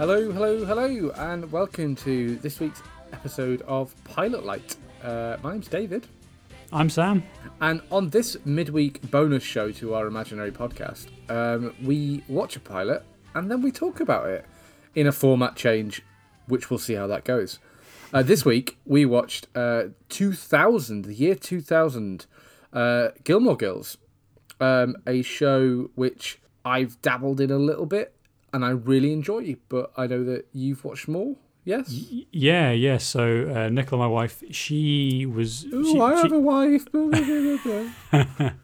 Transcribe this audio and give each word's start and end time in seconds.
Hello, 0.00 0.32
hello, 0.32 0.64
hello, 0.64 1.10
and 1.18 1.52
welcome 1.52 1.94
to 1.96 2.36
this 2.36 2.58
week's 2.58 2.82
episode 3.12 3.60
of 3.66 3.94
Pilot 4.04 4.46
Light. 4.46 4.76
Uh, 5.04 5.36
my 5.42 5.52
name's 5.52 5.68
David, 5.68 6.06
I'm 6.72 6.88
Sam. 6.88 7.22
and 7.60 7.82
on 7.92 8.08
this 8.08 8.38
midweek 8.46 9.10
bonus 9.10 9.42
show 9.42 9.70
to 9.72 9.92
our 9.92 10.06
imaginary 10.06 10.52
podcast, 10.52 11.08
um, 11.28 11.74
we 11.84 12.24
watch 12.28 12.56
a 12.56 12.60
pilot 12.60 13.04
and 13.34 13.50
then 13.50 13.60
we 13.60 13.70
talk 13.70 14.00
about 14.00 14.30
it 14.30 14.46
in 14.94 15.06
a 15.06 15.12
format 15.12 15.54
change, 15.54 16.00
which 16.46 16.70
we'll 16.70 16.78
see 16.78 16.94
how 16.94 17.06
that 17.06 17.24
goes. 17.24 17.58
Uh, 18.10 18.22
this 18.22 18.42
week 18.42 18.78
we 18.86 19.04
watched 19.04 19.48
uh, 19.54 19.88
2000, 20.08 21.04
the 21.04 21.12
year 21.12 21.34
2000, 21.34 22.24
uh, 22.72 23.08
Gilmore 23.22 23.58
Girls, 23.58 23.98
um, 24.60 24.96
a 25.06 25.20
show 25.20 25.90
which 25.94 26.40
I've 26.64 27.02
dabbled 27.02 27.38
in 27.38 27.50
a 27.50 27.58
little 27.58 27.84
bit 27.84 28.14
and 28.52 28.64
I 28.64 28.70
really 28.70 29.12
enjoy, 29.12 29.38
you, 29.40 29.56
but 29.68 29.92
I 29.96 30.06
know 30.06 30.24
that 30.24 30.46
you've 30.52 30.84
watched 30.84 31.08
more. 31.08 31.36
Yes. 31.64 31.88
Y- 31.90 32.26
Yeah, 32.32 32.70
yeah. 32.72 32.96
So 32.98 33.52
uh, 33.54 33.68
Nicola, 33.68 34.04
my 34.04 34.06
wife, 34.08 34.42
she 34.50 35.26
was. 35.26 35.64
Ooh, 35.66 35.84
she- 35.84 36.00
I 36.00 36.16
she- 36.16 36.22
have 36.22 36.32
a 36.32 36.40
wife. 36.40 36.86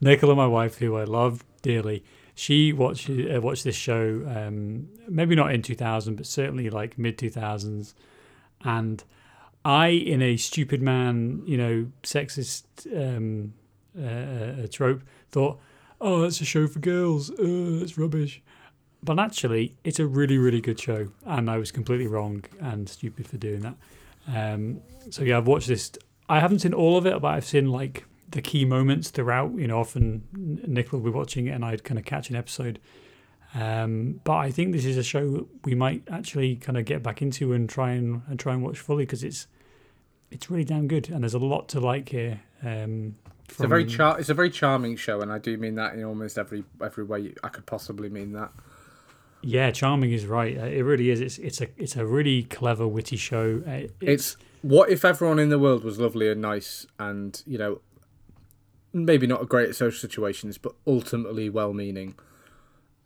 Nicola, 0.00 0.34
my 0.34 0.46
wife, 0.46 0.76
who 0.78 0.96
I 0.96 1.04
love 1.04 1.44
dearly, 1.62 2.04
she 2.34 2.72
watched 2.72 3.08
uh, 3.10 3.40
watched 3.40 3.64
this 3.64 3.76
show. 3.76 4.24
Um, 4.26 4.88
maybe 5.08 5.34
not 5.34 5.52
in 5.52 5.62
2000, 5.62 6.16
but 6.16 6.26
certainly 6.26 6.70
like 6.70 6.98
mid 6.98 7.18
2000s. 7.18 7.94
And 8.64 9.02
I, 9.64 9.88
in 9.88 10.22
a 10.22 10.36
stupid 10.36 10.82
man, 10.82 11.42
you 11.46 11.56
know, 11.56 11.86
sexist 12.02 12.64
um, 12.96 13.54
uh, 13.98 14.62
uh, 14.62 14.66
trope, 14.70 15.02
thought, 15.30 15.60
"Oh, 16.00 16.22
that's 16.22 16.40
a 16.40 16.44
show 16.44 16.66
for 16.66 16.78
girls. 16.80 17.30
Uh, 17.30 17.82
it's 17.82 17.96
rubbish." 17.98 18.42
But 19.04 19.18
actually, 19.18 19.74
it's 19.82 19.98
a 19.98 20.06
really, 20.06 20.38
really 20.38 20.60
good 20.60 20.78
show, 20.78 21.08
and 21.26 21.50
I 21.50 21.58
was 21.58 21.72
completely 21.72 22.06
wrong 22.06 22.44
and 22.60 22.88
stupid 22.88 23.26
for 23.26 23.36
doing 23.36 23.60
that. 23.60 23.74
Um, 24.32 24.80
so 25.10 25.24
yeah, 25.24 25.38
I've 25.38 25.46
watched 25.48 25.66
this. 25.68 25.90
I 26.28 26.38
haven't 26.38 26.60
seen 26.60 26.72
all 26.72 26.96
of 26.96 27.06
it, 27.06 27.20
but 27.20 27.28
I've 27.28 27.44
seen 27.44 27.68
like 27.70 28.04
the 28.28 28.40
key 28.40 28.64
moments 28.64 29.10
throughout. 29.10 29.54
You 29.54 29.66
know, 29.66 29.80
often 29.80 30.22
Nick 30.32 30.92
will 30.92 31.00
be 31.00 31.10
watching 31.10 31.46
it, 31.48 31.50
and 31.50 31.64
I'd 31.64 31.82
kind 31.82 31.98
of 31.98 32.04
catch 32.04 32.30
an 32.30 32.36
episode. 32.36 32.78
Um, 33.54 34.20
but 34.24 34.36
I 34.36 34.50
think 34.50 34.72
this 34.72 34.84
is 34.84 34.96
a 34.96 35.02
show 35.02 35.46
we 35.64 35.74
might 35.74 36.04
actually 36.10 36.56
kind 36.56 36.78
of 36.78 36.84
get 36.86 37.02
back 37.02 37.20
into 37.20 37.52
and 37.52 37.68
try 37.68 37.90
and, 37.90 38.22
and 38.28 38.38
try 38.38 38.54
and 38.54 38.62
watch 38.62 38.78
fully 38.78 39.04
because 39.04 39.22
it's 39.24 39.46
it's 40.30 40.50
really 40.50 40.64
damn 40.64 40.86
good, 40.86 41.10
and 41.10 41.22
there's 41.24 41.34
a 41.34 41.38
lot 41.38 41.68
to 41.70 41.80
like 41.80 42.08
here. 42.08 42.40
Um, 42.62 43.16
It's 43.48 43.60
a 43.60 43.66
very 43.66 43.84
char- 43.84 44.18
It's 44.18 44.30
a 44.30 44.34
very 44.34 44.48
charming 44.50 44.96
show, 44.96 45.20
and 45.20 45.30
I 45.32 45.38
do 45.38 45.56
mean 45.58 45.74
that 45.74 45.94
in 45.94 46.04
almost 46.04 46.38
every 46.38 46.64
every 46.80 47.04
way 47.04 47.34
I 47.42 47.48
could 47.48 47.66
possibly 47.66 48.08
mean 48.08 48.32
that. 48.32 48.52
Yeah, 49.42 49.70
charming 49.70 50.12
is 50.12 50.26
right. 50.26 50.56
Uh, 50.56 50.64
It 50.66 50.82
really 50.82 51.10
is. 51.10 51.20
It's 51.20 51.38
it's 51.38 51.60
a 51.60 51.68
it's 51.76 51.96
a 51.96 52.06
really 52.06 52.44
clever, 52.44 52.86
witty 52.86 53.16
show. 53.16 53.62
Uh, 53.66 53.88
It's 54.00 54.36
what 54.62 54.90
if 54.90 55.04
everyone 55.04 55.38
in 55.38 55.48
the 55.48 55.58
world 55.58 55.84
was 55.84 55.98
lovely 55.98 56.30
and 56.30 56.40
nice, 56.40 56.86
and 56.98 57.42
you 57.46 57.58
know, 57.58 57.80
maybe 58.92 59.26
not 59.26 59.48
great 59.48 59.68
at 59.68 59.76
social 59.76 59.98
situations, 59.98 60.58
but 60.58 60.74
ultimately 60.86 61.50
well-meaning. 61.50 62.14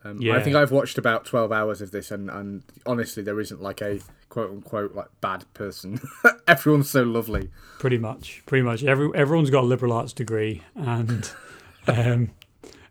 Um, 0.05 0.21
I 0.31 0.41
think 0.41 0.55
I've 0.55 0.71
watched 0.71 0.99
about 0.99 1.25
twelve 1.25 1.51
hours 1.51 1.81
of 1.81 1.91
this, 1.91 2.11
and, 2.11 2.31
and 2.31 2.63
honestly, 2.85 3.23
there 3.23 3.41
isn't 3.41 3.61
like 3.61 3.81
a 3.81 3.99
quote 4.29 4.51
unquote 4.51 4.95
like 4.95 5.09
bad 5.21 5.45
person. 5.55 6.01
Everyone's 6.47 6.91
so 6.91 7.03
lovely. 7.03 7.51
Pretty 7.81 7.99
much, 7.99 8.43
pretty 8.47 8.63
much. 8.63 8.85
Every 8.85 9.11
everyone's 9.15 9.51
got 9.51 9.65
a 9.65 9.67
liberal 9.67 9.93
arts 9.93 10.13
degree, 10.13 10.63
and 10.77 11.29
um, 11.89 12.31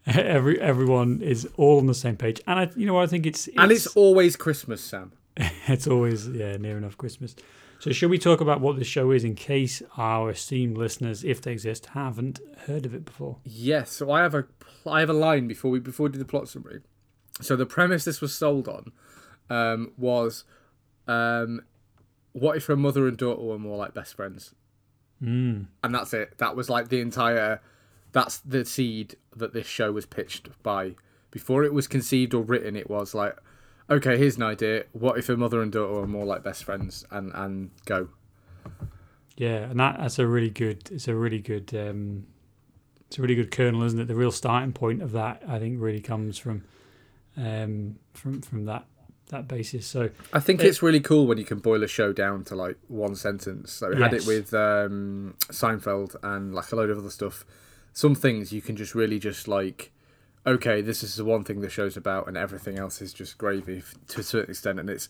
every 0.15 0.59
everyone 0.59 1.21
is 1.21 1.47
all 1.57 1.79
on 1.79 1.87
the 1.87 1.93
same 1.93 2.17
page. 2.17 2.41
And 2.47 2.59
I, 2.59 2.69
you 2.75 2.85
know, 2.85 2.97
I 2.97 3.07
think 3.07 3.25
it's, 3.25 3.47
it's 3.47 3.57
And 3.57 3.71
it's 3.71 3.87
always 3.87 4.35
Christmas, 4.35 4.83
Sam. 4.83 5.13
it's 5.37 5.87
always 5.87 6.27
yeah 6.27 6.57
near 6.57 6.77
enough 6.77 6.97
Christmas. 6.97 7.35
So 7.79 7.91
should 7.91 8.09
we 8.09 8.17
talk 8.17 8.41
about 8.41 8.61
what 8.61 8.77
the 8.77 8.85
show 8.85 9.11
is 9.11 9.23
in 9.23 9.35
case 9.35 9.81
our 9.97 10.31
esteemed 10.31 10.77
listeners, 10.77 11.23
if 11.23 11.41
they 11.41 11.51
exist, 11.51 11.87
haven't 11.87 12.39
heard 12.65 12.85
of 12.85 12.95
it 12.95 13.05
before? 13.05 13.37
Yes, 13.43 13.91
so 13.91 14.11
I 14.11 14.21
have 14.21 14.33
a 14.33 14.45
I 14.87 15.01
have 15.01 15.09
a 15.09 15.13
line 15.13 15.47
before 15.47 15.71
we 15.71 15.79
before 15.79 16.05
we 16.05 16.13
do 16.13 16.19
the 16.19 16.25
plot 16.25 16.47
summary. 16.47 16.81
So 17.41 17.55
the 17.55 17.65
premise 17.65 18.05
this 18.05 18.21
was 18.21 18.33
sold 18.33 18.67
on 18.67 18.91
um, 19.49 19.91
was, 19.97 20.45
um, 21.07 21.61
what 22.31 22.57
if 22.57 22.65
her 22.67 22.77
mother 22.77 23.07
and 23.07 23.17
daughter 23.17 23.41
were 23.41 23.59
more 23.59 23.77
like 23.77 23.93
best 23.93 24.15
friends? 24.15 24.55
Mm. 25.21 25.67
And 25.83 25.95
that's 25.95 26.13
it. 26.13 26.37
That 26.37 26.55
was 26.55 26.69
like 26.69 26.89
the 26.89 27.01
entire. 27.01 27.61
That's 28.15 28.37
the 28.37 28.63
seed 28.63 29.17
that 29.35 29.51
this 29.51 29.67
show 29.67 29.91
was 29.91 30.05
pitched 30.05 30.47
by. 30.63 30.95
Before 31.31 31.65
it 31.65 31.73
was 31.73 31.85
conceived 31.85 32.33
or 32.33 32.43
written, 32.43 32.77
it 32.77 32.89
was 32.89 33.13
like, 33.13 33.35
okay, 33.89 34.17
here's 34.17 34.37
an 34.37 34.43
idea. 34.43 34.85
What 34.93 35.17
if 35.19 35.27
a 35.27 35.35
mother 35.35 35.61
and 35.61 35.69
daughter 35.69 35.99
are 35.99 36.07
more 36.07 36.23
like 36.25 36.41
best 36.41 36.63
friends? 36.63 37.05
And 37.11 37.33
and 37.35 37.71
go. 37.83 38.07
Yeah, 39.35 39.69
and 39.69 39.77
that 39.81 39.97
that's 39.99 40.17
a 40.17 40.25
really 40.25 40.49
good. 40.49 40.89
It's 40.91 41.09
a 41.09 41.13
really 41.15 41.39
good. 41.39 41.73
Um, 41.75 42.27
it's 43.07 43.17
a 43.19 43.21
really 43.21 43.35
good 43.35 43.51
kernel, 43.51 43.83
isn't 43.83 43.99
it? 43.99 44.07
The 44.07 44.15
real 44.15 44.31
starting 44.31 44.71
point 44.71 45.01
of 45.01 45.11
that, 45.11 45.43
I 45.45 45.59
think, 45.59 45.81
really 45.81 45.99
comes 46.01 46.37
from, 46.37 46.63
um, 47.35 47.97
from 48.13 48.41
from 48.41 48.63
that 48.65 48.85
that 49.29 49.47
basis. 49.49 49.85
So 49.85 50.09
I 50.31 50.39
think 50.39 50.61
It- 50.61 50.67
it's 50.67 50.81
really 50.81 51.01
cool 51.01 51.27
when 51.27 51.37
you 51.37 51.43
can 51.45 51.59
boil 51.59 51.83
a 51.83 51.87
show 51.87 52.13
down 52.13 52.45
to 52.45 52.55
like 52.55 52.77
one 52.87 53.15
sentence. 53.15 53.73
So 53.73 53.89
we 53.89 54.01
had 54.01 54.13
it 54.13 54.25
with 54.25 54.53
um, 54.53 55.33
Seinfeld 55.51 56.15
and 56.23 56.55
like 56.55 56.71
a 56.71 56.75
load 56.77 56.89
of 56.91 56.97
other 56.99 57.09
stuff. 57.09 57.43
Some 57.95 58.13
things 58.13 58.53
you 58.53 58.61
can 58.61 58.75
just 58.75 58.93
really 58.93 59.17
just 59.17 59.47
like, 59.47 59.91
okay, 60.45 60.81
this 60.81 61.01
is 61.01 61.15
the 61.15 61.25
one 61.25 61.43
thing 61.43 61.61
the 61.61 61.69
show's 61.69 61.97
about, 61.97 62.27
and 62.27 62.37
everything 62.37 62.77
else 62.77 63.01
is 63.01 63.13
just 63.13 63.39
gravy 63.39 63.79
f- 63.79 63.95
to 64.09 64.19
a 64.19 64.23
certain 64.23 64.51
extent. 64.51 64.79
And 64.79 64.89
it's, 64.91 65.09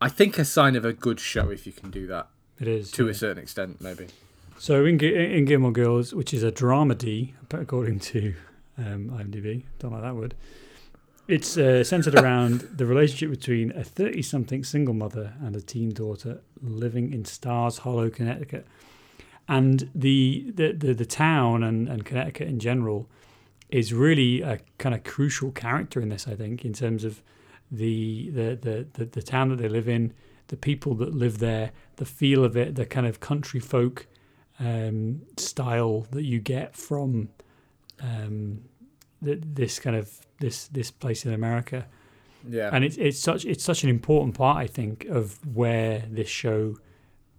I 0.00 0.08
think, 0.08 0.38
a 0.38 0.44
sign 0.44 0.74
of 0.74 0.84
a 0.84 0.92
good 0.92 1.20
show 1.20 1.50
if 1.50 1.66
you 1.66 1.72
can 1.72 1.90
do 1.90 2.08
that 2.08 2.28
it 2.60 2.68
is 2.68 2.90
to 2.92 3.04
yeah. 3.04 3.10
a 3.10 3.14
certain 3.14 3.42
extent, 3.42 3.80
maybe. 3.80 4.08
So 4.58 4.84
in, 4.84 5.00
in 5.00 5.44
Gilmore 5.44 5.72
Girls, 5.72 6.14
which 6.14 6.32
is 6.32 6.42
a 6.42 6.52
dramedy, 6.52 7.32
according 7.50 8.00
to 8.00 8.34
um, 8.78 9.10
IMDb, 9.10 9.64
don't 9.78 9.92
like 9.92 10.02
that 10.02 10.14
word. 10.14 10.34
It's 11.26 11.56
uh, 11.56 11.84
centered 11.84 12.14
around 12.14 12.60
the 12.76 12.86
relationship 12.86 13.30
between 13.30 13.70
a 13.72 13.80
30-something 13.80 14.64
single 14.64 14.94
mother 14.94 15.34
and 15.42 15.56
a 15.56 15.60
teen 15.60 15.92
daughter 15.92 16.42
living 16.62 17.12
in 17.12 17.24
Stars 17.24 17.78
Hollow, 17.78 18.10
Connecticut. 18.10 18.66
And 19.48 19.90
the 19.94 20.50
the, 20.54 20.72
the, 20.72 20.94
the 20.94 21.06
town 21.06 21.62
and, 21.62 21.88
and 21.88 22.04
Connecticut 22.04 22.48
in 22.48 22.58
general 22.58 23.08
is 23.70 23.92
really 23.92 24.40
a 24.42 24.58
kind 24.78 24.94
of 24.94 25.04
crucial 25.04 25.50
character 25.50 26.00
in 26.00 26.08
this, 26.08 26.26
I 26.28 26.34
think, 26.34 26.64
in 26.64 26.72
terms 26.72 27.04
of 27.04 27.22
the 27.70 28.30
the, 28.30 28.54
the, 28.60 28.86
the, 28.94 29.04
the 29.06 29.22
town 29.22 29.48
that 29.50 29.56
they 29.56 29.68
live 29.68 29.88
in, 29.88 30.12
the 30.48 30.56
people 30.56 30.94
that 30.96 31.14
live 31.14 31.38
there, 31.38 31.72
the 31.96 32.04
feel 32.04 32.44
of 32.44 32.56
it, 32.56 32.74
the 32.74 32.86
kind 32.86 33.06
of 33.06 33.20
country 33.20 33.60
folk 33.60 34.06
um, 34.60 35.22
style 35.36 36.06
that 36.12 36.22
you 36.24 36.38
get 36.40 36.76
from 36.76 37.28
um, 38.00 38.62
th- 39.24 39.40
this 39.42 39.78
kind 39.78 39.96
of 39.96 40.20
this 40.40 40.68
this 40.68 40.90
place 40.90 41.24
in 41.26 41.32
America, 41.34 41.86
Yeah. 42.48 42.70
and 42.72 42.84
it's 42.84 42.96
it's 42.96 43.18
such 43.18 43.44
it's 43.44 43.64
such 43.64 43.82
an 43.84 43.90
important 43.90 44.36
part, 44.36 44.56
I 44.58 44.66
think, 44.66 45.04
of 45.06 45.38
where 45.54 46.04
this 46.10 46.28
show 46.28 46.76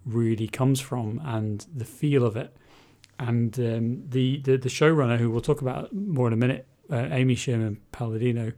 really 0.06 0.48
comes 0.48 0.80
from 0.80 1.20
and 1.26 1.66
the 1.76 1.86
feel 1.86 2.26
of 2.26 2.36
it. 2.38 2.56
And 3.18 3.58
um, 3.60 4.04
the, 4.10 4.40
the 4.42 4.58
the 4.58 4.70
showrunner, 4.70 5.18
who 5.18 5.30
we'll 5.32 5.42
talk 5.42 5.62
about 5.62 5.94
more 5.94 6.28
in 6.28 6.34
a 6.34 6.38
minute, 6.38 6.68
uh, 6.92 7.08
Amy 7.12 7.36
Sherman 7.36 7.80
Palladino, 7.92 8.52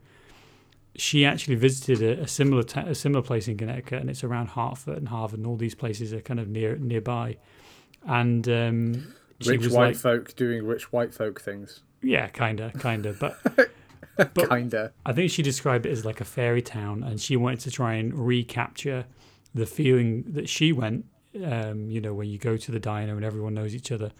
she 0.96 1.24
actually 1.24 1.54
visited 1.54 2.18
a, 2.18 2.22
a 2.22 2.26
similar 2.28 2.64
ta- 2.64 2.84
a 2.86 2.94
similar 2.94 3.22
place 3.22 3.46
in 3.46 3.56
Connecticut, 3.56 4.00
and 4.00 4.10
it's 4.10 4.24
around 4.24 4.48
Hartford 4.48 4.98
and 4.98 5.08
Harvard, 5.08 5.38
and 5.38 5.46
all 5.46 5.56
these 5.56 5.76
places 5.76 6.12
are 6.12 6.20
kind 6.20 6.40
of 6.40 6.48
near 6.48 6.76
nearby. 6.76 7.36
And 8.04 8.48
um, 8.48 9.14
rich 9.46 9.68
white 9.68 9.86
like, 9.88 9.96
folk 9.96 10.34
doing 10.34 10.64
rich 10.66 10.92
white 10.92 11.14
folk 11.14 11.40
things. 11.40 11.80
yeah, 12.02 12.26
kinda, 12.28 12.72
kinda, 12.80 13.14
but 13.18 13.38
But- 14.16 14.48
Kinda. 14.50 14.92
I 15.06 15.12
think 15.12 15.30
she 15.30 15.42
described 15.42 15.86
it 15.86 15.92
as 15.92 16.04
like 16.04 16.20
a 16.20 16.24
fairy 16.24 16.62
town, 16.62 17.04
and 17.04 17.20
she 17.20 17.36
wanted 17.36 17.60
to 17.60 17.70
try 17.70 17.94
and 17.94 18.12
recapture 18.26 19.04
the 19.54 19.66
feeling 19.66 20.24
that 20.32 20.48
she 20.48 20.72
went. 20.72 21.04
Um, 21.44 21.90
you 21.90 22.00
know, 22.00 22.14
when 22.14 22.28
you 22.28 22.38
go 22.38 22.56
to 22.56 22.72
the 22.72 22.80
diner 22.80 23.14
and 23.14 23.24
everyone 23.24 23.54
knows 23.54 23.74
each 23.74 23.92
other, 23.92 24.12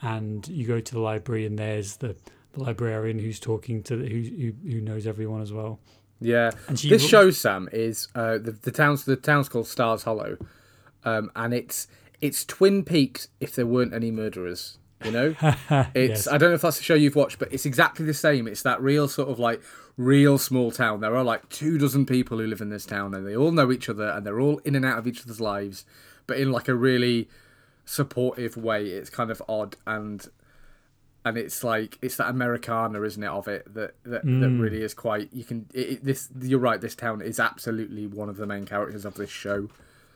and 0.00 0.46
you 0.48 0.66
go 0.66 0.80
to 0.80 0.92
the 0.92 1.00
library 1.00 1.46
and 1.46 1.58
there's 1.58 1.96
the, 1.96 2.16
the 2.52 2.62
librarian 2.62 3.18
who's 3.18 3.40
talking 3.40 3.82
to 3.84 3.96
the, 3.96 4.08
who, 4.08 4.20
who 4.20 4.70
who 4.70 4.80
knows 4.80 5.06
everyone 5.06 5.40
as 5.40 5.52
well. 5.52 5.80
Yeah. 6.20 6.50
And 6.68 6.78
she 6.78 6.88
this 6.88 7.06
show, 7.06 7.30
Sam, 7.30 7.68
is 7.72 8.08
uh, 8.14 8.38
the 8.38 8.52
the 8.52 8.70
town's 8.70 9.04
the 9.04 9.16
town's 9.16 9.48
called 9.48 9.66
Stars 9.66 10.04
Hollow, 10.04 10.36
um, 11.04 11.30
and 11.36 11.52
it's 11.52 11.88
it's 12.20 12.44
Twin 12.44 12.84
Peaks 12.84 13.28
if 13.40 13.54
there 13.54 13.66
weren't 13.66 13.92
any 13.94 14.10
murderers. 14.10 14.78
You 15.04 15.10
know, 15.10 15.34
it's 15.94 16.26
Yes. 16.26 16.26
I 16.28 16.38
don't 16.38 16.50
know 16.50 16.54
if 16.54 16.62
that's 16.62 16.80
a 16.80 16.82
show 16.82 16.94
you've 16.94 17.16
watched, 17.16 17.38
but 17.38 17.52
it's 17.52 17.66
exactly 17.66 18.06
the 18.06 18.14
same. 18.14 18.46
It's 18.46 18.62
that 18.62 18.80
real 18.80 19.06
sort 19.06 19.28
of 19.28 19.38
like 19.38 19.60
real 19.96 20.38
small 20.38 20.70
town. 20.70 21.00
There 21.00 21.14
are 21.14 21.24
like 21.24 21.48
two 21.50 21.76
dozen 21.76 22.06
people 22.06 22.38
who 22.38 22.46
live 22.46 22.62
in 22.62 22.70
this 22.70 22.86
town, 22.86 23.14
and 23.14 23.26
they 23.26 23.36
all 23.36 23.52
know 23.52 23.70
each 23.70 23.88
other, 23.88 24.08
and 24.08 24.26
they're 24.26 24.40
all 24.40 24.58
in 24.58 24.74
and 24.74 24.84
out 24.84 24.98
of 24.98 25.06
each 25.06 25.22
other's 25.22 25.40
lives, 25.40 25.84
but 26.26 26.38
in 26.38 26.50
like 26.52 26.68
a 26.68 26.74
really 26.74 27.28
supportive 27.84 28.56
way. 28.56 28.86
It's 28.86 29.10
kind 29.10 29.30
of 29.30 29.42
odd 29.48 29.76
and 29.86 30.26
and 31.26 31.38
it's 31.38 31.64
like 31.64 31.98
it's 32.02 32.16
that 32.16 32.28
Americana, 32.28 33.00
isn't 33.02 33.22
it, 33.22 33.28
of 33.28 33.48
it 33.48 33.64
that 33.74 33.94
that, 34.04 34.22
that 34.24 34.24
Mm. 34.50 34.60
really 34.60 34.82
is 34.82 34.94
quite. 34.94 35.28
You 35.32 35.44
can 35.44 35.66
it, 35.72 35.80
it- 35.88 36.04
this. 36.04 36.28
You're 36.40 36.58
right. 36.58 36.80
This 36.80 36.94
town 36.94 37.22
is 37.22 37.40
absolutely 37.40 38.06
one 38.06 38.28
of 38.28 38.36
the 38.36 38.46
main 38.46 38.64
characters 38.66 39.04
of 39.04 39.14
this 39.14 39.30
show. 39.30 39.68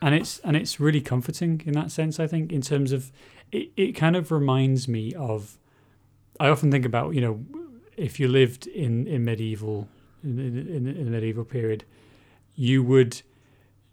and 0.02 0.14
it's 0.14 0.38
and 0.40 0.56
it's 0.56 0.78
really 0.78 1.00
comforting 1.00 1.62
in 1.66 1.72
that 1.74 1.90
sense. 1.90 2.20
I 2.20 2.26
think 2.26 2.52
in 2.52 2.60
terms 2.60 2.92
of 2.92 3.10
it, 3.52 3.70
it 3.76 3.92
kind 3.92 4.16
of 4.16 4.30
reminds 4.30 4.86
me 4.88 5.14
of. 5.14 5.56
I 6.40 6.48
often 6.48 6.70
think 6.70 6.84
about 6.84 7.14
you 7.14 7.20
know, 7.20 7.44
if 7.96 8.20
you 8.20 8.28
lived 8.28 8.66
in 8.66 9.06
in 9.06 9.24
medieval 9.24 9.88
in 10.22 10.38
in, 10.38 10.56
in, 10.68 10.86
in 10.86 11.04
the 11.06 11.10
medieval 11.10 11.44
period, 11.44 11.84
you 12.54 12.82
would. 12.82 13.22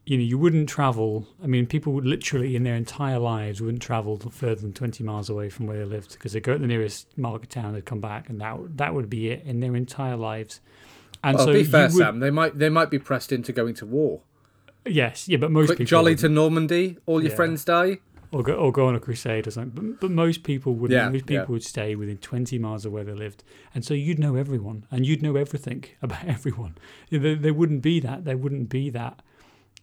You 0.08 0.18
know, 0.18 0.24
you 0.24 0.38
wouldn't 0.38 0.70
travel. 0.70 1.28
I 1.44 1.48
mean, 1.48 1.66
people 1.66 1.92
would 1.94 2.06
literally, 2.06 2.56
in 2.56 2.64
their 2.64 2.76
entire 2.76 3.18
lives, 3.18 3.60
wouldn't 3.60 3.82
travel 3.82 4.18
further 4.20 4.62
than 4.62 4.72
twenty 4.74 5.04
miles 5.04 5.30
away 5.30 5.50
from 5.50 5.66
where 5.66 5.80
they 5.80 5.86
lived 5.86 6.14
because 6.14 6.34
they 6.34 6.40
go 6.40 6.54
to 6.54 6.60
the 6.60 6.68
nearest 6.68 7.18
market 7.18 7.50
town, 7.50 7.74
they'd 7.74 7.86
come 7.86 8.02
back, 8.02 8.30
and 8.30 8.40
that 8.40 8.60
would- 8.60 8.78
that 8.78 8.94
would 8.94 9.10
be 9.10 9.30
it 9.30 9.44
in 9.46 9.62
their 9.62 9.76
entire 9.76 10.16
lives. 10.16 10.62
And 11.24 11.38
well, 11.38 11.48
so, 11.48 11.54
be 11.54 11.64
fair, 11.64 11.86
would, 11.88 11.94
Sam. 11.94 12.20
They 12.20 12.30
might 12.30 12.60
they 12.60 12.70
might 12.70 12.92
be 12.92 13.00
pressed 13.00 13.32
into 13.32 13.52
going 13.52 13.74
to 13.76 13.86
war. 13.88 14.22
yes, 14.86 15.28
yeah, 15.28 15.38
but 15.38 15.50
most 15.52 15.68
Quick 15.68 15.80
people 15.80 15.90
jolly 15.90 16.12
wouldn't. 16.12 16.20
to 16.20 16.30
Normandy. 16.30 16.98
All 17.08 17.20
your 17.22 17.32
Yeah. 17.32 17.36
friends 17.36 17.66
die. 17.66 18.00
or 18.32 18.44
go 18.44 18.54
or 18.54 18.72
go 18.72 18.88
on 18.88 18.96
a 18.96 19.00
crusade 19.00 19.48
or 19.48 19.52
something. 19.52 19.94
But, 19.94 20.02
but 20.02 20.12
most 20.12 20.44
people 20.44 20.74
would 20.76 20.92
Yeah, 20.92 21.08
most 21.10 21.26
people 21.26 21.46
yeah. 21.46 21.52
would 21.52 21.64
stay 21.64 21.96
within 21.96 22.18
twenty 22.18 22.60
miles 22.60 22.86
of 22.86 22.92
where 22.92 23.04
they 23.04 23.14
lived, 23.14 23.44
and 23.74 23.84
so 23.86 23.94
you'd 23.94 24.20
know 24.20 24.36
everyone 24.36 24.86
and 24.92 25.06
you'd 25.06 25.22
know 25.24 25.36
everything 25.36 25.86
about 26.02 26.26
everyone. 26.26 26.76
There, 27.10 27.36
there 27.36 27.54
wouldn't 27.56 27.82
be 27.82 28.00
that. 28.02 28.26
There 28.26 28.38
wouldn't 28.38 28.70
be 28.70 28.90
that 28.92 29.22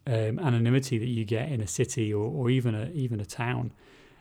um, 0.06 0.38
anonymity 0.38 0.98
that 0.98 1.08
you 1.08 1.24
get 1.24 1.50
in 1.50 1.60
a 1.60 1.66
city 1.66 2.12
or, 2.12 2.24
or 2.30 2.50
even 2.50 2.74
a 2.74 2.90
even 2.92 3.20
a 3.20 3.24
town. 3.24 3.72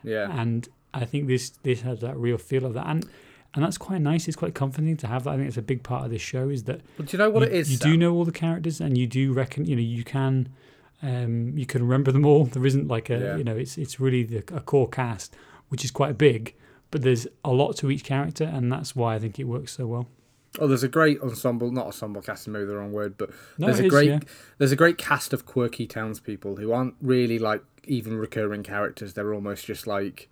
Yeah. 0.04 0.28
And 0.40 0.68
I 0.94 1.06
think 1.06 1.28
this 1.28 1.50
this 1.64 1.82
has 1.82 2.00
that 2.02 2.18
real 2.18 2.38
feel 2.38 2.66
of 2.66 2.74
that, 2.74 2.88
and 2.88 3.06
and 3.54 3.64
that's 3.64 3.78
quite 3.78 4.02
nice. 4.02 4.28
It's 4.28 4.38
quite 4.38 4.54
comforting 4.56 4.98
to 4.98 5.08
have 5.08 5.24
that. 5.26 5.32
I 5.32 5.36
think 5.38 5.48
it's 5.48 5.58
a 5.58 5.62
big 5.62 5.84
part 5.84 6.06
of 6.06 6.12
this 6.12 6.22
show 6.22 6.50
is 6.50 6.64
that 6.64 6.82
But 6.98 7.08
do 7.08 7.18
you 7.18 7.24
know 7.24 7.30
what 7.30 7.42
you, 7.42 7.48
it 7.48 7.54
is? 7.54 7.72
You 7.72 7.78
Sam? 7.78 7.92
do 7.92 7.98
know 7.98 8.14
all 8.14 8.26
the 8.26 8.32
characters, 8.32 8.80
and 8.82 8.98
you 8.98 9.08
do 9.08 9.34
reckon. 9.34 9.66
You 9.66 9.76
know, 9.76 9.82
you 9.82 10.04
can, 10.04 10.50
um, 11.04 11.58
you 11.58 11.66
can 11.66 11.82
remember 11.84 12.12
them 12.12 12.26
all. 12.26 12.46
There 12.46 12.66
isn't 12.66 12.88
like 12.88 13.10
a, 13.10 13.20
Yeah. 13.20 13.38
you 13.38 13.44
know, 13.44 13.56
it's 13.56 13.78
it's 13.78 14.00
really 14.00 14.24
the, 14.24 14.38
a 14.56 14.60
core 14.62 14.88
cast, 14.90 15.36
which 15.70 15.84
is 15.84 15.92
quite 15.92 16.18
big, 16.18 16.56
but 16.92 17.02
there's 17.02 17.28
a 17.44 17.52
lot 17.52 17.76
to 17.78 17.90
each 17.92 18.04
character, 18.04 18.44
and 18.46 18.72
that's 18.72 18.96
why 18.96 19.16
I 19.16 19.20
think 19.20 19.40
it 19.40 19.46
works 19.46 19.72
so 19.74 19.88
well. 19.88 20.08
Oh, 20.62 20.68
there's 20.68 20.84
a 20.84 20.88
great 20.88 21.20
ensemble, 21.22 21.72
not 21.72 21.88
ensemble 21.88 22.22
cast, 22.22 22.48
maybe 22.48 22.66
the 22.66 22.76
wrong 22.76 22.92
word, 22.92 23.18
but 23.18 23.32
No, 23.58 23.66
there's 23.68 23.80
a 23.80 23.86
is, 23.86 23.90
great 23.90 24.10
yeah. 24.10 24.20
there's 24.60 24.72
a 24.72 24.76
great 24.76 24.98
cast 24.98 25.34
of 25.34 25.46
quirky 25.46 25.88
townspeople 25.88 26.58
who 26.58 26.72
aren't 26.72 26.94
really 27.02 27.40
like 27.40 27.64
even 27.86 28.16
recurring 28.18 28.62
characters. 28.64 29.14
They're 29.16 29.34
almost 29.34 29.66
just 29.66 29.88
like, 29.88 30.30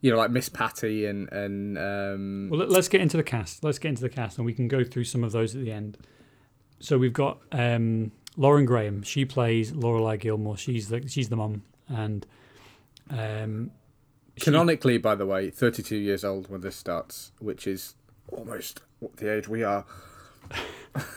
you 0.00 0.10
know, 0.12 0.16
like 0.16 0.30
Miss 0.30 0.48
Patty 0.48 1.06
and 1.06 1.30
and 1.32 1.76
um, 1.76 2.48
Well, 2.50 2.60
let- 2.60 2.70
let's 2.70 2.88
get 2.88 3.00
into 3.00 3.16
the 3.16 3.22
cast. 3.24 3.64
Let's 3.64 3.78
get 3.80 3.88
into 3.90 4.02
the 4.02 4.08
cast, 4.08 4.38
and 4.38 4.46
we 4.46 4.54
can 4.54 4.68
go 4.68 4.84
through 4.84 5.04
some 5.04 5.24
of 5.24 5.32
those 5.32 5.54
at 5.56 5.62
the 5.62 5.72
end. 5.72 5.98
So 6.78 6.96
we've 6.96 7.12
got 7.12 7.40
um, 7.50 8.12
Lauren 8.36 8.66
Graham. 8.66 9.02
She 9.02 9.24
plays 9.24 9.72
Lorelai 9.72 10.20
Gilmore. 10.20 10.56
She's 10.56 10.88
the 10.88 11.06
she's 11.08 11.28
the 11.30 11.36
mum, 11.36 11.62
and 11.88 12.24
um, 13.10 13.70
she- 14.36 14.44
canonically, 14.44 14.98
by 14.98 15.14
the 15.14 15.26
way, 15.26 15.50
32 15.50 15.96
years 15.96 16.24
old 16.24 16.48
when 16.50 16.60
this 16.60 16.76
starts, 16.76 17.32
which 17.38 17.66
is 17.66 17.94
almost 18.32 18.80
what 19.00 19.16
the 19.16 19.32
age 19.32 19.48
we 19.48 19.62
are. 19.62 19.84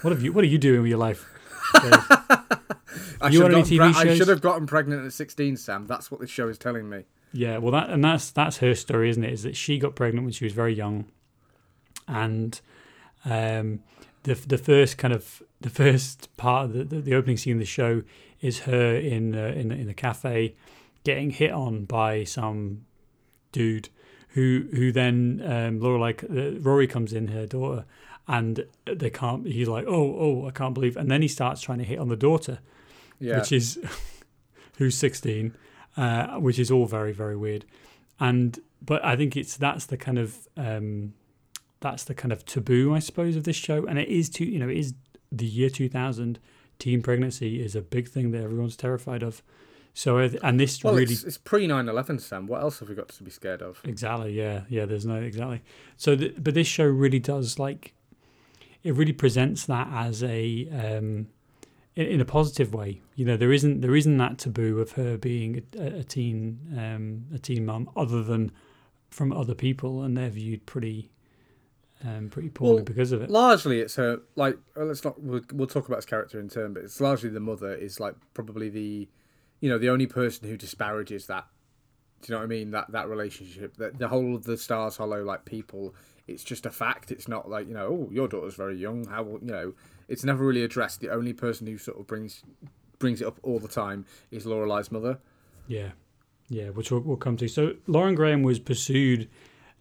what 0.01 0.12
have 0.12 0.21
you 0.21 0.33
What 0.33 0.44
are 0.44 0.48
you 0.48 0.57
doing 0.57 0.81
with 0.81 0.89
your 0.89 1.00
life? 1.00 1.25
I 3.19 3.30
You 3.30 3.39
should, 3.39 3.45
on 3.45 3.51
have 3.51 3.68
any 3.68 3.77
gotten 3.77 3.92
TV 3.92 3.94
pre- 3.94 4.12
I 4.12 4.15
should 4.15 4.27
have 4.27 4.42
gotten 4.42 4.68
pregnant 4.68 5.06
at 5.06 5.13
16, 5.13 5.57
Sam. 5.57 5.86
That's 5.86 6.12
what 6.12 6.21
this 6.21 6.30
show 6.30 6.48
is 6.48 6.57
telling 6.57 6.89
me. 6.89 7.06
Yeah, 7.33 7.57
well, 7.57 7.71
that 7.71 7.89
and 7.89 8.04
that's 8.04 8.31
that's 8.31 8.57
her 8.57 8.74
story, 8.74 9.09
isn't 9.09 9.24
it? 9.24 9.33
Is 9.33 9.44
that 9.44 9.56
she 9.56 9.80
got 9.80 9.95
pregnant 9.95 10.25
when 10.25 10.33
she 10.33 10.45
was 10.45 10.54
very 10.54 10.74
young, 10.74 11.06
and 12.07 12.59
um, 13.25 13.83
the 14.24 14.36
the 14.36 14.57
first 14.57 14.98
kind 14.98 15.13
of 15.13 15.44
the 15.60 15.69
first 15.69 16.36
part 16.38 16.65
of 16.65 16.74
the, 16.74 16.83
the, 16.83 17.01
the 17.01 17.15
opening 17.15 17.38
scene 17.38 17.53
of 17.53 17.60
the 17.60 17.65
show 17.65 18.03
is 18.39 18.60
her 18.60 18.95
in 18.95 19.36
uh, 19.36 19.53
in 19.56 19.71
in 19.71 19.89
a 19.89 19.94
cafe 19.94 20.56
getting 21.03 21.31
hit 21.31 21.51
on 21.51 21.86
by 21.86 22.24
some 22.24 22.86
dude 23.51 23.89
who 24.38 24.68
who 24.78 24.92
then 24.92 25.42
um, 25.54 25.80
Laura 25.80 26.00
like 26.00 26.24
uh, 26.24 26.51
Rory 26.68 26.88
comes 26.88 27.12
in 27.12 27.30
her 27.30 27.45
daughter 27.48 27.86
and 28.28 28.66
they 28.86 29.10
can't 29.10 29.48
he's 29.48 29.68
like 29.68 29.86
oh 29.88 30.07
oh 30.25 30.48
I 30.48 30.51
can't 30.51 30.74
believe 30.74 30.95
and 30.95 31.10
then 31.12 31.22
he 31.22 31.28
starts 31.28 31.60
trying 31.62 31.80
to 31.80 31.84
hit 31.92 32.00
on 32.00 32.10
the 32.10 32.16
daughter 32.30 32.60
Yeah. 33.19 33.38
which 33.39 33.51
is 33.51 33.80
who's 34.78 34.95
16 34.95 35.56
uh, 35.98 36.28
which 36.39 36.60
is 36.60 36.69
all 36.72 36.86
very 36.86 37.13
very 37.13 37.36
weird. 37.36 37.66
And 38.19 38.60
but 38.89 39.00
i 39.04 39.16
think 39.19 39.36
it's 39.36 39.57
that's 39.57 39.86
the 39.88 39.98
kind 39.98 40.19
of 40.19 40.30
um, 40.56 41.13
that's 41.80 42.04
the 42.04 42.13
kind 42.22 42.31
of 42.31 42.39
taboo 42.45 42.94
i 42.94 43.00
suppose 43.00 43.36
of 43.36 43.44
this 43.44 43.56
show. 43.68 43.80
And 43.89 43.98
it 44.04 44.07
is 44.19 44.30
too 44.30 44.45
you 44.45 44.60
know 44.60 44.69
it 44.69 44.78
is 44.78 44.94
the 45.31 45.45
year 45.45 45.69
2000 45.69 46.39
teen 46.80 47.01
pregnancy 47.01 47.51
is 47.68 47.75
a 47.75 47.81
big 47.81 48.07
thing 48.07 48.31
that 48.31 48.44
everyone's 48.44 48.78
terrified 48.78 49.24
of 49.24 49.42
so 49.97 50.19
and 50.19 50.59
this 50.59 50.83
well, 50.83 50.94
really 50.94 51.11
it's, 51.11 51.23
it's 51.23 51.39
pre 51.39 51.65
9 51.65 51.89
11, 51.89 52.19
Sam. 52.19 52.45
What 52.45 52.61
else 52.61 52.81
have 52.81 52.89
we 52.89 52.94
got 52.94 53.09
to 53.09 53.23
be 53.23 53.31
scared 53.31 53.63
of? 53.63 53.81
Exactly. 53.83 54.31
Yeah. 54.31 54.61
Yeah. 54.69 54.85
There's 54.85 55.07
no 55.07 55.15
exactly. 55.15 55.63
So, 55.95 56.15
the, 56.15 56.35
but 56.38 56.53
this 56.53 56.67
show 56.67 56.85
really 56.85 57.17
does 57.17 57.57
like, 57.57 57.95
it 58.83 58.94
really 58.94 59.11
presents 59.11 59.65
that 59.65 59.88
as 59.91 60.23
a, 60.23 60.69
um, 60.71 61.29
in, 61.95 62.05
in 62.05 62.21
a 62.21 62.25
positive 62.25 62.75
way. 62.75 63.01
You 63.15 63.25
know, 63.25 63.38
there 63.38 63.51
isn't 63.51 63.81
there 63.81 63.95
isn't 63.95 64.17
that 64.19 64.38
taboo 64.38 64.79
of 64.79 64.91
her 64.91 65.17
being 65.17 65.63
a, 65.75 65.85
a 65.88 66.03
teen 66.03 66.59
um, 66.77 67.25
a 67.33 67.39
teen 67.39 67.65
mum, 67.65 67.89
other 67.97 68.21
than 68.21 68.51
from 69.09 69.33
other 69.33 69.55
people, 69.55 70.03
and 70.03 70.15
they're 70.15 70.29
viewed 70.29 70.67
pretty, 70.67 71.09
um, 72.05 72.29
pretty 72.29 72.50
poorly 72.50 72.75
Well, 72.75 72.83
because 72.83 73.11
of 73.11 73.23
it. 73.23 73.31
Largely, 73.31 73.79
it's 73.79 73.95
her. 73.95 74.19
Like, 74.35 74.59
well, 74.75 74.85
let's 74.85 75.03
not. 75.03 75.19
We'll, 75.19 75.41
we'll 75.51 75.65
talk 75.65 75.88
about 75.88 75.97
his 75.97 76.05
character 76.05 76.39
in 76.39 76.50
turn, 76.50 76.73
but 76.73 76.83
it's 76.83 77.01
largely 77.01 77.29
the 77.29 77.39
mother 77.39 77.73
is 77.73 78.00
like 78.00 78.13
probably 78.35 78.69
the, 78.69 79.07
you 79.59 79.69
know, 79.69 79.77
the 79.77 79.89
only 79.89 80.07
person 80.07 80.48
who 80.48 80.57
disparages 80.57 81.27
that. 81.27 81.45
Do 82.21 82.31
you 82.31 82.36
know 82.36 82.39
what 82.39 82.45
I 82.45 82.48
mean? 82.48 82.71
That 82.71 82.92
that 82.92 83.07
relationship, 83.09 83.77
that 83.77 84.00
the 84.00 84.07
whole 84.07 84.36
of 84.36 84.44
the 84.44 84.57
Stars 84.57 84.98
Hollow 84.98 85.24
like 85.24 85.45
people. 85.45 85.95
It's 86.27 86.44
just 86.44 86.65
a 86.65 86.71
fact. 86.71 87.09
It's 87.09 87.27
not 87.27 87.50
like 87.50 87.68
you 87.68 87.74
know, 87.74 87.88
oh, 87.88 88.09
your 88.12 88.27
daughter's 88.27 88.56
very 88.56 88.77
young. 88.77 89.06
How 89.06 89.24
you 89.24 89.39
know? 89.42 89.74
It's 90.07 90.24
never 90.24 90.44
really 90.44 90.63
addressed. 90.63 91.00
The 91.00 91.09
only 91.09 91.33
person 91.33 91.68
who 91.68 91.77
sort 91.77 92.00
of 92.00 92.07
brings 92.07 92.43
brings 93.00 93.22
it 93.22 93.27
up 93.27 93.39
all 93.43 93.60
the 93.60 93.67
time 93.67 94.05
is 94.31 94.46
Lorelai's 94.46 94.91
mother. 94.91 95.20
Yeah, 95.67 95.91
yeah, 96.50 96.70
which 96.70 96.91
we'll, 96.91 97.01
we'll 97.01 97.17
come 97.17 97.38
to. 97.38 97.48
So 97.48 97.75
Lauren 97.88 98.15
Graham 98.15 98.41
was 98.43 98.60
pursued 98.60 99.29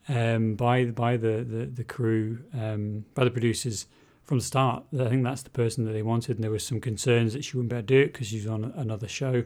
um, 0.09 0.55
by 0.55 0.87
by 0.87 1.17
the 1.17 1.45
the, 1.49 1.67
the 1.67 1.85
crew, 1.85 2.41
um, 2.53 3.05
by 3.15 3.25
the 3.25 3.31
producers 3.31 3.87
from 4.25 4.39
the 4.39 4.45
start. 4.45 4.85
I 4.99 5.09
think 5.09 5.25
that's 5.25 5.43
the 5.43 5.51
person 5.51 5.85
that 5.85 5.93
they 5.93 6.03
wanted, 6.03 6.37
and 6.37 6.45
there 6.45 6.51
was 6.51 6.67
some 6.67 6.81
concerns 6.81 7.33
that 7.33 7.45
she 7.45 7.57
wouldn't 7.57 7.71
be 7.71 7.77
able 7.77 7.87
to 7.87 7.95
do 7.95 8.01
it 8.01 8.13
because 8.13 8.27
she's 8.29 8.47
on 8.47 8.73
another 8.77 9.09
show. 9.09 9.45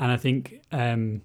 And 0.00 0.10
I 0.12 0.16
think 0.16 0.60
um, 0.72 1.22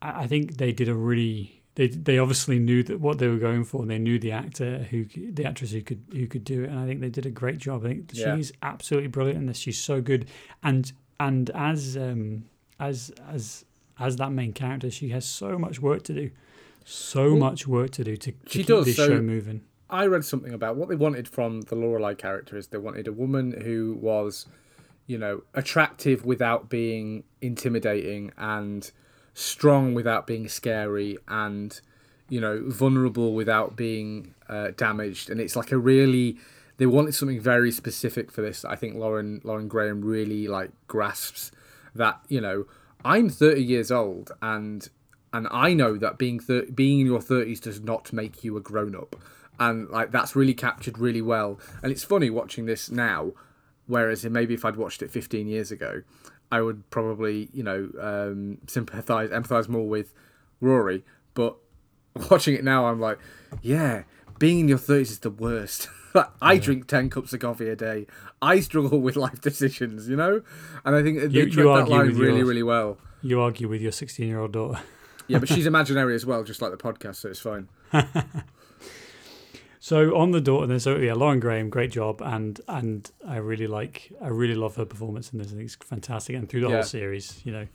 I, 0.00 0.26
think 0.26 0.56
they 0.58 0.72
did 0.72 0.88
a 0.88 0.94
really 0.94 1.62
they 1.74 1.88
they 1.88 2.18
obviously 2.18 2.58
knew 2.58 2.82
that 2.84 3.00
what 3.00 3.18
they 3.18 3.26
were 3.28 3.38
going 3.38 3.64
for, 3.64 3.82
and 3.82 3.90
they 3.90 3.98
knew 3.98 4.18
the 4.18 4.30
actor 4.32 4.86
who 4.90 5.06
the 5.06 5.44
actress 5.44 5.72
who 5.72 5.82
could 5.82 6.02
who 6.12 6.26
could 6.26 6.44
do 6.44 6.62
it, 6.64 6.70
and 6.70 6.78
I 6.78 6.86
think 6.86 7.00
they 7.00 7.08
did 7.10 7.26
a 7.26 7.30
great 7.30 7.58
job. 7.58 7.84
I 7.84 7.88
think 7.88 8.10
Yeah. 8.12 8.36
she's 8.36 8.52
absolutely 8.62 9.08
brilliant 9.08 9.38
in 9.40 9.46
this. 9.46 9.56
She's 9.58 9.78
so 9.80 10.00
good, 10.00 10.26
and 10.62 10.92
and 11.18 11.50
as 11.50 11.96
um 11.96 12.44
as 12.78 13.10
as 13.28 13.64
as 13.98 14.16
that 14.16 14.30
main 14.32 14.52
character, 14.52 14.90
she 14.90 15.08
has 15.10 15.24
so 15.24 15.58
much 15.58 15.80
work 15.80 16.02
to 16.04 16.14
do, 16.14 16.30
so 16.84 17.30
Well, 17.30 17.36
much 17.50 17.66
work 17.66 17.90
to 17.92 18.04
do 18.04 18.16
to, 18.16 18.30
to 18.32 18.38
she 18.48 18.58
keep 18.60 18.66
does, 18.66 18.84
this 18.86 18.96
so- 18.96 19.08
show 19.08 19.20
moving. 19.22 19.62
I 19.90 20.06
read 20.06 20.24
something 20.24 20.52
about 20.52 20.76
what 20.76 20.88
they 20.88 20.96
wanted 20.96 21.28
from 21.28 21.60
the 21.62 21.76
Lorelai 21.76 22.16
character 22.16 22.56
is 22.56 22.68
they 22.68 22.78
wanted 22.78 23.06
a 23.06 23.12
woman 23.12 23.60
who 23.62 23.96
was, 24.00 24.46
you 25.06 25.18
know, 25.18 25.42
attractive 25.52 26.24
without 26.24 26.68
being 26.68 27.24
intimidating 27.40 28.32
and 28.36 28.90
strong 29.34 29.94
without 29.94 30.26
being 30.26 30.48
scary 30.48 31.18
and, 31.28 31.80
you 32.28 32.40
know, 32.40 32.62
vulnerable 32.66 33.34
without 33.34 33.76
being 33.76 34.34
uh, 34.48 34.70
damaged. 34.76 35.28
And 35.28 35.40
it's 35.40 35.56
like 35.56 35.72
a 35.72 35.78
really 35.78 36.38
they 36.76 36.86
wanted 36.86 37.14
something 37.14 37.40
very 37.40 37.70
specific 37.70 38.32
for 38.32 38.42
this. 38.42 38.64
I 38.64 38.76
think 38.76 38.96
Lauren 38.96 39.40
Lauren 39.44 39.68
Graham 39.68 40.02
really 40.02 40.48
like 40.48 40.70
grasps 40.88 41.52
that, 41.94 42.20
you 42.28 42.40
know, 42.40 42.66
I'm 43.04 43.28
30 43.28 43.62
years 43.62 43.90
old 43.90 44.32
and 44.40 44.88
and 45.32 45.48
I 45.50 45.74
know 45.74 45.96
that 45.98 46.16
being 46.16 46.38
thir- 46.38 46.66
being 46.72 47.00
in 47.00 47.06
your 47.06 47.18
30s 47.18 47.60
does 47.60 47.80
not 47.80 48.12
make 48.12 48.44
you 48.44 48.56
a 48.56 48.60
grown 48.60 48.94
up. 48.94 49.16
And 49.58 49.88
like 49.90 50.10
that's 50.10 50.34
really 50.34 50.54
captured 50.54 50.98
really 50.98 51.22
well. 51.22 51.60
And 51.82 51.92
it's 51.92 52.04
funny 52.04 52.30
watching 52.30 52.66
this 52.66 52.90
now, 52.90 53.32
whereas 53.86 54.24
maybe 54.24 54.54
if 54.54 54.64
I'd 54.64 54.76
watched 54.76 55.02
it 55.02 55.10
15 55.10 55.46
years 55.46 55.70
ago, 55.70 56.02
I 56.52 56.60
would 56.62 56.88
probably 56.90 57.48
you 57.52 57.62
know 57.62 57.90
um, 58.00 58.58
sympathize, 58.66 59.30
empathize 59.30 59.68
more 59.68 59.88
with 59.88 60.12
Rory. 60.60 61.04
But 61.34 61.56
watching 62.30 62.54
it 62.54 62.64
now, 62.64 62.86
I'm 62.86 63.00
like, 63.00 63.18
yeah, 63.62 64.04
being 64.38 64.60
in 64.60 64.68
your 64.68 64.78
30s 64.78 65.00
is 65.02 65.18
the 65.20 65.30
worst. 65.30 65.88
Like, 66.14 66.30
I 66.40 66.58
drink 66.58 66.86
10 66.86 67.10
cups 67.10 67.32
of 67.32 67.40
coffee 67.40 67.68
a 67.68 67.74
day. 67.74 68.06
I 68.40 68.60
struggle 68.60 69.00
with 69.06 69.16
life 69.16 69.40
decisions, 69.40 70.08
you 70.08 70.14
know? 70.14 70.42
And 70.84 70.94
I 70.94 71.02
think 71.02 71.18
they 71.18 71.26
You- 71.26 71.50
tread 71.50 71.66
that 71.66 71.70
argue 71.70 71.92
line 71.92 72.06
really, 72.16 72.36
yours. 72.38 72.48
really 72.50 72.62
well. 72.62 72.98
You 73.20 73.40
argue 73.40 73.66
with 73.68 73.80
your 73.82 73.90
16 73.90 74.28
year 74.28 74.38
old 74.38 74.52
daughter. 74.52 74.80
Yeah, 75.26 75.38
but 75.40 75.48
she's 75.48 75.66
imaginary 75.66 76.14
as 76.14 76.24
well, 76.24 76.44
just 76.44 76.62
like 76.62 76.70
the 76.70 76.76
podcast, 76.76 77.16
so 77.16 77.30
it's 77.30 77.40
fine. 77.40 77.68
So 79.84 80.16
on 80.16 80.30
the 80.30 80.40
daughter, 80.40 80.66
then 80.66 80.80
so 80.80 80.96
yeah, 80.96 81.12
Lauren 81.12 81.40
Graham, 81.40 81.68
great 81.68 81.90
job, 81.90 82.22
and 82.24 82.58
and 82.68 83.10
I 83.28 83.36
really 83.36 83.66
like, 83.66 84.10
I 84.18 84.28
really 84.28 84.54
love 84.54 84.76
her 84.76 84.86
performance 84.86 85.30
in 85.30 85.38
this. 85.38 85.48
I 85.48 85.56
think 85.56 85.64
it's 85.64 85.74
fantastic, 85.74 86.34
and 86.36 86.48
through 86.48 86.62
the 86.62 86.68
Yeah. 86.68 86.76
whole 86.76 86.82
series, 86.84 87.42
you 87.44 87.52
know, 87.52 87.66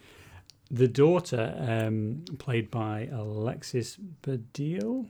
the 0.71 0.87
daughter, 0.87 1.53
um, 1.59 2.23
played 2.39 2.71
by 2.71 3.09
Alexis 3.11 3.99
Badil, 4.23 5.05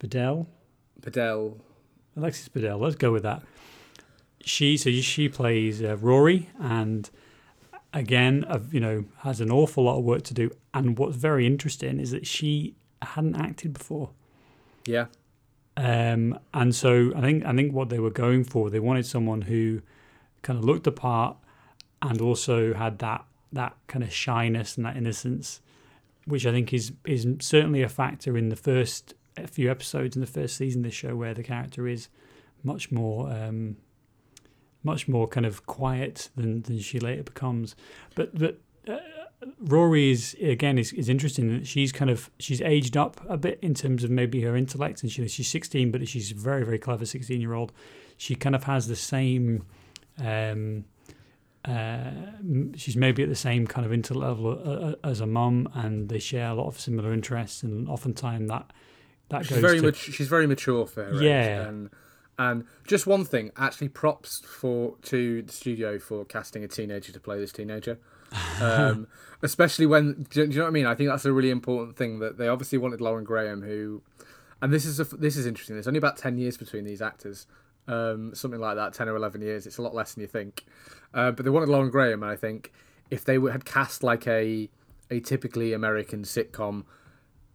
Badel, 0.00 0.46
Padel. 1.00 1.60
Alexis 2.16 2.48
Badel. 2.48 2.80
Let's 2.80 2.96
go 2.96 3.12
with 3.12 3.22
that. 3.22 3.44
She 4.44 4.76
so 4.76 4.90
she 4.90 5.28
plays 5.28 5.84
uh, 5.84 5.96
Rory, 5.98 6.50
and 6.58 7.08
again, 7.92 8.44
uh, 8.48 8.58
you 8.72 8.80
know, 8.80 9.04
has 9.18 9.40
an 9.40 9.52
awful 9.52 9.84
lot 9.84 9.98
of 9.98 10.04
work 10.04 10.24
to 10.24 10.34
do. 10.34 10.50
And 10.74 10.98
what's 10.98 11.14
very 11.16 11.46
interesting 11.46 12.00
is 12.00 12.10
that 12.10 12.26
she 12.26 12.74
hadn't 13.02 13.36
acted 13.36 13.72
before. 13.72 14.10
Yeah. 14.84 15.06
Um, 15.76 16.38
and 16.52 16.74
so 16.74 17.12
I 17.16 17.20
think 17.20 17.44
I 17.44 17.54
think 17.54 17.72
what 17.72 17.88
they 17.88 17.98
were 17.98 18.10
going 18.10 18.44
for, 18.44 18.70
they 18.70 18.80
wanted 18.80 19.06
someone 19.06 19.42
who 19.42 19.80
kind 20.42 20.58
of 20.58 20.64
looked 20.64 20.84
the 20.84 20.92
part 20.92 21.36
and 22.02 22.20
also 22.20 22.74
had 22.74 22.98
that 22.98 23.24
that 23.52 23.76
kind 23.86 24.02
of 24.02 24.12
shyness 24.12 24.76
and 24.76 24.84
that 24.86 24.96
innocence, 24.96 25.60
which 26.26 26.46
I 26.46 26.52
think 26.52 26.72
is 26.72 26.92
is 27.06 27.26
certainly 27.40 27.82
a 27.82 27.88
factor 27.88 28.36
in 28.36 28.48
the 28.48 28.56
first 28.56 29.14
few 29.46 29.70
episodes 29.70 30.14
in 30.14 30.20
the 30.20 30.26
first 30.26 30.56
season 30.56 30.80
of 30.80 30.84
this 30.84 30.94
show, 30.94 31.16
where 31.16 31.34
the 31.34 31.42
character 31.42 31.88
is 31.88 32.08
much 32.62 32.92
more 32.92 33.30
um, 33.30 33.76
much 34.84 35.08
more 35.08 35.26
kind 35.26 35.46
of 35.46 35.66
quiet 35.66 36.28
than 36.36 36.62
than 36.62 36.78
she 36.80 37.00
later 37.00 37.22
becomes. 37.22 37.74
But 38.14 38.38
but 38.38 38.58
Rory 39.58 40.10
is 40.10 40.36
again 40.40 40.78
is, 40.78 40.92
is 40.92 41.08
interesting 41.08 41.58
that 41.58 41.66
she's 41.66 41.92
kind 41.92 42.10
of 42.10 42.30
she's 42.38 42.60
aged 42.60 42.96
up 42.96 43.20
a 43.28 43.36
bit 43.36 43.58
in 43.62 43.74
terms 43.74 44.04
of 44.04 44.10
maybe 44.10 44.42
her 44.42 44.56
intellect 44.56 45.02
and 45.02 45.10
she, 45.10 45.26
she's 45.28 45.48
16 45.48 45.90
but 45.90 46.06
she's 46.08 46.30
a 46.30 46.34
very 46.34 46.64
very 46.64 46.78
clever 46.78 47.04
16 47.04 47.40
year 47.40 47.54
old 47.54 47.72
she 48.16 48.34
kind 48.34 48.54
of 48.54 48.64
has 48.64 48.86
the 48.86 48.96
same 48.96 49.64
um 50.18 50.84
uh, 51.64 52.10
she's 52.74 52.96
maybe 52.96 53.22
at 53.22 53.28
the 53.28 53.36
same 53.36 53.68
kind 53.68 53.86
of 53.86 53.92
intellect 53.92 54.26
level 54.26 54.50
uh, 54.50 54.70
uh, 54.70 54.94
as 55.04 55.20
a 55.20 55.26
mum 55.26 55.68
and 55.74 56.08
they 56.08 56.18
share 56.18 56.48
a 56.48 56.54
lot 56.54 56.66
of 56.66 56.78
similar 56.78 57.12
interests 57.12 57.62
and 57.62 57.88
oftentimes 57.88 58.48
that 58.48 58.72
that 59.32 59.46
She's 59.46 59.56
goes 59.56 59.60
very 59.60 59.80
to, 59.80 59.86
much. 59.86 59.96
She's 59.96 60.28
very 60.28 60.46
mature 60.46 60.86
for 60.86 61.04
her 61.04 61.14
age. 61.16 61.22
Yeah. 61.22 61.68
And 61.68 61.90
and 62.38 62.64
just 62.86 63.06
one 63.06 63.24
thing, 63.24 63.50
actually, 63.56 63.88
props 63.88 64.40
for 64.40 64.96
to 65.02 65.42
the 65.42 65.52
studio 65.52 65.98
for 65.98 66.24
casting 66.24 66.62
a 66.64 66.68
teenager 66.68 67.12
to 67.12 67.20
play 67.20 67.38
this 67.38 67.52
teenager. 67.52 67.98
Um, 68.60 69.06
especially 69.42 69.86
when 69.86 70.26
do, 70.30 70.40
you- 70.40 70.46
do 70.46 70.52
you 70.52 70.58
know 70.58 70.64
what 70.64 70.68
I 70.68 70.72
mean? 70.72 70.86
I 70.86 70.94
think 70.94 71.10
that's 71.10 71.24
a 71.24 71.32
really 71.32 71.50
important 71.50 71.96
thing 71.96 72.18
that 72.20 72.38
they 72.38 72.48
obviously 72.48 72.78
wanted 72.78 73.00
Lauren 73.00 73.24
Graham, 73.24 73.62
who, 73.62 74.02
and 74.60 74.72
this 74.72 74.84
is 74.84 75.00
a, 75.00 75.04
this 75.04 75.36
is 75.36 75.46
interesting. 75.46 75.76
There's 75.76 75.88
only 75.88 75.98
about 75.98 76.16
ten 76.16 76.38
years 76.38 76.56
between 76.56 76.84
these 76.84 77.02
actors, 77.02 77.46
um, 77.88 78.34
something 78.34 78.60
like 78.60 78.76
that, 78.76 78.92
ten 78.94 79.08
or 79.08 79.16
eleven 79.16 79.40
years. 79.42 79.66
It's 79.66 79.78
a 79.78 79.82
lot 79.82 79.94
less 79.94 80.14
than 80.14 80.22
you 80.22 80.28
think. 80.28 80.64
Uh, 81.14 81.30
but 81.30 81.44
they 81.44 81.50
wanted 81.50 81.68
Lauren 81.68 81.90
Graham, 81.90 82.22
and 82.22 82.30
I 82.32 82.36
think 82.36 82.72
if 83.10 83.24
they 83.24 83.38
had 83.38 83.64
cast 83.64 84.02
like 84.02 84.26
a 84.26 84.68
a 85.10 85.20
typically 85.20 85.72
American 85.72 86.22
sitcom 86.22 86.84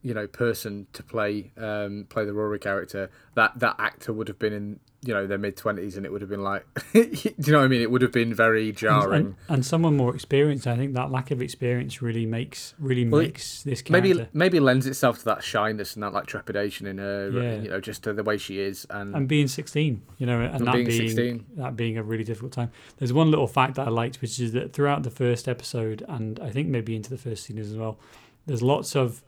you 0.04 0.14
know 0.14 0.28
person 0.28 0.88
to 0.94 1.02
play 1.04 1.52
um 1.58 2.06
play 2.10 2.24
the 2.24 2.34
Rory 2.34 2.60
character 2.60 3.10
that 3.36 3.58
that 3.60 3.76
actor 3.80 4.14
would 4.14 4.28
have 4.28 4.40
been 4.40 4.54
in 4.54 4.80
you 5.04 5.14
know 5.14 5.28
their 5.28 5.38
mid 5.38 5.56
20s 5.56 5.96
and 5.96 6.06
it 6.06 6.12
would 6.12 6.22
have 6.22 6.30
been 6.30 6.44
like 6.44 6.66
do 6.94 7.00
you 7.14 7.52
know 7.52 7.60
what 7.60 7.66
I 7.66 7.68
mean 7.68 7.82
it 7.82 7.92
would 7.92 8.02
have 8.02 8.12
been 8.12 8.34
very 8.34 8.72
jarring 8.72 9.26
and, 9.28 9.36
and 9.48 9.66
someone 9.66 9.96
more 9.96 10.14
experienced 10.14 10.66
I 10.68 10.76
think 10.76 10.94
that 10.96 11.12
lack 11.12 11.30
of 11.32 11.42
experience 11.42 12.02
really 12.02 12.26
makes 12.26 12.74
really 12.80 13.08
Well, 13.08 13.22
makes 13.22 13.64
this 13.64 13.82
character 13.82 14.08
maybe 14.14 14.28
maybe 14.34 14.60
lends 14.60 14.86
itself 14.88 15.20
to 15.20 15.26
that 15.26 15.44
shyness 15.44 15.94
and 15.96 16.04
that 16.04 16.14
like 16.14 16.26
trepidation 16.26 16.88
in 16.88 16.98
her 17.00 17.30
Yeah. 17.32 17.62
you 17.62 17.70
know 17.70 17.80
just 17.80 18.04
to 18.04 18.14
the 18.14 18.24
way 18.24 18.38
she 18.38 18.60
is 18.60 18.86
and, 18.90 19.16
and 19.16 19.28
being 19.28 19.48
16 19.48 20.02
you 20.18 20.26
know 20.26 20.42
and, 20.42 20.56
And 20.56 20.68
that 20.68 20.74
being 20.74 20.88
being, 20.88 21.08
16. 21.08 21.46
that 21.58 21.76
being 21.76 21.98
a 21.98 22.04
really 22.04 22.24
difficult 22.24 22.52
time 22.54 22.72
there's 22.98 23.14
one 23.14 23.30
little 23.30 23.48
fact 23.48 23.76
that 23.76 23.88
i 23.88 23.90
liked 23.92 24.22
which 24.22 24.40
is 24.40 24.52
that 24.54 24.74
throughout 24.74 25.04
the 25.04 25.12
first 25.12 25.48
episode 25.48 26.04
and 26.08 26.40
i 26.40 26.50
think 26.50 26.68
maybe 26.70 26.96
into 26.96 27.10
the 27.10 27.18
first 27.18 27.46
season 27.46 27.62
as 27.62 27.76
well 27.76 28.00
there's 28.48 28.62
lots 28.64 28.96
of 28.96 29.24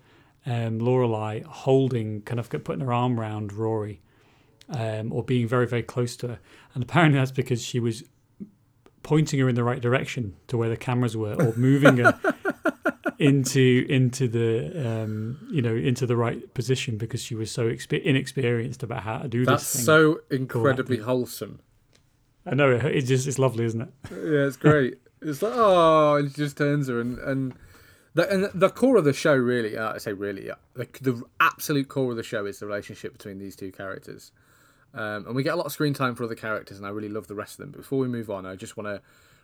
um, 0.45 0.79
Lorelai 0.79 1.43
holding 1.43 2.21
kind 2.21 2.39
of 2.39 2.49
putting 2.49 2.79
her 2.81 2.93
arm 2.93 3.19
around 3.19 3.53
rory 3.53 4.01
um, 4.69 5.11
or 5.11 5.23
being 5.23 5.47
very 5.47 5.67
very 5.67 5.83
close 5.83 6.15
to 6.17 6.27
her 6.27 6.39
and 6.73 6.83
apparently 6.83 7.19
that's 7.19 7.31
because 7.31 7.61
she 7.63 7.79
was 7.79 8.03
pointing 9.03 9.39
her 9.39 9.49
in 9.49 9.55
the 9.55 9.63
right 9.63 9.81
direction 9.81 10.35
to 10.47 10.57
where 10.57 10.69
the 10.69 10.77
cameras 10.77 11.15
were 11.17 11.33
or 11.33 11.53
moving 11.55 11.97
her 11.97 12.19
into 13.19 13.85
into 13.89 14.27
the 14.27 14.87
um, 14.87 15.37
you 15.51 15.61
know 15.61 15.75
into 15.75 16.05
the 16.05 16.15
right 16.15 16.53
position 16.53 16.97
because 16.97 17.21
she 17.21 17.35
was 17.35 17.51
so 17.51 17.67
expe- 17.67 18.01
inexperienced 18.03 18.81
about 18.83 19.03
how 19.03 19.17
to 19.17 19.27
do 19.27 19.45
that's 19.45 19.63
this 19.63 19.75
thing. 19.77 19.85
so 19.85 20.19
incredibly 20.31 20.95
acting. 20.97 21.05
wholesome 21.05 21.59
I 22.45 22.55
know 22.55 22.71
it- 22.71 22.85
it's 22.85 23.07
just 23.07 23.27
it's 23.27 23.37
lovely, 23.39 23.65
isn't 23.65 23.81
it? 23.81 23.89
yeah 24.11 24.45
it's 24.47 24.57
great 24.57 24.99
it's 25.21 25.41
like 25.41 25.53
oh 25.55 26.15
and 26.15 26.29
she 26.31 26.37
just 26.37 26.57
turns 26.57 26.87
her 26.87 27.01
and 27.01 27.17
and 27.19 27.53
the, 28.19 28.33
and 28.33 28.49
the 28.53 28.69
core 28.69 28.97
of 28.97 29.03
the 29.03 29.13
show 29.13 29.33
really 29.33 29.77
uh, 29.77 29.93
I 29.93 29.97
say 29.97 30.13
really 30.13 30.49
uh, 30.51 30.55
the, 30.73 30.87
the 31.01 31.23
absolute 31.39 31.87
core 31.87 32.11
of 32.11 32.17
the 32.17 32.23
show 32.23 32.45
is 32.45 32.59
the 32.59 32.65
relationship 32.65 33.13
between 33.13 33.39
these 33.39 33.55
two 33.55 33.71
characters. 33.71 34.31
Um, 34.93 35.27
and 35.27 35.35
we 35.35 35.43
get 35.43 35.53
a 35.53 35.55
lot 35.55 35.67
of 35.67 35.71
screen 35.71 35.93
time 35.93 36.15
for 36.15 36.23
other 36.23 36.35
characters 36.35 36.77
and 36.77 36.85
I 36.85 36.89
really 36.89 37.09
love 37.09 37.27
the 37.27 37.35
rest 37.35 37.53
of 37.53 37.57
them. 37.57 37.71
But 37.71 37.81
before 37.81 37.99
we 37.99 38.07
move 38.07 38.29
on 38.29 38.45
I 38.45 38.55
just 38.55 38.77
want 38.77 38.87
to 38.87 39.01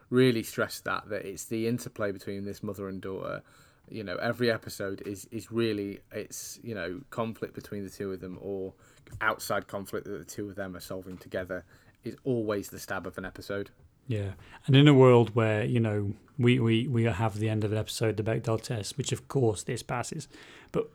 really 0.09 0.43
stress 0.43 0.79
that 0.81 1.09
that 1.09 1.25
it's 1.25 1.45
the 1.45 1.67
interplay 1.67 2.11
between 2.11 2.45
this 2.45 2.61
mother 2.61 2.87
and 2.87 3.01
daughter. 3.01 3.41
You 3.89 4.03
know 4.03 4.15
every 4.17 4.51
episode 4.51 5.03
is 5.05 5.27
is 5.31 5.51
really 5.51 5.99
it's 6.11 6.59
you 6.63 6.73
know 6.73 7.01
conflict 7.11 7.53
between 7.53 7.83
the 7.83 7.89
two 7.89 8.11
of 8.11 8.19
them 8.19 8.39
or 8.41 8.73
outside 9.21 9.67
conflict 9.67 10.05
that 10.07 10.17
the 10.17 10.25
two 10.25 10.49
of 10.49 10.55
them 10.55 10.75
are 10.75 10.79
solving 10.79 11.17
together 11.17 11.63
is 12.03 12.15
always 12.23 12.69
the 12.69 12.79
stab 12.79 13.05
of 13.07 13.17
an 13.17 13.25
episode 13.25 13.69
Yeah, 14.07 14.31
and 14.67 14.75
in 14.75 14.87
a 14.87 14.93
world 14.93 15.35
where 15.35 15.63
you 15.63 15.79
know 15.79 16.13
we 16.37 16.59
we 16.59 16.87
we 16.87 17.03
have 17.03 17.39
the 17.39 17.49
end 17.49 17.63
of 17.63 17.71
an 17.71 17.77
episode, 17.77 18.17
the 18.17 18.23
Bechdel 18.23 18.61
test, 18.61 18.97
which 18.97 19.11
of 19.11 19.27
course 19.27 19.63
this 19.63 19.83
passes, 19.83 20.27
but 20.71 20.89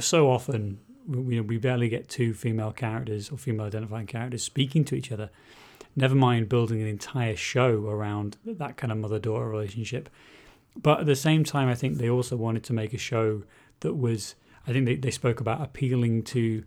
so 0.00 0.30
often 0.30 0.80
we 1.06 1.40
we 1.40 1.58
barely 1.58 1.88
get 1.88 2.08
two 2.08 2.34
female 2.34 2.72
characters 2.72 3.30
or 3.30 3.38
female 3.38 3.66
identifying 3.66 4.06
characters 4.06 4.42
speaking 4.42 4.84
to 4.86 4.94
each 4.94 5.12
other. 5.12 5.30
Never 5.94 6.14
mind 6.14 6.48
building 6.48 6.82
an 6.82 6.88
entire 6.88 7.36
show 7.36 7.86
around 7.86 8.36
that 8.44 8.76
kind 8.76 8.92
of 8.92 8.98
mother 8.98 9.18
daughter 9.18 9.48
relationship. 9.48 10.10
But 10.76 11.00
at 11.00 11.06
the 11.06 11.16
same 11.16 11.42
time, 11.42 11.68
I 11.68 11.74
think 11.74 11.96
they 11.96 12.10
also 12.10 12.36
wanted 12.36 12.64
to 12.64 12.72
make 12.74 12.92
a 12.92 12.98
show 12.98 13.44
that 13.80 13.94
was. 13.94 14.34
I 14.66 14.72
think 14.72 14.84
they, 14.84 14.96
they 14.96 15.12
spoke 15.12 15.40
about 15.40 15.62
appealing 15.62 16.24
to, 16.24 16.64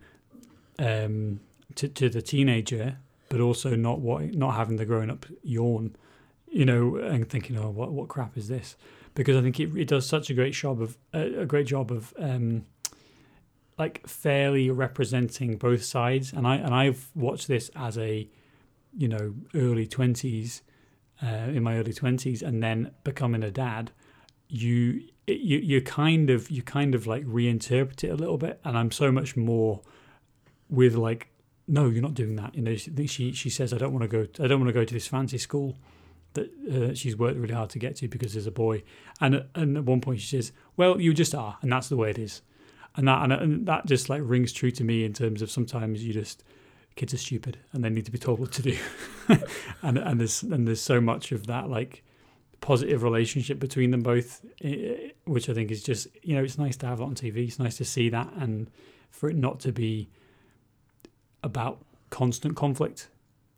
um, 0.78 1.40
to 1.74 1.86
to 1.86 2.08
the 2.08 2.22
teenager, 2.22 2.96
but 3.30 3.40
also 3.40 3.74
not 3.74 4.00
what 4.00 4.34
not 4.34 4.54
having 4.54 4.76
the 4.76 4.84
grown 4.84 5.08
up 5.08 5.24
yawn, 5.42 5.96
you 6.48 6.66
know, 6.66 6.96
and 6.96 7.30
thinking, 7.30 7.56
oh, 7.56 7.70
what 7.70 7.92
what 7.92 8.08
crap 8.08 8.36
is 8.36 8.48
this? 8.48 8.76
Because 9.14 9.36
I 9.36 9.40
think 9.40 9.58
it, 9.58 9.74
it 9.74 9.88
does 9.88 10.06
such 10.06 10.28
a 10.28 10.34
great 10.34 10.52
job 10.52 10.82
of 10.82 10.98
a, 11.14 11.46
great 11.46 11.66
job 11.66 11.90
of 11.90 12.12
um, 12.18 12.66
like 13.78 14.06
fairly 14.06 14.70
representing 14.70 15.56
both 15.56 15.82
sides. 15.82 16.32
And 16.32 16.46
I 16.46 16.56
and 16.56 16.74
I've 16.74 17.08
watched 17.14 17.48
this 17.48 17.70
as 17.74 17.96
a, 17.96 18.28
you 18.96 19.08
know, 19.08 19.34
early 19.54 19.86
twenties, 19.86 20.62
uh, 21.22 21.26
in 21.26 21.62
my 21.62 21.78
early 21.78 21.92
twenties, 21.92 22.42
and 22.42 22.62
then 22.62 22.90
becoming 23.04 23.44
a 23.44 23.50
dad. 23.50 23.92
You 24.48 25.02
you 25.28 25.58
you 25.58 25.80
kind 25.82 26.30
of 26.30 26.50
you 26.50 26.62
kind 26.62 26.96
of 26.96 27.06
like 27.06 27.24
reinterpret 27.24 28.02
it 28.02 28.10
a 28.10 28.16
little 28.16 28.38
bit, 28.38 28.60
and 28.64 28.76
I'm 28.76 28.90
so 28.90 29.12
much 29.12 29.36
more 29.36 29.82
with 30.68 30.96
like 30.96 31.29
no, 31.70 31.88
you're 31.88 32.02
not 32.02 32.14
doing 32.14 32.34
that. 32.36 32.54
You 32.54 32.62
know, 32.62 32.74
she 32.74 33.32
she, 33.32 33.50
says, 33.50 33.72
I 33.72 33.78
don't 33.78 33.92
want 33.92 34.02
to 34.02 34.08
go. 34.08 34.26
I 34.42 34.48
don't 34.48 34.60
want 34.60 34.68
to 34.68 34.74
go 34.74 34.84
to 34.84 34.94
this 34.94 35.06
fancy 35.06 35.38
school 35.38 35.76
that 36.34 36.50
uh, 36.68 36.94
she's 36.94 37.16
worked 37.16 37.38
really 37.38 37.54
hard 37.54 37.70
to 37.70 37.78
get 37.78 37.96
to 37.96 38.08
because 38.08 38.32
there's 38.32 38.46
a 38.46 38.52
boy. 38.52 38.82
And 39.20 39.44
and 39.54 39.76
at 39.76 39.84
one 39.84 40.00
point 40.00 40.20
she 40.20 40.36
says, 40.36 40.52
well, 40.76 41.00
you 41.00 41.14
just 41.14 41.34
are, 41.34 41.58
and 41.62 41.70
that's 41.72 41.88
the 41.88 41.96
way 41.96 42.10
it 42.10 42.18
is. 42.18 42.42
And 42.96 43.06
that 43.06 43.22
and, 43.22 43.32
and 43.32 43.66
that 43.66 43.86
just 43.86 44.08
like 44.08 44.20
rings 44.24 44.52
true 44.52 44.72
to 44.72 44.84
me 44.84 45.04
in 45.04 45.12
terms 45.12 45.42
of 45.42 45.50
sometimes 45.50 46.04
you 46.04 46.12
just 46.12 46.42
kids 46.96 47.14
are 47.14 47.18
stupid 47.18 47.56
and 47.72 47.84
they 47.84 47.88
need 47.88 48.04
to 48.04 48.10
be 48.10 48.18
told 48.18 48.40
what 48.40 48.52
to 48.52 48.62
do. 48.62 48.76
and 49.82 49.96
and 49.96 50.18
there's 50.18 50.42
and 50.42 50.66
there's 50.66 50.80
so 50.80 51.00
much 51.00 51.30
of 51.30 51.46
that 51.46 51.70
like 51.70 52.02
positive 52.60 53.04
relationship 53.04 53.60
between 53.60 53.92
them 53.92 54.02
both, 54.02 54.44
which 55.24 55.48
I 55.48 55.54
think 55.54 55.70
is 55.70 55.84
just 55.84 56.08
you 56.22 56.34
know 56.34 56.42
it's 56.42 56.58
nice 56.58 56.76
to 56.78 56.86
have 56.86 57.00
on 57.00 57.14
TV. 57.14 57.46
It's 57.46 57.60
nice 57.60 57.76
to 57.76 57.84
see 57.84 58.08
that 58.08 58.32
and 58.36 58.70
for 59.08 59.30
it 59.30 59.36
not 59.36 59.60
to 59.60 59.72
be 59.72 60.08
about 61.42 61.84
constant 62.10 62.56
conflict. 62.56 63.08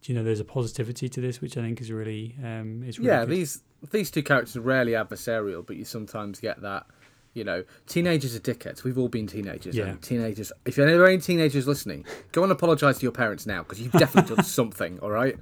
Do 0.02 0.12
you 0.12 0.18
know, 0.18 0.24
there's 0.24 0.40
a 0.40 0.44
positivity 0.44 1.08
to 1.08 1.20
this, 1.20 1.40
which 1.40 1.56
I 1.56 1.62
think 1.62 1.80
is 1.80 1.92
really 1.92 2.36
um, 2.42 2.82
is 2.82 2.98
really 2.98 3.10
yeah, 3.10 3.20
good. 3.20 3.30
these 3.30 3.62
these 3.90 4.10
two 4.10 4.22
characters 4.22 4.56
are 4.56 4.60
rarely 4.60 4.92
adversarial, 4.92 5.66
but 5.66 5.76
you 5.76 5.84
sometimes 5.84 6.40
get 6.40 6.60
that. 6.62 6.86
You 7.34 7.44
know, 7.44 7.64
teenagers 7.86 8.36
are 8.36 8.40
dickheads. 8.40 8.84
We've 8.84 8.98
all 8.98 9.08
been 9.08 9.26
teenagers. 9.26 9.74
Yeah. 9.74 9.86
And 9.86 10.02
teenagers. 10.02 10.52
If 10.66 10.74
there 10.74 11.00
are 11.00 11.06
any 11.06 11.18
teenagers 11.18 11.66
listening, 11.66 12.04
go 12.32 12.42
and 12.42 12.52
apologise 12.52 12.98
to 12.98 13.02
your 13.04 13.12
parents 13.12 13.46
now 13.46 13.62
because 13.62 13.80
you've 13.80 13.92
definitely 13.92 14.36
done 14.36 14.44
something. 14.60 14.98
All 15.00 15.10
right, 15.10 15.36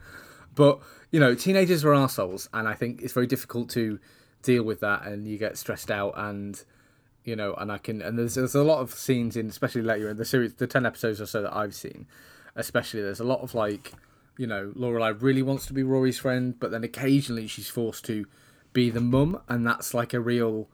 but 0.54 0.80
you 1.10 1.18
know, 1.18 1.34
teenagers 1.34 1.84
are 1.84 1.94
assholes, 1.94 2.48
and 2.52 2.68
I 2.68 2.74
think 2.74 3.02
it's 3.02 3.12
very 3.12 3.26
difficult 3.26 3.70
to 3.70 3.98
deal 4.42 4.62
with 4.62 4.80
that, 4.80 5.04
and 5.06 5.26
you 5.26 5.38
get 5.38 5.58
stressed 5.58 5.90
out, 5.90 6.14
and 6.16 6.62
you 7.24 7.36
know, 7.36 7.54
and 7.54 7.70
I 7.70 7.78
can, 7.78 8.00
and 8.00 8.18
there's 8.18 8.34
there's 8.34 8.54
a 8.54 8.62
lot 8.62 8.80
of 8.80 8.92
scenes 8.92 9.36
in, 9.36 9.48
especially 9.48 9.82
later 9.82 10.10
in 10.10 10.16
the 10.16 10.24
series, 10.24 10.54
the 10.54 10.66
ten 10.66 10.86
episodes 10.86 11.20
or 11.20 11.26
so 11.26 11.42
that 11.42 11.54
I've 11.54 11.74
seen, 11.74 12.06
especially. 12.56 13.02
There's 13.02 13.20
a 13.20 13.24
lot 13.24 13.40
of 13.40 13.54
like, 13.54 13.92
you 14.38 14.46
know, 14.46 14.72
Lorelai 14.76 15.20
really 15.20 15.42
wants 15.42 15.66
to 15.66 15.72
be 15.72 15.82
Rory's 15.82 16.18
friend, 16.18 16.54
but 16.58 16.70
then 16.70 16.84
occasionally 16.84 17.46
she's 17.46 17.68
forced 17.68 18.04
to 18.06 18.26
be 18.72 18.90
the 18.90 19.00
mum, 19.00 19.40
and 19.48 19.66
that's 19.66 19.94
like 19.94 20.14
a 20.14 20.20
real. 20.20 20.68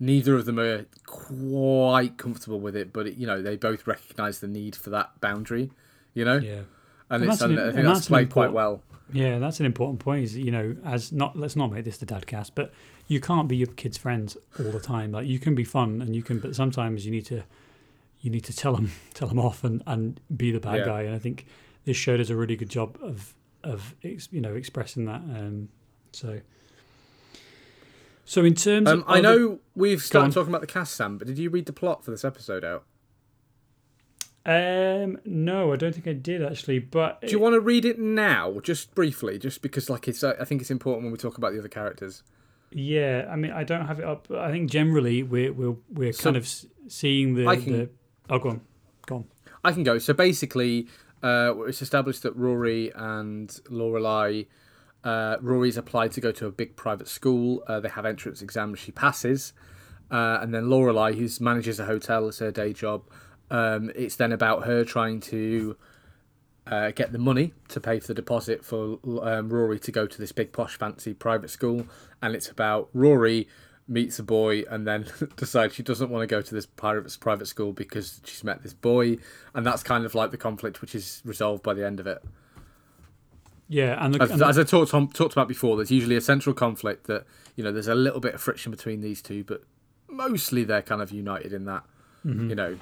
Neither 0.00 0.36
of 0.36 0.44
them 0.44 0.58
are 0.58 0.86
quite 1.06 2.16
comfortable 2.18 2.58
with 2.60 2.74
it, 2.76 2.92
but 2.92 3.06
it, 3.06 3.14
you 3.16 3.26
know 3.26 3.40
they 3.42 3.56
both 3.56 3.86
recognise 3.86 4.40
the 4.40 4.48
need 4.48 4.74
for 4.76 4.90
that 4.90 5.20
boundary. 5.20 5.70
You 6.14 6.24
know, 6.24 6.36
Yeah. 6.38 6.62
and 7.10 7.22
And 7.22 7.24
it's 7.24 7.38
that's 7.38 7.42
an- 7.42 7.50
and 7.52 7.60
I 7.60 7.64
and 7.78 7.86
that's 7.88 7.98
that's 8.00 8.08
played 8.08 8.30
quite 8.30 8.52
well. 8.52 8.82
Yeah, 9.12 9.38
that's 9.38 9.60
an 9.60 9.66
important 9.66 10.00
point. 10.00 10.24
Is 10.24 10.36
you 10.36 10.50
know, 10.50 10.76
as 10.84 11.12
not 11.12 11.38
let's 11.38 11.56
not 11.56 11.70
make 11.72 11.84
this 11.84 11.98
the 11.98 12.06
dad 12.06 12.26
cast, 12.26 12.54
but 12.54 12.72
you 13.06 13.20
can't 13.20 13.46
be 13.48 13.56
your 13.56 13.68
kids' 13.68 13.98
friends 13.98 14.36
all 14.58 14.70
the 14.72 14.80
time. 14.80 15.12
Like 15.12 15.26
you 15.26 15.38
can 15.38 15.54
be 15.54 15.64
fun 15.64 16.00
and 16.02 16.16
you 16.16 16.22
can, 16.22 16.38
but 16.40 16.56
sometimes 16.56 17.04
you 17.04 17.12
need 17.12 17.26
to 17.26 17.44
you 18.24 18.30
need 18.30 18.44
to 18.44 18.56
tell 18.56 18.74
them 18.74 18.90
tell 19.14 19.28
them 19.28 19.38
off 19.38 19.62
and 19.62 19.82
and 19.86 20.18
be 20.34 20.50
the 20.50 20.58
bad 20.60 20.78
Yeah. 20.78 20.84
guy. 20.86 21.02
And 21.02 21.14
I 21.14 21.18
think 21.18 21.46
this 21.84 21.96
show 21.96 22.16
does 22.16 22.30
a 22.30 22.36
really 22.36 22.56
good 22.56 22.70
job 22.70 22.98
of 23.02 23.34
of 23.62 23.94
ex, 24.02 24.28
you 24.32 24.40
know 24.40 24.54
expressing 24.54 25.04
that. 25.04 25.20
Um, 25.20 25.68
so 26.12 26.40
so 28.24 28.44
in 28.44 28.54
terms 28.54 28.88
Um, 28.88 29.00
of 29.00 29.04
I 29.08 29.20
know 29.20 29.58
we've 29.76 29.98
on. 29.98 30.02
started 30.02 30.32
talking 30.34 30.48
about 30.48 30.62
the 30.62 30.66
cast, 30.66 30.94
Sam, 30.96 31.18
but 31.18 31.26
did 31.26 31.38
you 31.38 31.50
read 31.50 31.66
the 31.66 31.72
plot 31.74 32.04
for 32.04 32.10
this 32.10 32.24
episode 32.24 32.64
out? 32.64 32.84
Um, 34.46 35.18
no, 35.24 35.72
I 35.72 35.76
don't 35.76 35.94
think 35.94 36.06
I 36.06 36.12
did 36.12 36.42
actually. 36.42 36.78
But 36.78 37.20
Do 37.22 37.28
you 37.28 37.38
want 37.38 37.54
to 37.54 37.60
read 37.60 37.84
it 37.84 37.98
now, 37.98 38.60
just 38.62 38.94
briefly, 38.94 39.38
just 39.38 39.62
because 39.62 39.88
like 39.88 40.06
it's 40.08 40.22
I 40.24 40.44
think 40.44 40.60
it's 40.60 40.70
important 40.70 41.04
when 41.04 41.12
we 41.12 41.18
talk 41.18 41.38
about 41.38 41.52
the 41.52 41.58
other 41.58 41.68
characters. 41.68 42.22
Yeah, 42.70 43.28
I 43.30 43.36
mean, 43.36 43.52
I 43.52 43.64
don't 43.64 43.86
have 43.86 44.00
it 44.00 44.04
up. 44.04 44.26
But 44.28 44.40
I 44.40 44.50
think 44.50 44.70
generally 44.70 45.22
we're 45.22 45.52
we're 45.52 45.76
we're 45.90 46.12
So- 46.12 46.24
kind 46.24 46.36
of 46.36 46.46
seeing 46.88 47.34
the 47.34 47.44
can- 47.56 47.72
the. 47.72 47.88
Oh, 48.30 48.38
go 48.38 48.50
on, 48.50 48.60
go 49.06 49.16
on. 49.16 49.24
I 49.62 49.72
can 49.72 49.82
go. 49.82 49.98
So 49.98 50.12
basically, 50.12 50.88
uh, 51.22 51.54
it's 51.66 51.82
established 51.82 52.22
that 52.22 52.36
Rory 52.36 52.90
and 52.94 53.48
Lorelai, 53.70 54.46
uh, 55.02 55.36
Rory's 55.40 55.76
applied 55.76 56.12
to 56.12 56.20
go 56.20 56.32
to 56.32 56.46
a 56.46 56.50
big 56.50 56.76
private 56.76 57.08
school. 57.08 57.62
Uh, 57.66 57.80
they 57.80 57.88
have 57.88 58.06
entrance 58.06 58.42
exams. 58.42 58.78
She 58.78 58.92
passes, 58.92 59.52
uh, 60.10 60.38
and 60.40 60.54
then 60.54 60.64
Lorelai, 60.64 61.14
who 61.14 61.28
manages 61.44 61.80
a 61.80 61.84
hotel 61.84 62.28
as 62.28 62.38
her 62.38 62.50
day 62.50 62.72
job, 62.72 63.04
um, 63.50 63.90
it's 63.94 64.16
then 64.16 64.32
about 64.32 64.64
her 64.64 64.84
trying 64.84 65.20
to 65.20 65.76
uh, 66.66 66.90
get 66.92 67.12
the 67.12 67.18
money 67.18 67.52
to 67.68 67.80
pay 67.80 68.00
for 68.00 68.08
the 68.08 68.14
deposit 68.14 68.64
for 68.64 68.98
um, 69.22 69.50
Rory 69.50 69.78
to 69.80 69.92
go 69.92 70.06
to 70.06 70.18
this 70.18 70.32
big 70.32 70.52
posh 70.52 70.78
fancy 70.78 71.12
private 71.12 71.50
school, 71.50 71.86
and 72.22 72.34
it's 72.34 72.48
about 72.48 72.88
Rory 72.94 73.48
meets 73.86 74.18
a 74.18 74.22
boy 74.22 74.62
and 74.70 74.86
then 74.86 75.06
decides 75.36 75.74
she 75.74 75.82
doesn't 75.82 76.10
want 76.10 76.22
to 76.22 76.26
go 76.26 76.40
to 76.40 76.54
this 76.54 76.66
private 76.66 77.16
private 77.20 77.46
school 77.46 77.72
because 77.72 78.20
she's 78.24 78.44
met 78.44 78.62
this 78.62 78.74
boy, 78.74 79.18
and 79.54 79.66
that's 79.66 79.82
kind 79.82 80.04
of 80.04 80.14
like 80.14 80.30
the 80.30 80.38
conflict 80.38 80.80
which 80.80 80.94
is 80.94 81.22
resolved 81.24 81.62
by 81.62 81.74
the 81.74 81.84
end 81.86 82.00
of 82.00 82.06
it. 82.06 82.22
Yeah, 83.68 84.04
and, 84.04 84.14
the, 84.14 84.22
As, 84.22 84.30
and 84.30 84.40
the- 84.40 84.46
as 84.46 84.58
I 84.58 84.64
talked 84.64 84.92
on, 84.92 85.08
talked 85.08 85.32
about 85.32 85.48
before, 85.48 85.76
there's 85.76 85.90
usually 85.90 86.16
a 86.16 86.20
central 86.20 86.54
conflict 86.54 87.06
that 87.06 87.24
you 87.56 87.64
know 87.64 87.72
there's 87.72 87.88
a 87.88 87.94
little 87.94 88.20
bit 88.20 88.34
of 88.34 88.40
friction 88.40 88.70
between 88.70 89.00
these 89.00 89.22
two, 89.22 89.44
but 89.44 89.62
mostly 90.08 90.64
they're 90.64 90.82
kind 90.82 91.00
of 91.02 91.10
united 91.10 91.52
in 91.52 91.64
that. 91.64 91.84
Mm-hmm. 92.24 92.48
You 92.50 92.54
know, 92.54 92.78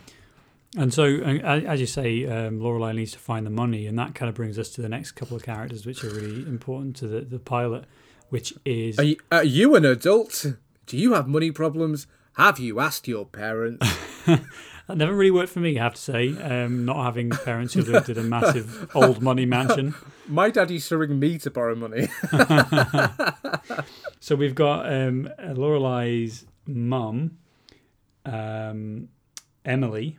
And 0.76 0.94
so, 0.94 1.04
and 1.04 1.42
as 1.42 1.80
you 1.80 1.86
say, 1.86 2.24
um, 2.26 2.60
Lorelai 2.60 2.94
needs 2.94 3.12
to 3.12 3.18
find 3.18 3.44
the 3.44 3.50
money, 3.50 3.86
and 3.86 3.98
that 3.98 4.14
kind 4.14 4.28
of 4.28 4.34
brings 4.34 4.58
us 4.58 4.70
to 4.70 4.82
the 4.82 4.88
next 4.88 5.12
couple 5.12 5.36
of 5.36 5.42
characters, 5.42 5.84
which 5.84 6.02
are 6.04 6.10
really 6.10 6.42
important 6.46 6.96
to 6.96 7.08
the, 7.08 7.20
the 7.20 7.38
pilot, 7.38 7.84
which 8.30 8.54
is 8.64 8.98
are 8.98 9.04
you, 9.04 9.16
are 9.30 9.44
you 9.44 9.74
an 9.74 9.84
adult? 9.84 10.46
Do 10.86 10.96
you 10.96 11.14
have 11.14 11.28
money 11.28 11.50
problems? 11.50 12.06
Have 12.34 12.58
you 12.58 12.80
asked 12.80 13.06
your 13.06 13.26
parents? 13.26 13.86
that 14.26 14.96
never 14.96 15.14
really 15.14 15.30
worked 15.30 15.52
for 15.52 15.60
me. 15.60 15.78
I 15.78 15.82
have 15.84 15.94
to 15.94 16.00
say, 16.00 16.30
um, 16.42 16.84
not 16.84 17.04
having 17.04 17.30
parents 17.30 17.74
who 17.74 17.82
lived 17.82 18.08
in 18.08 18.18
a 18.18 18.22
massive 18.22 18.90
old 18.94 19.22
money 19.22 19.46
mansion. 19.46 19.94
My 20.28 20.50
dad 20.50 20.70
used 20.70 20.88
to 20.88 20.98
ring 20.98 21.18
me 21.18 21.38
to 21.38 21.50
borrow 21.50 21.74
money. 21.74 22.08
So 24.22 24.36
we've 24.36 24.54
got 24.54 24.86
um, 24.86 25.28
Lorelai's 25.40 26.46
mum, 26.64 27.38
um, 28.24 29.08
Emily, 29.64 30.16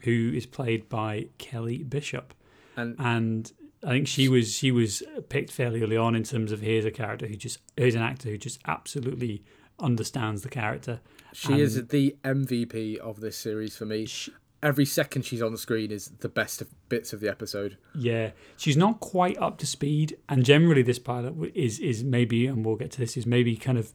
who 0.00 0.32
is 0.34 0.44
played 0.44 0.90
by 0.90 1.28
Kelly 1.38 1.82
Bishop. 1.82 2.34
and 2.76 2.96
and 2.98 3.50
I 3.82 3.88
think 3.92 4.08
she 4.08 4.28
was 4.28 4.52
she 4.52 4.70
was 4.70 5.02
picked 5.30 5.50
fairly 5.50 5.82
early 5.82 5.96
on 5.96 6.14
in 6.14 6.22
terms 6.22 6.52
of 6.52 6.60
here's 6.60 6.84
a 6.84 6.90
character 6.90 7.26
who 7.26 7.34
just 7.34 7.60
here's 7.78 7.94
an 7.94 8.02
actor 8.02 8.28
who 8.28 8.36
just 8.36 8.60
absolutely 8.66 9.42
understands 9.80 10.42
the 10.42 10.48
character. 10.48 11.00
she 11.32 11.60
is 11.60 11.86
the 11.88 12.16
MVP 12.24 12.96
of 12.98 13.20
this 13.20 13.36
series 13.36 13.76
for 13.76 13.84
me. 13.86 14.06
She, 14.06 14.32
Every 14.62 14.84
second 14.84 15.22
she's 15.22 15.40
on 15.40 15.52
the 15.52 15.58
screen 15.58 15.90
is 15.90 16.08
the 16.20 16.28
best 16.28 16.60
of 16.60 16.68
bits 16.90 17.14
of 17.14 17.20
the 17.20 17.30
episode. 17.30 17.78
yeah, 17.94 18.32
she's 18.58 18.76
not 18.76 19.00
quite 19.00 19.38
up 19.38 19.56
to 19.58 19.66
speed, 19.66 20.18
and 20.28 20.44
generally 20.44 20.82
this 20.82 20.98
pilot 20.98 21.34
is 21.54 21.78
is 21.78 22.04
maybe, 22.04 22.46
and 22.46 22.62
we'll 22.62 22.76
get 22.76 22.90
to 22.90 22.98
this, 22.98 23.16
is 23.16 23.24
maybe 23.24 23.56
kind 23.56 23.78
of 23.78 23.94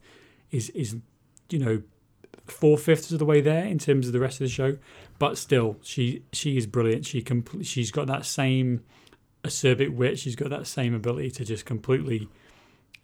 is 0.50 0.70
is 0.70 0.96
you 1.50 1.60
know 1.60 1.82
four 2.48 2.76
fifths 2.76 3.12
of 3.12 3.20
the 3.20 3.24
way 3.24 3.40
there 3.40 3.64
in 3.64 3.78
terms 3.78 4.08
of 4.08 4.12
the 4.12 4.18
rest 4.18 4.40
of 4.40 4.44
the 4.46 4.52
show, 4.52 4.76
but 5.20 5.38
still 5.38 5.76
she 5.82 6.24
she 6.32 6.56
is 6.56 6.66
brilliant. 6.66 7.06
She 7.06 7.22
compl- 7.22 7.64
she's 7.64 7.92
got 7.92 8.08
that 8.08 8.26
same 8.26 8.82
acerbic 9.44 9.94
wit. 9.94 10.18
She's 10.18 10.34
got 10.34 10.50
that 10.50 10.66
same 10.66 10.94
ability 10.94 11.30
to 11.30 11.44
just 11.44 11.64
completely 11.64 12.28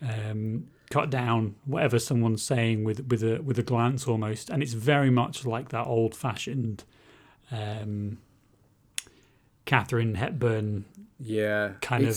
um, 0.02 0.68
cut 0.90 1.10
down 1.10 1.54
whatever 1.64 1.98
someone's 1.98 2.42
saying 2.42 2.84
with 2.84 3.06
with 3.08 3.22
a 3.22 3.40
with 3.42 3.58
a 3.58 3.62
glance 3.62 4.06
almost, 4.06 4.50
and 4.50 4.62
it's 4.62 4.72
very 4.72 5.10
much 5.10 5.44
like 5.44 5.70
that 5.70 5.86
old 5.86 6.14
fashioned. 6.14 6.84
Um, 7.50 8.18
Katharine 9.64 10.14
Hepburn 10.16 10.84
Yeah, 11.20 11.72
Kind 11.80 12.06
of 12.06 12.16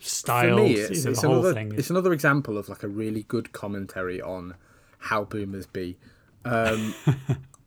style, 0.00 0.56
me, 0.56 0.76
you 0.76 0.84
it's, 0.84 1.04
know, 1.04 1.10
it's 1.12 1.20
the 1.20 1.28
whole 1.28 1.38
another 1.38 1.54
thing. 1.54 1.72
it's 1.76 1.90
another 1.90 2.12
example 2.12 2.58
of 2.58 2.68
like 2.68 2.82
a 2.82 2.88
really 2.88 3.22
good 3.22 3.52
commentary 3.52 4.20
on 4.20 4.54
how 4.98 5.24
boomers 5.24 5.66
be. 5.66 5.96
Um, 6.44 6.94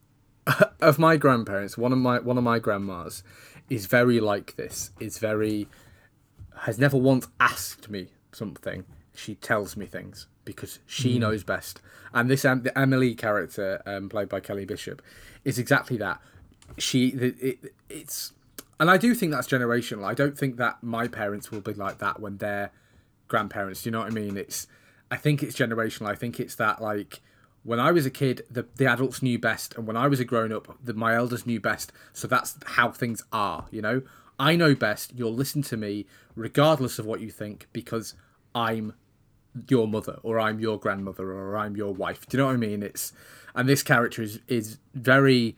of 0.80 0.98
my 0.98 1.16
grandparents, 1.16 1.76
one 1.76 1.92
of 1.92 1.98
my 1.98 2.20
one 2.20 2.38
of 2.38 2.44
my 2.44 2.58
grandmas 2.58 3.22
is 3.68 3.86
very 3.86 4.20
like 4.20 4.56
this. 4.56 4.92
Is 5.00 5.18
very 5.18 5.68
has 6.62 6.78
never 6.78 6.96
once 6.96 7.26
asked 7.40 7.90
me 7.90 8.08
something. 8.32 8.84
She 9.18 9.34
tells 9.34 9.76
me 9.76 9.86
things 9.86 10.26
because 10.44 10.78
she 10.86 11.14
Hmm. 11.14 11.20
knows 11.20 11.42
best. 11.44 11.80
And 12.14 12.30
this 12.30 12.44
um, 12.44 12.62
the 12.62 12.76
Emily 12.78 13.14
character, 13.14 13.82
um, 13.84 14.08
played 14.08 14.28
by 14.28 14.40
Kelly 14.40 14.64
Bishop, 14.64 15.02
is 15.44 15.58
exactly 15.58 15.96
that. 15.98 16.20
She 16.78 17.10
the, 17.10 17.34
it, 17.40 17.74
it's 17.88 18.32
and 18.80 18.90
I 18.90 18.96
do 18.96 19.14
think 19.14 19.32
that's 19.32 19.48
generational. 19.48 20.04
I 20.04 20.14
don't 20.14 20.38
think 20.38 20.56
that 20.56 20.82
my 20.82 21.08
parents 21.08 21.50
will 21.50 21.60
be 21.60 21.74
like 21.74 21.98
that 21.98 22.20
when 22.20 22.38
they're 22.38 22.70
grandparents. 23.26 23.82
Do 23.82 23.88
you 23.88 23.92
know 23.92 23.98
what 24.00 24.08
I 24.08 24.10
mean? 24.14 24.36
It's 24.36 24.66
I 25.10 25.16
think 25.16 25.42
it's 25.42 25.56
generational. 25.56 26.06
I 26.06 26.14
think 26.14 26.38
it's 26.40 26.54
that 26.56 26.80
like 26.80 27.20
when 27.64 27.80
I 27.80 27.90
was 27.92 28.06
a 28.06 28.10
kid, 28.10 28.42
the 28.50 28.66
the 28.76 28.86
adults 28.86 29.22
knew 29.22 29.38
best, 29.38 29.74
and 29.76 29.86
when 29.86 29.96
I 29.96 30.06
was 30.06 30.20
a 30.20 30.24
grown 30.24 30.52
up, 30.52 30.76
the, 30.82 30.94
my 30.94 31.14
elders 31.16 31.44
knew 31.46 31.60
best. 31.60 31.92
So 32.12 32.28
that's 32.28 32.56
how 32.66 32.90
things 32.92 33.22
are. 33.32 33.66
You 33.70 33.82
know, 33.82 34.02
I 34.38 34.54
know 34.56 34.74
best. 34.74 35.12
You'll 35.14 35.34
listen 35.34 35.62
to 35.62 35.76
me 35.76 36.06
regardless 36.36 36.98
of 36.98 37.04
what 37.06 37.20
you 37.20 37.30
think 37.30 37.66
because 37.72 38.14
I'm 38.54 38.94
your 39.68 39.88
mother 39.88 40.18
or 40.22 40.38
I'm 40.38 40.60
your 40.60 40.78
grandmother 40.78 41.32
or 41.32 41.56
I'm 41.56 41.76
your 41.76 41.92
wife. 41.92 42.26
Do 42.26 42.36
you 42.36 42.42
know 42.42 42.46
what 42.46 42.54
I 42.54 42.58
mean? 42.58 42.82
It's 42.82 43.12
and 43.54 43.68
this 43.68 43.82
character 43.82 44.22
is 44.22 44.40
is 44.48 44.78
very 44.94 45.56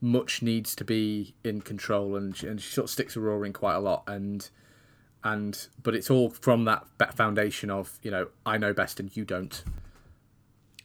much 0.00 0.42
needs 0.42 0.74
to 0.74 0.84
be 0.84 1.34
in 1.44 1.60
control 1.60 2.16
and 2.16 2.36
she, 2.36 2.46
and 2.46 2.60
she 2.60 2.72
sort 2.72 2.84
of 2.84 2.90
sticks 2.90 3.16
a 3.16 3.20
roaring 3.20 3.52
quite 3.52 3.74
a 3.74 3.80
lot 3.80 4.02
and 4.06 4.48
and 5.22 5.68
but 5.82 5.94
it's 5.94 6.10
all 6.10 6.30
from 6.30 6.64
that 6.64 6.86
foundation 7.14 7.70
of 7.70 7.98
you 8.02 8.10
know 8.10 8.28
I 8.46 8.58
know 8.58 8.72
best 8.72 9.00
and 9.00 9.14
you 9.16 9.24
don't. 9.24 9.62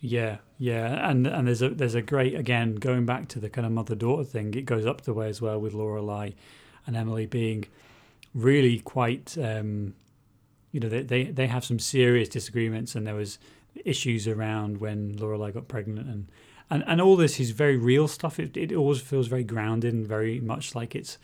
Yeah, 0.02 0.38
yeah, 0.58 1.10
and 1.10 1.26
and 1.26 1.48
there's 1.48 1.62
a 1.62 1.70
there's 1.70 1.96
a 1.96 2.02
great 2.02 2.36
again 2.36 2.76
going 2.76 3.06
back 3.06 3.28
to 3.30 3.40
the 3.40 3.50
kind 3.50 3.66
of 3.66 3.72
mother 3.72 3.96
daughter 3.96 4.24
thing. 4.24 4.54
It 4.54 4.66
goes 4.66 4.86
up 4.86 5.02
the 5.02 5.14
way 5.14 5.30
as 5.30 5.42
well 5.42 5.60
with 5.60 5.74
Lorelai 5.74 6.36
and 6.86 6.96
Emily 6.96 7.26
being 7.26 7.66
really 8.34 8.80
quite. 8.80 9.38
Um, 9.38 9.96
you 10.76 10.82
know, 10.82 10.90
they, 10.90 11.02
they 11.02 11.24
they 11.24 11.48
have 11.48 11.64
some 11.64 11.80
serious 11.80 12.28
disagreements, 12.28 12.96
and 12.96 13.08
there 13.08 13.16
was 13.16 13.40
issues 13.84 14.28
around 14.28 14.80
when 14.80 15.16
Lorelai 15.16 15.54
got 15.54 15.68
pregnant, 15.68 16.08
and 16.08 16.28
and 16.70 16.84
and 16.86 17.00
all 17.00 17.16
this 17.16 17.40
is 17.40 17.52
very 17.52 17.78
real 17.78 18.08
stuff. 18.08 18.40
It 18.40 18.58
it 18.58 18.74
always 18.74 19.00
feels 19.02 19.28
very 19.28 19.44
grounded 19.44 19.94
and 19.94 20.06
very 20.06 20.40
much 20.40 20.76
like 20.76 20.94
it's. 20.94 21.18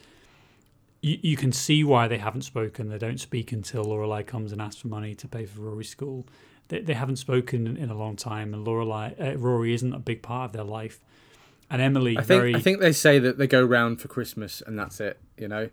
You, 1.01 1.17
you 1.21 1.35
can 1.35 1.51
see 1.51 1.83
why 1.83 2.07
they 2.07 2.19
haven't 2.19 2.43
spoken. 2.43 2.87
They 2.87 2.99
don't 2.99 3.19
speak 3.19 3.51
until 3.51 3.83
Lorelai 3.83 4.25
comes 4.25 4.51
and 4.53 4.61
asks 4.61 4.81
for 4.81 4.87
money 4.87 5.15
to 5.15 5.27
pay 5.27 5.45
for 5.45 5.61
Rory's 5.61 5.89
school 5.89 6.27
they, 6.71 6.79
they 6.79 6.93
haven't 6.93 7.17
spoken 7.17 7.75
in, 7.77 7.89
a 7.89 7.93
long 7.93 8.15
time, 8.15 8.53
and 8.53 8.65
Lorelai, 8.65 9.19
uh, 9.19 9.37
Rory 9.37 9.73
isn't 9.73 9.93
a 9.93 9.99
big 9.99 10.21
part 10.21 10.45
of 10.45 10.53
their 10.53 10.63
life. 10.63 11.01
And 11.69 11.81
Emily, 11.81 12.17
I 12.17 12.21
think 12.21 12.27
very 12.27 12.55
I 12.55 12.59
think 12.59 12.79
they 12.79 12.93
say 12.93 13.19
that 13.19 13.37
they 13.37 13.47
go 13.47 13.63
round 13.63 14.01
for 14.01 14.07
Christmas 14.07 14.61
and 14.65 14.79
that's 14.79 14.99
it. 14.99 15.19
You 15.37 15.47
know, 15.47 15.69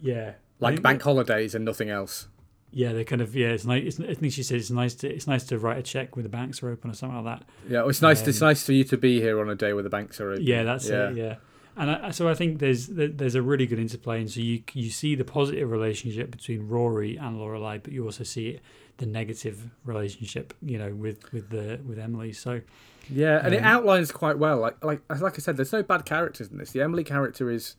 yeah, 0.00 0.32
like 0.60 0.82
bank 0.82 1.02
holidays 1.02 1.54
and 1.54 1.64
nothing 1.64 1.90
else. 1.90 2.28
Yeah, 2.72 2.92
they 2.94 3.04
kind 3.04 3.20
of 3.20 3.36
yeah. 3.36 3.48
It's 3.48 3.64
nice. 3.66 3.84
It's, 3.84 4.00
I 4.00 4.14
think 4.14 4.32
she 4.32 4.42
said 4.42 4.56
it's 4.58 4.70
nice 4.70 4.94
to 4.96 5.08
it's 5.14 5.26
nice 5.26 5.44
to 5.44 5.58
write 5.58 5.78
a 5.78 5.82
check 5.82 6.16
when 6.16 6.22
the 6.22 6.28
banks 6.30 6.62
are 6.62 6.70
open 6.70 6.90
or 6.90 6.94
something 6.94 7.22
like 7.22 7.38
that. 7.40 7.46
Yeah, 7.68 7.80
well, 7.80 7.90
it's 7.90 8.00
nice. 8.02 8.26
it's 8.26 8.40
Um, 8.40 8.48
nice 8.48 8.64
for 8.64 8.72
you 8.72 8.84
to 8.84 8.96
be 8.96 9.20
here 9.20 9.40
on 9.40 9.48
a 9.50 9.54
day 9.54 9.72
where 9.74 9.82
the 9.82 9.90
banks 9.90 10.20
are 10.20 10.30
open. 10.32 10.42
Yeah, 10.44 10.62
that's 10.64 10.88
yeah. 10.88 11.10
it. 11.10 11.16
Yeah, 11.16 11.34
and 11.76 11.90
I, 11.90 12.10
so 12.12 12.28
I 12.28 12.34
think 12.34 12.58
there's 12.60 12.86
there's 12.88 13.34
a 13.34 13.42
really 13.42 13.66
good 13.66 13.78
interplay, 13.78 14.20
and 14.20 14.30
so 14.30 14.40
you 14.40 14.62
you 14.72 14.88
see 14.90 15.14
the 15.14 15.24
positive 15.24 15.70
relationship 15.70 16.30
between 16.30 16.66
Rory 16.68 17.16
and 17.16 17.36
Lorelai, 17.38 17.82
but 17.82 17.92
you 17.92 18.04
also 18.04 18.24
see 18.24 18.58
the 18.96 19.06
negative 19.06 19.68
relationship, 19.84 20.54
you 20.62 20.78
know, 20.78 20.94
with 20.94 21.30
with 21.32 21.50
the 21.50 21.78
with 21.86 21.98
Emily. 21.98 22.32
So 22.32 22.62
Yeah, 23.10 23.44
and 23.44 23.52
it 23.54 23.58
Um, 23.58 23.64
outlines 23.64 24.12
quite 24.12 24.38
well. 24.38 24.58
Like 24.60 24.82
like 24.82 25.00
like 25.20 25.34
I 25.34 25.38
said, 25.38 25.56
there's 25.58 25.72
no 25.72 25.82
bad 25.82 26.04
characters 26.06 26.50
in 26.50 26.56
this. 26.58 26.72
The 26.72 26.80
Emily 26.82 27.04
character 27.04 27.50
is. 27.50 27.76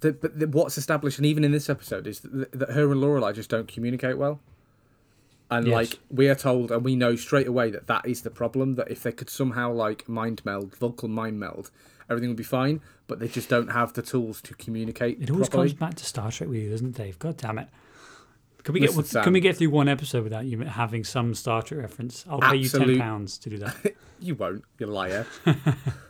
The, 0.00 0.12
but 0.12 0.38
the, 0.38 0.46
what's 0.48 0.76
established, 0.76 1.18
and 1.18 1.26
even 1.26 1.44
in 1.44 1.52
this 1.52 1.70
episode, 1.70 2.06
is 2.06 2.20
that, 2.20 2.52
that 2.52 2.70
her 2.70 2.90
and 2.90 3.00
Lorelai 3.00 3.34
just 3.34 3.48
don't 3.50 3.68
communicate 3.68 4.18
well. 4.18 4.40
And 5.50 5.66
Yes. 5.66 5.74
like 5.74 5.98
we 6.10 6.28
are 6.28 6.34
told, 6.34 6.72
and 6.72 6.84
we 6.84 6.96
know 6.96 7.16
straight 7.16 7.46
away 7.46 7.70
that 7.70 7.86
that 7.86 8.06
is 8.06 8.22
the 8.22 8.30
problem. 8.30 8.74
That 8.74 8.90
if 8.90 9.02
they 9.02 9.12
could 9.12 9.30
somehow 9.30 9.72
like 9.72 10.08
mind 10.08 10.44
meld, 10.44 10.74
vocal 10.76 11.08
mind 11.08 11.38
meld, 11.38 11.70
everything 12.10 12.30
would 12.30 12.36
be 12.36 12.42
fine. 12.42 12.80
But 13.06 13.20
they 13.20 13.28
just 13.28 13.48
don't 13.48 13.68
have 13.68 13.92
the 13.92 14.02
tools 14.02 14.40
to 14.42 14.54
communicate 14.54 15.20
it 15.20 15.30
always 15.30 15.48
properly. 15.48 15.68
comes 15.70 15.78
back 15.78 15.94
to 15.96 16.04
Star 16.06 16.30
Trek 16.32 16.48
with 16.48 16.58
you, 16.58 16.70
doesn't 16.70 16.88
it, 16.88 17.02
Dave? 17.02 17.18
God 17.18 17.36
damn 17.36 17.58
it! 17.58 17.68
Can 18.64 18.72
we 18.72 18.80
get 18.80 18.92
Sam. 18.92 19.22
can 19.22 19.32
we 19.34 19.40
get 19.40 19.58
through 19.58 19.68
one 19.70 19.88
episode 19.88 20.24
without 20.24 20.46
you 20.46 20.58
having 20.62 21.04
some 21.04 21.34
Star 21.34 21.62
Trek 21.62 21.80
reference? 21.82 22.24
I'll 22.28 22.40
pay 22.40 22.56
you 22.56 22.68
ten 22.68 22.98
pounds 22.98 23.36
to 23.38 23.50
do 23.50 23.58
that. 23.58 23.76
You 24.20 24.36
won't, 24.36 24.64
you 24.78 24.86
liar. 24.86 25.26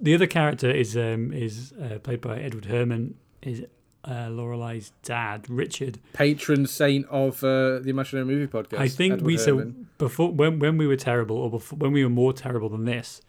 the 0.00 0.14
other 0.14 0.26
character 0.26 0.70
is 0.70 0.96
um 0.96 1.32
is 1.32 1.72
uh, 1.80 1.98
played 1.98 2.20
by 2.20 2.38
Edward 2.40 2.66
Herrmann. 2.66 3.14
Is 3.42 3.64
uh, 4.04 4.28
Lorelai's 4.28 4.92
dad, 5.02 5.48
Richard. 5.50 5.98
Patron 6.12 6.66
saint 6.66 7.06
of 7.08 7.42
uh, 7.42 7.80
the 7.80 7.90
Imaginary 7.90 8.24
Movie 8.26 8.46
Podcast. 8.46 8.78
I 8.78 8.88
think 8.88 9.14
Edward 9.14 9.26
we 9.26 9.36
so 9.36 9.72
before 9.98 10.30
when 10.32 10.58
when 10.58 10.78
we 10.78 10.86
were 10.86 10.96
terrible 10.96 11.36
or 11.36 11.50
before, 11.50 11.78
when 11.78 11.92
we 11.92 12.04
were 12.04 12.10
more 12.10 12.32
terrible 12.32 12.68
than 12.68 12.84
this, 12.84 13.20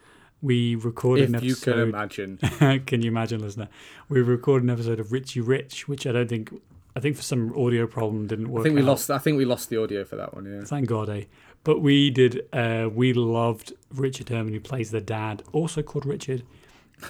we 0.42 0.76
recorded 0.76 1.30
If 1.34 1.42
an 1.42 1.44
you 1.44 1.56
can 1.56 1.74
episode. 1.74 1.90
imagine. 1.90 2.38
can 2.86 3.02
you 3.02 3.10
imagine, 3.10 3.42
listener? 3.42 3.70
We 4.08 4.22
recorded 4.22 4.66
an 4.66 4.70
episode 4.70 5.00
of 5.00 5.12
Richie 5.12 5.42
Rich, 5.42 5.88
which 5.88 6.06
I 6.06 6.12
don't 6.12 6.30
think 6.30 6.52
I 6.96 7.00
think 7.00 7.16
for 7.16 7.22
some 7.24 7.56
audio 7.58 7.86
problem 7.86 8.28
didn't 8.28 8.50
work. 8.50 8.62
I 8.62 8.64
think 8.64 8.76
we 8.76 8.82
out. 8.82 8.88
lost. 8.88 9.12
I 9.12 9.18
think 9.20 9.38
we 9.38 9.46
lost 9.46 9.70
the 9.70 9.82
audio 9.82 10.04
for 10.04 10.16
that 10.16 10.34
one. 10.34 10.46
Yeah. 10.46 10.64
Thank 10.64 10.88
God, 10.88 11.10
eh? 11.10 11.24
But 11.68 11.82
we 11.82 12.10
did. 12.12 12.48
Uh, 12.54 12.88
we 12.90 13.12
loved 13.12 13.74
Richard 13.94 14.30
Herrmann, 14.30 14.54
who 14.54 14.62
plays 14.62 14.92
the 14.92 15.02
dad, 15.02 15.44
also 15.52 15.82
called 15.82 16.06
Richard, 16.06 16.44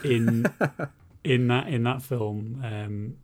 in 0.03 0.47
in 1.23 1.47
that 1.49 1.67
in 1.67 1.83
that 1.83 2.01
film. 2.01 2.63
Um, 2.65 3.17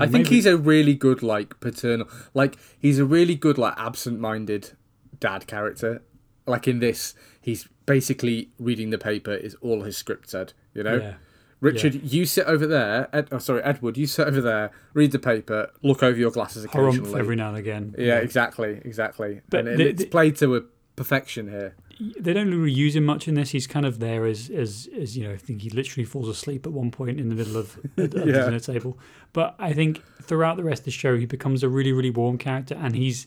I 0.00 0.08
think 0.08 0.26
he's 0.26 0.46
a 0.46 0.56
really 0.56 0.94
good 0.94 1.22
like 1.22 1.60
paternal, 1.60 2.08
like 2.34 2.56
he's 2.76 2.98
a 2.98 3.04
really 3.04 3.36
good 3.36 3.56
like 3.56 3.74
absent-minded 3.76 4.72
dad 5.20 5.46
character. 5.46 6.02
Like 6.48 6.66
in 6.66 6.80
this, 6.80 7.14
he's 7.40 7.68
basically 7.86 8.50
reading 8.58 8.90
the 8.90 8.98
paper 8.98 9.32
is 9.34 9.54
all 9.60 9.82
his 9.82 9.96
script 9.96 10.28
said. 10.30 10.54
You 10.74 10.82
know, 10.82 10.96
yeah, 10.96 11.14
Richard, 11.60 12.02
you 12.02 12.26
sit 12.26 12.46
over 12.46 12.66
there. 12.66 13.08
Ed, 13.12 13.28
oh, 13.30 13.38
sorry, 13.38 13.62
Edward, 13.62 13.96
you 13.96 14.08
sit 14.08 14.26
over 14.26 14.40
there, 14.40 14.72
read 14.92 15.12
the 15.12 15.20
paper, 15.20 15.70
look 15.84 16.02
over 16.02 16.18
your 16.18 16.32
glasses 16.32 16.66
harumph 16.66 16.94
occasionally. 16.96 17.20
every 17.20 17.36
now 17.36 17.50
and 17.50 17.58
again. 17.58 17.94
yeah, 17.96 18.16
exactly, 18.18 18.80
exactly. 18.84 19.42
But 19.50 19.60
and, 19.60 19.68
and 19.68 19.78
the- 19.78 19.88
it's 19.90 20.04
played 20.06 20.34
to 20.38 20.56
a 20.56 20.62
perfection 21.00 21.48
here. 21.48 21.74
they 22.18 22.32
don't 22.32 22.50
really 22.50 22.72
use 22.72 22.94
him 22.96 23.04
much 23.04 23.28
in 23.28 23.34
this. 23.34 23.50
He's 23.50 23.66
kind 23.66 23.86
of 23.86 23.98
there 24.00 24.24
as 24.26 24.50
as 24.50 24.88
as 25.02 25.16
you 25.16 25.22
know. 25.24 25.32
I 25.32 25.36
think 25.46 25.62
he 25.62 25.70
literally 25.70 26.04
falls 26.04 26.28
asleep 26.28 26.66
at 26.66 26.72
one 26.72 26.90
point 26.90 27.18
in 27.20 27.28
the 27.28 27.34
middle 27.34 27.56
of, 27.56 27.66
the 27.96 28.08
Yeah. 28.26 28.44
dinner 28.44 28.60
table. 28.60 28.98
But 29.32 29.54
I 29.58 29.72
think 29.72 30.02
throughout 30.22 30.56
the 30.56 30.64
rest 30.64 30.80
of 30.82 30.86
the 30.86 30.90
show, 31.02 31.16
he 31.16 31.26
becomes 31.26 31.62
a 31.62 31.68
really 31.68 31.92
really 31.92 32.10
warm 32.10 32.36
character, 32.38 32.74
and 32.74 32.94
he's 32.94 33.26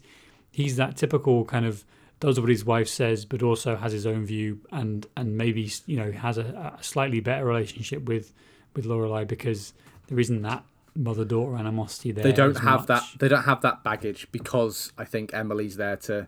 he's 0.52 0.76
that 0.78 0.98
typical 0.98 1.46
kind 1.46 1.66
of 1.66 1.84
does 2.20 2.40
what 2.40 2.50
his 2.50 2.64
wife 2.64 2.88
says, 2.88 3.26
but 3.26 3.44
also 3.44 3.76
has 3.76 3.92
his 3.92 4.06
own 4.06 4.26
view, 4.26 4.60
and 4.72 5.08
and 5.18 5.38
maybe 5.38 5.70
you 5.86 5.98
know 5.98 6.12
has 6.12 6.38
a, 6.38 6.76
a 6.80 6.84
slightly 6.84 7.20
better 7.20 7.46
relationship 7.46 8.04
with 8.08 8.34
with 8.76 8.86
Lorelai 8.86 9.28
because 9.28 9.74
there 10.08 10.20
isn't 10.20 10.42
that 10.44 10.64
mother 10.96 11.26
daughter 11.26 11.56
animosity 11.58 12.12
there. 12.12 12.24
they 12.24 12.32
don't 12.32 12.58
have 12.60 12.86
that 12.88 13.04
they 13.20 13.28
don't 13.28 13.44
have 13.46 13.62
that 13.62 13.84
baggage 13.84 14.28
because 14.32 14.92
I 14.98 15.06
think 15.06 15.34
Emily's 15.34 15.76
there 15.78 15.98
to 16.08 16.28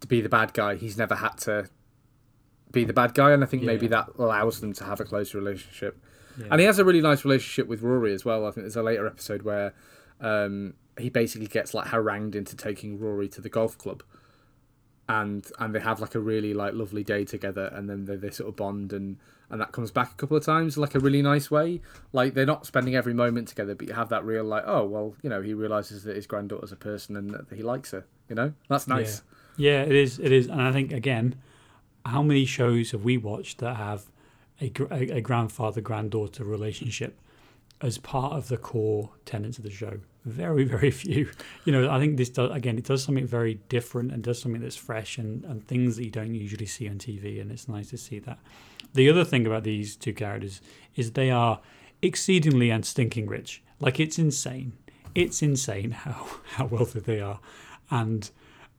to 0.00 0.06
be 0.06 0.20
the 0.20 0.28
bad 0.28 0.52
guy. 0.52 0.76
He's 0.76 0.96
never 0.96 1.14
had 1.14 1.38
to 1.38 1.68
be 2.72 2.84
the 2.84 2.92
bad 2.92 3.14
guy, 3.14 3.32
and 3.32 3.42
I 3.42 3.46
think 3.46 3.62
maybe 3.62 3.86
that 3.88 4.10
allows 4.18 4.60
them 4.60 4.72
to 4.74 4.84
have 4.84 5.00
a 5.00 5.04
close 5.04 5.34
relationship. 5.34 5.98
Yeah. 6.38 6.46
And 6.50 6.60
he 6.60 6.66
has 6.66 6.78
a 6.78 6.84
really 6.84 7.00
nice 7.00 7.24
relationship 7.24 7.66
with 7.66 7.82
Rory 7.82 8.12
as 8.12 8.24
well. 8.24 8.46
I 8.46 8.50
think 8.50 8.64
there's 8.64 8.76
a 8.76 8.82
later 8.82 9.06
episode 9.06 9.42
where 9.42 9.72
um, 10.20 10.74
he 10.98 11.08
basically 11.08 11.46
gets 11.46 11.72
like 11.72 11.88
harangued 11.88 12.36
into 12.36 12.56
taking 12.56 12.98
Rory 12.98 13.28
to 13.28 13.40
the 13.40 13.48
golf 13.48 13.78
club, 13.78 14.02
and 15.08 15.46
and 15.58 15.74
they 15.74 15.80
have 15.80 16.00
like 16.00 16.14
a 16.14 16.20
really 16.20 16.52
like 16.52 16.74
lovely 16.74 17.04
day 17.04 17.24
together, 17.24 17.70
and 17.72 17.88
then 17.88 18.04
they, 18.04 18.16
they 18.16 18.30
sort 18.30 18.48
of 18.48 18.56
bond 18.56 18.92
and. 18.92 19.18
And 19.48 19.60
that 19.60 19.70
comes 19.70 19.92
back 19.92 20.10
a 20.10 20.14
couple 20.16 20.36
of 20.36 20.44
times, 20.44 20.76
like 20.76 20.96
a 20.96 20.98
really 20.98 21.22
nice 21.22 21.52
way. 21.52 21.80
Like 22.12 22.34
they're 22.34 22.44
not 22.44 22.66
spending 22.66 22.96
every 22.96 23.14
moment 23.14 23.46
together, 23.46 23.76
but 23.76 23.86
you 23.86 23.94
have 23.94 24.08
that 24.08 24.24
real, 24.24 24.42
like, 24.42 24.64
oh 24.66 24.84
well, 24.84 25.14
you 25.22 25.30
know, 25.30 25.40
he 25.40 25.54
realizes 25.54 26.02
that 26.02 26.16
his 26.16 26.26
granddaughter's 26.26 26.72
a 26.72 26.76
person 26.76 27.14
and 27.14 27.30
that 27.30 27.46
he 27.54 27.62
likes 27.62 27.92
her. 27.92 28.04
You 28.28 28.34
know, 28.34 28.54
that's 28.68 28.88
nice. 28.88 29.22
Yeah, 29.24 29.35
it 29.82 29.92
is. 29.92 30.18
It 30.18 30.32
is, 30.32 30.46
and 30.46 30.60
I 30.60 30.72
think 30.72 30.92
again, 30.92 31.36
how 32.04 32.22
many 32.22 32.44
shows 32.44 32.90
have 32.92 33.04
we 33.04 33.16
watched 33.16 33.58
that 33.58 33.76
have 33.76 34.06
a, 34.60 34.72
a, 34.90 35.16
a 35.16 35.20
grandfather 35.20 35.80
granddaughter 35.80 36.44
relationship 36.44 37.18
as 37.82 37.98
part 37.98 38.32
of 38.32 38.48
the 38.48 38.56
core 38.56 39.10
tenets 39.24 39.58
of 39.58 39.64
the 39.64 39.70
show? 39.70 40.00
Very, 40.24 40.64
very 40.64 40.90
few. 41.02 41.30
You 41.64 41.72
know, 41.72 41.90
I 41.90 41.98
think 41.98 42.16
this 42.16 42.30
does 42.30 42.50
again. 42.50 42.78
It 42.78 42.84
does 42.84 43.02
something 43.02 43.26
very 43.26 43.54
different 43.68 44.12
and 44.12 44.22
does 44.22 44.40
something 44.40 44.60
that's 44.60 44.76
fresh 44.76 45.18
and 45.18 45.44
and 45.44 45.66
things 45.66 45.96
that 45.96 46.04
you 46.04 46.10
don't 46.10 46.34
usually 46.34 46.66
see 46.66 46.88
on 46.88 46.98
TV, 46.98 47.40
and 47.40 47.50
it's 47.50 47.68
nice 47.68 47.90
to 47.90 47.98
see 47.98 48.18
that. 48.20 48.38
The 48.94 49.10
other 49.10 49.24
thing 49.24 49.46
about 49.46 49.64
these 49.64 49.96
two 49.96 50.14
characters 50.14 50.60
is 50.94 51.12
they 51.12 51.30
are 51.30 51.60
exceedingly 52.02 52.70
and 52.70 52.84
stinking 52.84 53.26
rich. 53.26 53.62
Like 53.80 54.00
it's 54.00 54.18
insane. 54.18 54.72
It's 55.14 55.42
insane 55.42 55.90
how 56.04 56.26
how 56.44 56.66
wealthy 56.66 57.00
they 57.00 57.20
are, 57.20 57.40
and 57.90 58.30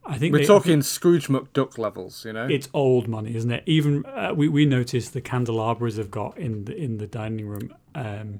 I 0.05 0.17
think 0.17 0.31
We're 0.33 0.39
they, 0.39 0.45
talking 0.45 0.81
Scrooge 0.81 1.27
McDuck 1.27 1.77
levels, 1.77 2.23
you 2.23 2.31
know. 2.33 2.47
it's 2.47 2.69
old 2.73 3.07
money, 3.07 3.36
isn't 3.36 3.51
it? 3.51 3.63
Even 3.65 4.05
uh, 4.05 4.33
we 4.36 4.47
we 4.47 4.65
noticed 4.65 5.13
the 5.13 5.21
candelabras 5.21 5.97
they've 5.97 6.10
got 6.10 6.38
in 6.38 6.65
the 6.65 6.75
in 6.75 6.97
the 6.97 7.07
dining 7.07 7.47
room, 7.47 7.73
um, 7.93 8.38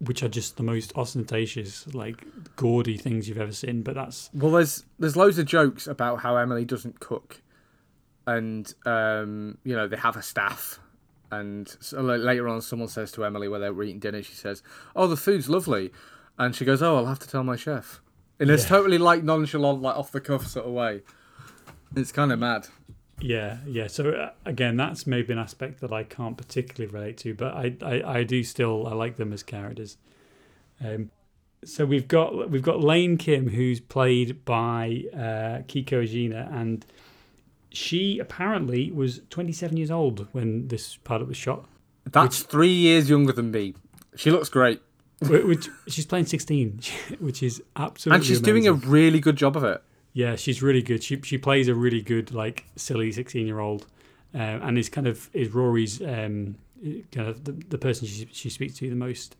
which 0.00 0.22
are 0.22 0.28
just 0.28 0.58
the 0.58 0.62
most 0.62 0.92
ostentatious, 0.96 1.92
like 1.94 2.24
gaudy 2.56 2.98
things 2.98 3.28
you've 3.28 3.38
ever 3.38 3.52
seen. 3.52 3.82
But 3.82 3.94
that's 3.94 4.28
Well, 4.34 4.52
there's 4.52 4.84
there's 4.98 5.16
loads 5.16 5.38
of 5.38 5.46
jokes 5.46 5.86
about 5.86 6.20
how 6.20 6.36
Emily 6.36 6.66
doesn't 6.66 7.00
cook, 7.00 7.40
and 8.26 8.72
um, 8.84 9.56
you 9.64 9.74
know 9.74 9.88
they 9.88 9.96
have 9.96 10.16
a 10.16 10.22
staff, 10.22 10.78
and 11.30 11.74
so 11.80 12.02
later 12.02 12.48
on 12.48 12.60
someone 12.60 12.88
says 12.88 13.10
to 13.12 13.24
Emily 13.24 13.48
where 13.48 13.60
they're 13.60 13.82
eating 13.82 13.98
dinner, 13.98 14.22
she 14.22 14.34
says, 14.34 14.62
"Oh, 14.94 15.06
the 15.06 15.16
food's 15.16 15.48
lovely," 15.48 15.90
and 16.38 16.54
she 16.54 16.66
goes, 16.66 16.82
"Oh, 16.82 16.96
I'll 16.96 17.06
have 17.06 17.18
to 17.20 17.28
tell 17.28 17.44
my 17.44 17.56
chef," 17.56 18.02
in 18.40 18.48
this 18.48 18.62
Yeah. 18.64 18.68
totally 18.68 18.98
like 18.98 19.22
nonchalant, 19.24 19.82
like 19.82 19.96
off 19.96 20.12
the 20.12 20.20
cuff 20.20 20.46
sort 20.46 20.66
of 20.66 20.72
way. 20.72 21.02
It's 21.96 22.12
kind 22.12 22.32
of 22.32 22.38
mad. 22.38 22.68
yeah, 23.20 23.58
yeah. 23.66 23.86
So 23.88 24.10
uh, 24.10 24.30
again, 24.44 24.76
that's 24.76 25.06
maybe 25.06 25.32
an 25.32 25.38
aspect 25.38 25.80
that 25.80 25.92
I 25.92 26.04
can't 26.04 26.36
particularly 26.36 26.92
relate 26.92 27.16
to, 27.18 27.34
but 27.34 27.54
I 27.54 27.74
I, 27.82 28.02
I 28.18 28.22
do 28.24 28.42
still 28.44 28.86
I 28.86 28.94
like 28.94 29.16
them 29.16 29.32
as 29.32 29.42
characters. 29.42 29.96
Um, 30.84 31.10
so 31.64 31.84
we've 31.84 32.06
got 32.06 32.50
we've 32.50 32.62
got 32.62 32.80
Lane 32.80 33.16
Kim, 33.16 33.48
who's 33.48 33.80
played 33.80 34.44
by 34.44 35.04
uh, 35.12 35.64
Keiko 35.66 36.04
Agena, 36.04 36.52
and 36.52 36.86
she 37.70 38.18
apparently 38.18 38.90
was 38.92 39.20
27 39.30 39.76
years 39.76 39.90
old 39.90 40.26
when 40.32 40.68
this 40.68 40.96
pilot 40.98 41.26
was 41.28 41.36
shot. 41.36 41.66
That's 42.10 42.42
three 42.42 42.72
years 42.72 43.10
younger 43.10 43.32
than 43.32 43.50
me. 43.50 43.74
She 44.16 44.30
looks 44.30 44.48
great, 44.48 44.80
which 45.20 45.68
she's 45.88 46.06
playing 46.06 46.26
16 46.26 46.80
which 47.18 47.42
is 47.42 47.62
absolutely 47.76 48.16
and 48.16 48.24
she's 48.24 48.40
doing 48.40 48.66
a 48.68 48.72
really 48.72 49.20
good 49.20 49.36
job 49.36 49.56
of 49.56 49.64
it. 49.64 49.82
yeah 50.12 50.36
she's 50.36 50.62
really 50.62 50.82
good. 50.82 51.02
She 51.02 51.20
she 51.22 51.38
plays 51.38 51.68
a 51.68 51.74
really 51.74 52.02
good 52.02 52.32
like 52.32 52.66
silly 52.76 53.10
16 53.12 53.46
year 53.46 53.58
old 53.58 53.86
uh, 54.34 54.38
and 54.38 54.78
is 54.78 54.88
kind 54.88 55.06
of 55.06 55.28
is 55.32 55.48
rory's 55.50 56.00
um 56.02 56.56
kind 57.12 57.28
of 57.28 57.44
the, 57.44 57.52
the 57.52 57.78
person 57.78 58.06
she, 58.06 58.28
she 58.32 58.48
speaks 58.50 58.74
to 58.74 58.88
the 58.88 58.96
most 58.96 59.36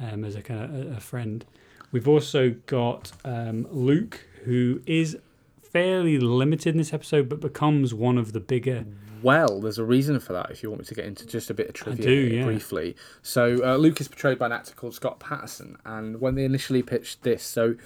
um 0.00 0.24
as 0.24 0.36
a 0.36 0.42
kind 0.42 0.64
of 0.64 0.92
a, 0.92 0.96
a 0.96 1.00
friend. 1.00 1.44
We've 1.90 2.08
also 2.08 2.50
got 2.66 3.12
um 3.24 3.66
luke 3.70 4.26
who 4.44 4.82
is 4.86 5.18
fairly 5.62 6.18
limited 6.18 6.74
in 6.74 6.78
this 6.78 6.92
episode 6.92 7.28
but 7.28 7.40
becomes 7.40 7.92
one 7.94 8.18
of 8.18 8.32
the 8.32 8.40
bigger 8.40 8.84
Well, 9.22 9.60
there's 9.60 9.78
a 9.78 9.84
reason 9.84 10.18
for 10.20 10.32
that. 10.32 10.50
If 10.50 10.62
you 10.62 10.70
want 10.70 10.80
me 10.82 10.86
to 10.86 10.94
get 10.94 11.04
into 11.04 11.26
just 11.26 11.50
a 11.50 11.54
bit 11.54 11.68
of 11.68 11.74
trivia 11.74 12.04
do, 12.04 12.12
yeah. 12.12 12.44
briefly, 12.44 12.96
so 13.22 13.58
uh, 13.64 13.76
Luke 13.76 14.00
is 14.00 14.08
portrayed 14.08 14.38
by 14.38 14.46
an 14.46 14.52
actor 14.52 14.74
called 14.74 14.94
Scott 14.94 15.20
Patterson, 15.20 15.76
and 15.84 16.20
when 16.20 16.34
they 16.34 16.44
initially 16.44 16.82
pitched 16.82 17.22
this, 17.22 17.42
so 17.42 17.76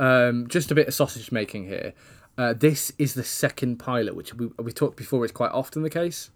um, 0.00 0.48
just 0.48 0.70
a 0.70 0.74
bit 0.74 0.88
of 0.88 0.94
sausage 0.94 1.32
making 1.32 1.66
here. 1.66 1.94
Uh, 2.36 2.52
this 2.52 2.92
is 2.98 3.14
the 3.14 3.24
second 3.24 3.78
pilot, 3.78 4.14
which 4.14 4.32
we, 4.34 4.46
we 4.58 4.72
talked 4.72 4.96
before 4.96 5.24
is 5.24 5.32
quite 5.32 5.50
often 5.50 5.82
the 5.82 5.90
case. 5.90 6.30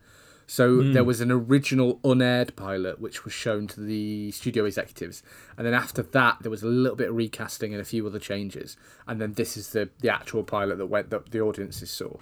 So 0.46 0.82
there 0.82 1.04
was 1.04 1.20
an 1.20 1.30
original 1.30 1.98
unaired 2.04 2.56
pilot 2.56 3.00
which 3.00 3.24
was 3.24 3.32
shown 3.32 3.68
to 3.68 3.80
the 3.80 4.32
studio 4.32 4.64
executives, 4.66 5.22
and 5.56 5.66
then 5.66 5.72
after 5.72 6.02
that 6.02 6.38
there 6.42 6.50
was 6.50 6.62
a 6.62 6.66
little 6.66 6.96
bit 6.96 7.08
of 7.08 7.16
recasting 7.16 7.72
and 7.72 7.80
a 7.80 7.86
few 7.86 8.06
other 8.06 8.18
changes, 8.18 8.76
and 9.06 9.20
then 9.20 9.32
this 9.32 9.56
is 9.56 9.70
the 9.70 9.88
the 10.00 10.10
actual 10.10 10.42
pilot 10.42 10.76
that 10.78 10.86
went 10.86 11.08
that 11.10 11.30
the 11.30 11.40
audiences 11.40 11.90
saw. 11.90 12.16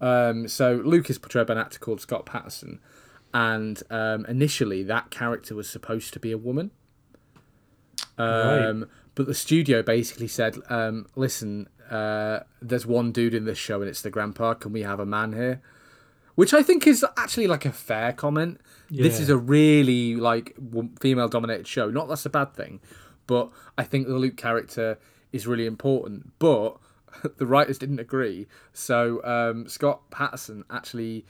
Um, 0.00 0.48
so 0.48 0.80
Luke 0.84 1.10
is 1.10 1.18
portrayed 1.18 1.46
by 1.46 1.54
an 1.54 1.58
actor 1.58 1.78
called 1.78 2.00
Scott 2.00 2.24
Patterson, 2.26 2.80
and 3.34 3.82
um, 3.90 4.24
initially 4.26 4.82
that 4.84 5.10
character 5.10 5.54
was 5.54 5.68
supposed 5.68 6.12
to 6.14 6.20
be 6.20 6.32
a 6.32 6.38
woman. 6.38 6.70
Right. 8.18 8.66
Um, 8.66 8.88
But 9.14 9.26
the 9.26 9.34
studio 9.34 9.82
basically 9.82 10.28
said, 10.28 10.56
um, 10.70 11.06
"Listen, 11.16 11.68
uh, 11.90 12.40
there's 12.62 12.86
one 12.86 13.10
dude 13.10 13.34
in 13.34 13.44
this 13.44 13.58
show, 13.58 13.80
and 13.80 13.88
it's 13.90 14.02
the 14.02 14.10
grandpa. 14.10 14.54
Can 14.54 14.72
we 14.72 14.82
have 14.82 15.00
a 15.00 15.06
man 15.06 15.32
here?" 15.32 15.60
Which 16.36 16.54
I 16.54 16.62
think 16.62 16.86
is 16.86 17.04
actually 17.16 17.48
like 17.48 17.64
a 17.64 17.72
fair 17.72 18.12
comment. 18.12 18.60
This 19.02 19.18
is 19.18 19.28
a 19.28 19.36
really 19.36 20.14
like 20.14 20.54
female 21.00 21.26
dominated 21.28 21.66
show. 21.66 21.90
Not 21.90 22.08
that's 22.08 22.24
a 22.26 22.30
bad 22.30 22.54
thing, 22.54 22.78
but 23.26 23.50
I 23.76 23.82
think 23.82 24.06
the 24.06 24.14
Luke 24.14 24.36
character 24.36 24.98
is 25.32 25.48
really 25.48 25.66
important. 25.66 26.38
But 26.38 26.76
the 27.38 27.46
writers 27.46 27.78
didn't 27.78 28.00
agree, 28.00 28.46
so 28.72 29.22
um, 29.24 29.68
Scott 29.68 30.10
Patterson 30.10 30.64
actually 30.70 31.24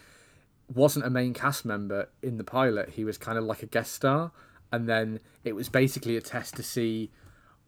wasn't 0.72 1.06
a 1.06 1.10
main 1.10 1.32
cast 1.32 1.64
member 1.64 2.10
in 2.22 2.36
the 2.36 2.44
pilot. 2.44 2.90
He 2.90 3.04
was 3.04 3.16
kind 3.16 3.38
of 3.38 3.44
like 3.44 3.62
a 3.62 3.66
guest 3.66 3.92
star, 3.92 4.32
and 4.72 4.88
then 4.88 5.20
it 5.44 5.54
was 5.54 5.68
basically 5.68 6.16
a 6.16 6.20
test 6.20 6.56
to 6.56 6.62
see 6.62 7.10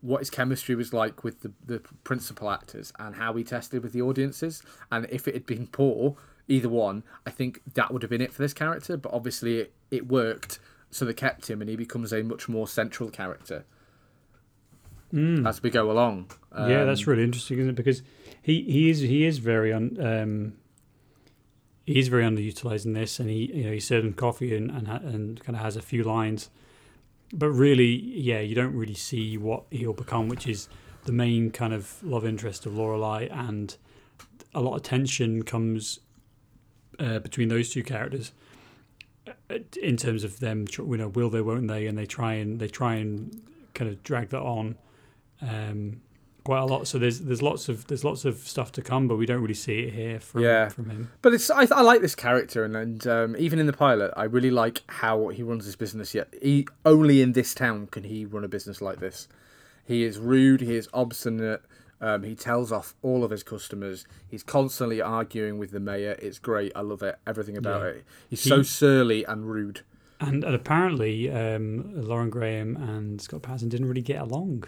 what 0.00 0.20
his 0.20 0.30
chemistry 0.30 0.74
was 0.74 0.92
like 0.92 1.24
with 1.24 1.40
the, 1.40 1.52
the 1.64 1.80
principal 2.04 2.50
actors 2.50 2.92
and 2.98 3.16
how 3.16 3.34
he 3.34 3.44
tested 3.44 3.82
with 3.82 3.92
the 3.92 4.00
audiences. 4.00 4.62
And 4.90 5.06
if 5.10 5.28
it 5.28 5.34
had 5.34 5.44
been 5.44 5.66
poor, 5.66 6.16
either 6.48 6.70
one, 6.70 7.04
I 7.26 7.30
think 7.30 7.60
that 7.74 7.92
would 7.92 8.02
have 8.02 8.10
been 8.10 8.22
it 8.22 8.32
for 8.32 8.42
this 8.42 8.54
character. 8.54 8.96
But 8.96 9.12
obviously, 9.12 9.58
it, 9.58 9.74
it 9.90 10.08
worked, 10.08 10.58
so 10.90 11.04
they 11.04 11.12
kept 11.12 11.50
him, 11.50 11.60
and 11.60 11.68
he 11.68 11.76
becomes 11.76 12.12
a 12.12 12.22
much 12.22 12.48
more 12.48 12.66
central 12.66 13.10
character 13.10 13.64
as 15.46 15.62
we 15.62 15.70
go 15.70 15.90
along. 15.90 16.30
yeah, 16.56 16.84
that's 16.84 17.06
Um, 17.06 17.10
really 17.10 17.24
interesting, 17.24 17.58
isn't 17.58 17.70
it? 17.70 17.76
Because 17.76 18.02
he, 18.42 18.62
he 18.62 18.90
is 18.90 19.00
he 19.00 19.24
is 19.24 19.38
very 19.38 19.72
un, 19.72 19.96
um, 20.00 20.52
he 21.86 21.98
is 21.98 22.08
very 22.08 22.24
underutilized 22.24 22.86
in 22.86 22.92
this, 22.92 23.18
and 23.20 23.28
he 23.28 23.52
you 23.52 23.64
know 23.64 23.72
he's 23.72 23.86
serving 23.86 24.14
coffee 24.14 24.56
and 24.56 24.70
and, 24.70 24.88
and 24.88 25.40
kind 25.44 25.56
of 25.56 25.62
has 25.62 25.76
a 25.76 25.82
few 25.82 26.02
lines, 26.02 26.50
but 27.32 27.48
really, 27.50 27.92
yeah, 27.96 28.40
you 28.40 28.54
don't 28.54 28.74
really 28.74 28.94
see 28.94 29.36
what 29.36 29.64
he'll 29.70 29.92
become, 29.92 30.28
which 30.28 30.46
is 30.46 30.68
the 31.04 31.12
main 31.12 31.50
kind 31.50 31.72
of 31.72 32.02
love 32.02 32.24
interest 32.26 32.66
of 32.66 32.72
Lorelai, 32.74 33.28
and 33.32 33.76
a 34.54 34.60
lot 34.60 34.74
of 34.76 34.82
tension 34.82 35.42
comes 35.42 36.00
uh, 36.98 37.18
between 37.20 37.48
those 37.48 37.70
two 37.70 37.82
characters 37.82 38.32
uh, 39.48 39.58
in 39.80 39.96
terms 39.96 40.24
of 40.24 40.40
them, 40.40 40.66
you 40.76 40.96
know, 40.96 41.08
will 41.08 41.30
they, 41.30 41.40
won't 41.40 41.68
they, 41.68 41.86
and 41.86 41.96
they 41.96 42.06
try 42.06 42.34
and 42.34 42.60
they 42.60 42.68
try 42.68 42.94
and 42.96 43.40
kind 43.74 43.90
of 43.90 44.02
drag 44.02 44.28
that 44.30 44.42
on 44.42 44.76
um, 45.42 46.00
quite 46.44 46.60
a 46.60 46.64
lot. 46.66 46.86
So 46.88 46.98
there's 46.98 47.20
there's 47.20 47.42
lots 47.42 47.68
of 47.68 47.86
there's 47.86 48.04
lots 48.04 48.24
of 48.24 48.38
stuff 48.38 48.72
to 48.72 48.82
come, 48.82 49.08
but 49.08 49.16
we 49.16 49.26
don't 49.26 49.40
really 49.40 49.54
see 49.54 49.80
it 49.80 49.92
here 49.94 50.20
from 50.20 50.42
Yeah. 50.42 50.68
from 50.68 50.90
him. 50.90 51.10
But 51.22 51.34
it's 51.34 51.50
I, 51.50 51.66
I 51.70 51.82
like 51.82 52.00
this 52.00 52.14
character, 52.14 52.64
and 52.64 52.76
and 52.76 53.06
um, 53.06 53.36
even 53.38 53.58
in 53.58 53.66
the 53.66 53.72
pilot, 53.72 54.12
I 54.16 54.24
really 54.24 54.50
like 54.50 54.82
how 54.88 55.28
he 55.28 55.42
runs 55.42 55.64
his 55.64 55.76
business. 55.76 56.14
Yet 56.14 56.32
he 56.42 56.66
only 56.84 57.22
in 57.22 57.32
this 57.32 57.54
town 57.54 57.86
can 57.88 58.04
he 58.04 58.24
run 58.24 58.44
a 58.44 58.48
business 58.48 58.80
like 58.80 59.00
this. 59.00 59.28
He 59.84 60.02
is 60.04 60.18
rude. 60.18 60.60
He 60.60 60.76
is 60.76 60.88
obstinate. 60.94 61.62
Um, 62.02 62.22
he 62.22 62.34
tells 62.34 62.72
off 62.72 62.94
all 63.02 63.24
of 63.24 63.30
his 63.30 63.42
customers. 63.42 64.06
He's 64.26 64.42
constantly 64.42 65.02
arguing 65.02 65.58
with 65.58 65.70
the 65.70 65.80
mayor. 65.80 66.16
It's 66.22 66.38
great. 66.38 66.72
I 66.74 66.80
love 66.80 67.02
it. 67.02 67.18
Everything 67.26 67.58
about 67.58 67.82
Yeah. 67.82 67.88
it. 67.88 68.04
He's 68.30 68.42
He- 68.44 68.48
so 68.48 68.62
surly 68.62 69.22
and 69.24 69.44
rude. 69.50 69.82
And, 70.18 70.42
and 70.44 70.54
apparently, 70.54 71.30
um, 71.30 71.92
Lauren 71.94 72.30
Graham 72.30 72.76
and 72.76 73.20
Scott 73.20 73.42
Patterson 73.42 73.68
didn't 73.68 73.86
really 73.88 74.00
get 74.02 74.20
along, 74.22 74.64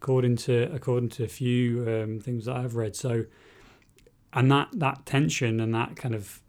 according 0.00 0.36
to 0.36 0.70
according 0.72 1.10
to 1.10 1.24
a 1.24 1.28
few 1.28 1.82
um, 1.88 2.20
things 2.20 2.46
that 2.46 2.56
I've 2.56 2.74
read. 2.74 2.96
So, 2.96 3.24
and 4.32 4.50
that 4.50 4.68
that 4.72 5.04
tension 5.04 5.60
and 5.60 5.74
that 5.74 5.96
kind 5.96 6.14
of, 6.14 6.40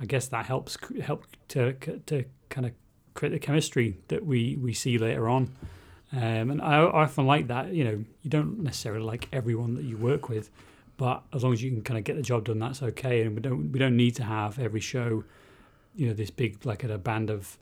I 0.00 0.06
guess 0.06 0.28
that 0.28 0.46
helps 0.46 0.76
help 1.02 1.26
to 1.48 1.72
to 2.06 2.24
kind 2.48 2.66
of 2.66 2.72
create 3.14 3.32
the 3.32 3.38
chemistry 3.38 3.98
that 4.08 4.24
we 4.24 4.56
we 4.56 4.72
see 4.72 4.96
later 4.98 5.28
on. 5.28 5.52
Um, 6.12 6.50
and 6.50 6.62
I, 6.62 6.76
I 6.76 7.02
often 7.02 7.26
like 7.26 7.48
that. 7.48 7.72
You 7.72 7.84
know, 7.84 8.04
you 8.22 8.30
don't 8.30 8.60
necessarily 8.60 9.04
like 9.04 9.28
everyone 9.32 9.74
that 9.74 9.84
you 9.84 9.96
work 9.96 10.28
with, 10.28 10.50
but 10.96 11.22
as 11.32 11.42
long 11.42 11.52
as 11.52 11.62
you 11.62 11.70
can 11.70 11.82
kind 11.82 11.98
of 11.98 12.04
get 12.04 12.16
the 12.16 12.22
job 12.22 12.44
done, 12.44 12.58
that's 12.58 12.82
okay. 12.82 13.22
And 13.22 13.34
we 13.34 13.42
don't 13.42 13.72
we 13.72 13.78
don't 13.78 13.96
need 13.96 14.14
to 14.16 14.24
have 14.24 14.58
every 14.58 14.80
show, 14.80 15.24
you 15.96 16.06
know, 16.06 16.12
this 16.12 16.30
big 16.30 16.64
like 16.64 16.84
a 16.84 16.98
band 16.98 17.30
of 17.30 17.58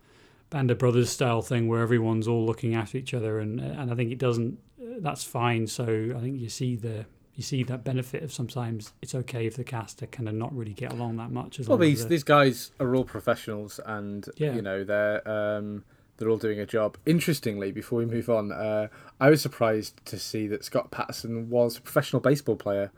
band 0.50 0.70
of 0.70 0.78
brothers 0.78 1.10
style 1.10 1.42
thing 1.42 1.68
where 1.68 1.82
everyone's 1.82 2.26
all 2.26 2.44
looking 2.44 2.74
after 2.74 2.98
each 2.98 3.14
other. 3.14 3.38
And 3.38 3.60
and 3.60 3.90
I 3.90 3.94
think 3.94 4.12
it 4.12 4.18
doesn't. 4.18 4.58
That's 5.02 5.24
fine. 5.24 5.66
So 5.66 5.84
I 6.16 6.20
think 6.20 6.40
you 6.40 6.48
see 6.48 6.76
the 6.76 7.06
you 7.34 7.42
see 7.44 7.62
that 7.62 7.84
benefit 7.84 8.22
of 8.24 8.32
sometimes 8.32 8.92
it's 9.00 9.14
okay 9.14 9.46
if 9.46 9.54
the 9.56 9.62
cast 9.64 10.02
are 10.02 10.06
kind 10.08 10.28
of 10.28 10.34
not 10.34 10.52
really 10.56 10.72
get 10.72 10.92
along 10.92 11.16
that 11.18 11.30
much. 11.30 11.60
As 11.60 11.68
Well, 11.68 11.78
these 11.78 12.06
these 12.08 12.24
guys 12.24 12.72
are 12.80 12.94
all 12.96 13.04
professionals, 13.04 13.78
and 13.86 14.28
Yeah. 14.36 14.54
you 14.54 14.62
know 14.62 14.82
they're 14.84 15.26
um, 15.28 15.84
they're 16.16 16.28
all 16.28 16.36
doing 16.38 16.58
a 16.58 16.66
job. 16.66 16.96
Interestingly, 17.06 17.70
before 17.70 18.00
we 18.00 18.06
move 18.06 18.28
on, 18.28 18.50
uh, 18.50 18.88
I 19.20 19.30
was 19.30 19.40
surprised 19.40 20.04
to 20.06 20.18
see 20.18 20.48
that 20.48 20.64
Scott 20.64 20.90
Patterson 20.90 21.48
was 21.48 21.78
a 21.78 21.80
professional 21.80 22.20
baseball 22.20 22.56
player 22.56 22.90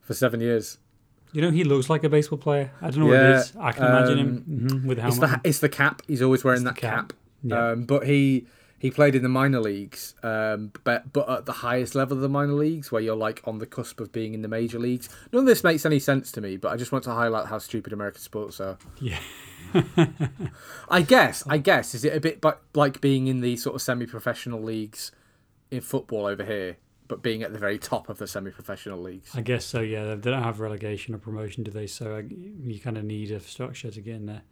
for 0.00 0.14
seven 0.14 0.40
years. 0.40 0.78
you 1.34 1.40
know, 1.42 1.50
he 1.50 1.64
looks 1.64 1.88
like 1.90 2.02
a 2.04 2.08
baseball 2.10 2.38
player. 2.38 2.70
I 2.82 2.90
don't 2.90 3.00
know 3.00 3.06
what 3.06 3.14
it 3.20 3.36
is. 3.36 3.52
I 3.58 3.72
can 3.72 3.84
imagine 3.86 4.18
him 4.18 4.44
mhm, 4.48 4.84
with 4.86 4.98
a 4.98 5.06
It's 5.06 5.18
the 5.18 5.40
it's 5.44 5.58
the 5.60 5.68
cap. 5.68 6.00
He's 6.06 6.22
always 6.22 6.44
wearing 6.44 6.62
It's 6.62 6.70
that 6.70 6.76
cap. 6.76 7.08
cap. 7.08 7.12
Yeah. 7.42 7.70
Um, 7.72 7.84
but 7.84 8.06
he 8.06 8.46
he 8.82 8.90
played 8.90 9.14
in 9.14 9.22
the 9.22 9.28
minor 9.28 9.60
leagues, 9.60 10.16
um, 10.24 10.72
but 10.82 11.12
but 11.12 11.30
at 11.30 11.46
the 11.46 11.52
highest 11.52 11.94
level 11.94 12.16
of 12.16 12.20
the 12.20 12.28
minor 12.28 12.54
leagues, 12.54 12.90
where 12.90 13.00
you're 13.00 13.14
like 13.14 13.40
on 13.44 13.58
the 13.58 13.66
cusp 13.66 14.00
of 14.00 14.10
being 14.10 14.34
in 14.34 14.42
the 14.42 14.48
major 14.48 14.80
leagues. 14.80 15.08
None 15.32 15.44
of 15.44 15.46
this 15.46 15.62
makes 15.62 15.86
any 15.86 16.00
sense 16.00 16.32
to 16.32 16.40
me, 16.40 16.56
but 16.56 16.72
I 16.72 16.76
just 16.76 16.90
want 16.90 17.04
to 17.04 17.12
highlight 17.12 17.46
how 17.46 17.58
stupid 17.58 17.92
American 17.92 18.20
sports 18.20 18.60
are. 18.60 18.78
yeah. 19.00 19.20
I 20.88 21.00
guess, 21.00 21.44
I 21.46 21.58
guess, 21.58 21.94
is 21.94 22.04
it 22.04 22.12
a 22.12 22.18
bit 22.18 22.44
like 22.74 23.00
being 23.00 23.28
in 23.28 23.40
the 23.40 23.56
sort 23.56 23.76
of 23.76 23.82
semi-professional 23.82 24.60
leagues 24.60 25.12
in 25.70 25.80
football 25.80 26.26
over 26.26 26.44
here, 26.44 26.76
but 27.06 27.22
being 27.22 27.44
at 27.44 27.52
the 27.52 27.60
very 27.60 27.78
top 27.78 28.08
of 28.08 28.18
the 28.18 28.26
semi-professional 28.26 29.00
leagues? 29.00 29.30
I 29.32 29.42
guess 29.42 29.64
so. 29.64 29.80
Yeah, 29.80 30.16
they 30.16 30.30
don't 30.32 30.42
have 30.42 30.58
relegation 30.58 31.14
or 31.14 31.18
promotion, 31.18 31.62
do 31.62 31.70
they? 31.70 31.86
So 31.86 32.16
uh, 32.16 32.22
you 32.28 32.80
kind 32.80 32.98
of 32.98 33.04
need 33.04 33.30
a 33.30 33.38
structure 33.38 33.92
to 33.92 34.00
get 34.00 34.16
in 34.16 34.26
there. 34.26 34.42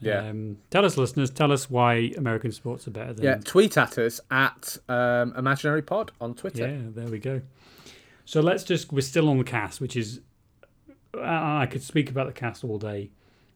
Yeah. 0.00 0.28
Um, 0.28 0.58
tell 0.70 0.84
us, 0.84 0.96
listeners, 0.96 1.30
tell 1.30 1.50
us 1.50 1.68
why 1.68 2.12
American 2.16 2.52
sports 2.52 2.86
are 2.86 2.92
better 2.92 3.12
than. 3.12 3.24
Yeah, 3.24 3.38
tweet 3.44 3.76
at 3.76 3.98
us 3.98 4.20
at 4.30 4.76
um, 4.88 5.34
Imaginary 5.36 5.82
Pod 5.82 6.12
on 6.20 6.34
Twitter. 6.34 6.68
Yeah, 6.68 6.78
there 6.94 7.08
we 7.08 7.18
go. 7.18 7.42
So 8.24 8.40
let's 8.40 8.62
just 8.62 8.92
we're 8.92 9.00
still 9.00 9.28
on 9.28 9.38
the 9.38 9.44
cast, 9.44 9.80
which 9.80 9.96
is 9.96 10.20
I 11.14 11.62
I 11.62 11.66
could 11.66 11.82
speak 11.82 12.10
about 12.10 12.26
the 12.26 12.32
cast 12.32 12.62
all 12.62 12.78
day, 12.78 13.10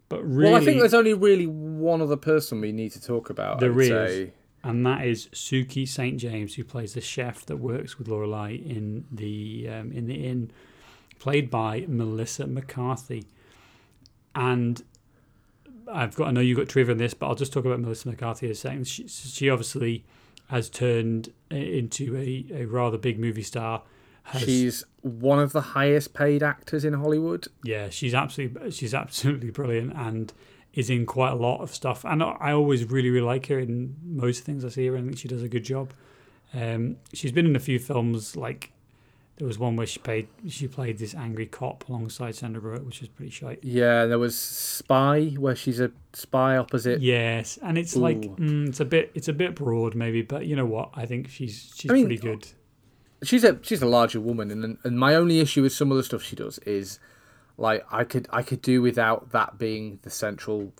but 0.08 0.22
really, 0.24 0.52
Well, 0.52 0.60
I 0.60 0.64
think 0.64 0.80
there's 0.80 0.94
only 0.94 1.14
really 1.14 1.46
one 1.46 2.00
other 2.00 2.16
person 2.16 2.60
we 2.60 2.72
need 2.72 2.90
to 2.92 3.00
talk 3.00 3.30
about. 3.30 3.60
There 3.60 3.78
is. 3.80 3.88
say. 3.88 4.32
and 4.64 4.84
that 4.86 5.06
is 5.06 5.28
Sookie 5.28 5.86
St 5.86 6.18
James, 6.18 6.54
who 6.54 6.64
plays 6.64 6.94
the 6.94 7.00
chef 7.00 7.44
that 7.46 7.58
works 7.58 7.98
with 7.98 8.08
Lorelai 8.08 8.64
in 8.64 9.04
the 9.12 9.68
um, 9.68 9.92
in 9.92 10.06
the 10.06 10.26
inn, 10.26 10.50
played 11.18 11.50
by 11.50 11.84
Melissa 11.86 12.46
McCarthy. 12.46 13.26
And 14.34 14.82
I've 15.92 16.14
got 16.16 16.28
I 16.28 16.30
know 16.30 16.40
you 16.40 16.56
got 16.56 16.68
trivia 16.68 16.92
on 16.92 16.98
this, 16.98 17.14
but 17.14 17.26
I'll 17.28 17.34
just 17.34 17.52
talk 17.52 17.64
about 17.64 17.80
Melissa 17.80 18.08
McCarthy 18.08 18.50
a 18.50 18.54
second. 18.54 18.86
She, 18.88 19.06
she 19.08 19.50
obviously 19.50 20.04
has 20.48 20.68
turned 20.68 21.32
uh, 21.50 21.56
into 21.56 22.16
a, 22.16 22.46
a 22.62 22.64
rather 22.66 22.98
big 22.98 23.18
movie 23.18 23.42
star. 23.42 23.82
Has, 24.24 24.42
She's 24.42 24.84
one 25.00 25.40
of 25.40 25.52
the 25.52 25.60
highest 25.60 26.14
paid 26.14 26.42
actors 26.42 26.84
in 26.84 26.92
Hollywood. 26.94 27.46
yeah, 27.64 27.88
she's 27.88 28.14
absolutely 28.14 28.70
she's 28.70 28.94
absolutely 28.94 29.50
brilliant 29.50 29.92
and 29.96 30.32
is 30.74 30.88
in 30.88 31.04
quite 31.06 31.32
a 31.32 31.36
lot 31.36 31.60
of 31.60 31.74
stuff. 31.74 32.04
And 32.04 32.22
I 32.22 32.30
I 32.40 32.52
always 32.52 32.84
really 32.84 33.10
really 33.10 33.26
like 33.26 33.46
her 33.46 33.58
in 33.58 33.96
most 34.04 34.44
things 34.44 34.64
I 34.64 34.68
see 34.68 34.86
her. 34.86 34.96
in. 34.96 35.04
I 35.04 35.06
think 35.08 35.18
she 35.18 35.28
does 35.28 35.42
a 35.42 35.48
good 35.48 35.64
job. 35.64 35.92
Um, 36.54 36.96
she's 37.12 37.32
been 37.32 37.46
in 37.46 37.56
a 37.56 37.60
few 37.60 37.78
films. 37.78 38.36
Like 38.36 38.70
there 39.42 39.48
was 39.48 39.58
one 39.58 39.74
where 39.74 39.88
she 39.88 39.98
played 39.98 40.28
she 40.48 40.68
played 40.68 40.98
this 40.98 41.16
angry 41.16 41.46
cop 41.46 41.88
alongside 41.88 42.36
Sandra 42.36 42.62
Bullock, 42.62 42.86
which 42.86 43.00
was 43.00 43.08
pretty 43.08 43.32
shite. 43.32 43.58
Yeah, 43.64 44.06
there 44.06 44.20
was 44.20 44.38
Spy, 44.38 45.30
where 45.36 45.56
she's 45.56 45.80
a 45.80 45.90
spy 46.12 46.56
opposite. 46.56 47.00
Yes, 47.00 47.58
and 47.60 47.76
it's 47.76 47.96
like 47.96 48.20
mm, 48.20 48.68
it's 48.68 48.78
a 48.78 48.84
bit 48.84 49.10
it's 49.16 49.26
a 49.26 49.32
bit 49.32 49.56
broad 49.56 49.96
maybe, 49.96 50.22
but 50.22 50.46
you 50.46 50.54
know 50.54 50.64
what? 50.64 50.90
I 50.94 51.06
think 51.06 51.28
she's 51.28 51.72
she's 51.74 51.90
I 51.90 51.94
mean, 51.94 52.04
pretty 52.04 52.22
good. 52.22 52.52
she's 53.24 53.42
a 53.42 53.58
she's 53.62 53.82
a 53.82 53.86
larger 53.86 54.20
woman, 54.20 54.52
and 54.52 54.78
and 54.84 54.96
my 54.96 55.16
only 55.16 55.40
issue 55.40 55.62
with 55.62 55.72
some 55.72 55.90
of 55.90 55.96
the 55.96 56.04
stuff 56.04 56.22
she 56.22 56.36
does 56.36 56.60
is 56.60 57.00
like 57.58 57.84
I 57.90 58.04
could 58.04 58.28
I 58.30 58.42
could 58.42 58.62
do 58.62 58.80
without 58.80 59.32
that 59.32 59.58
being 59.58 59.98
the 60.02 60.10
central 60.10 60.72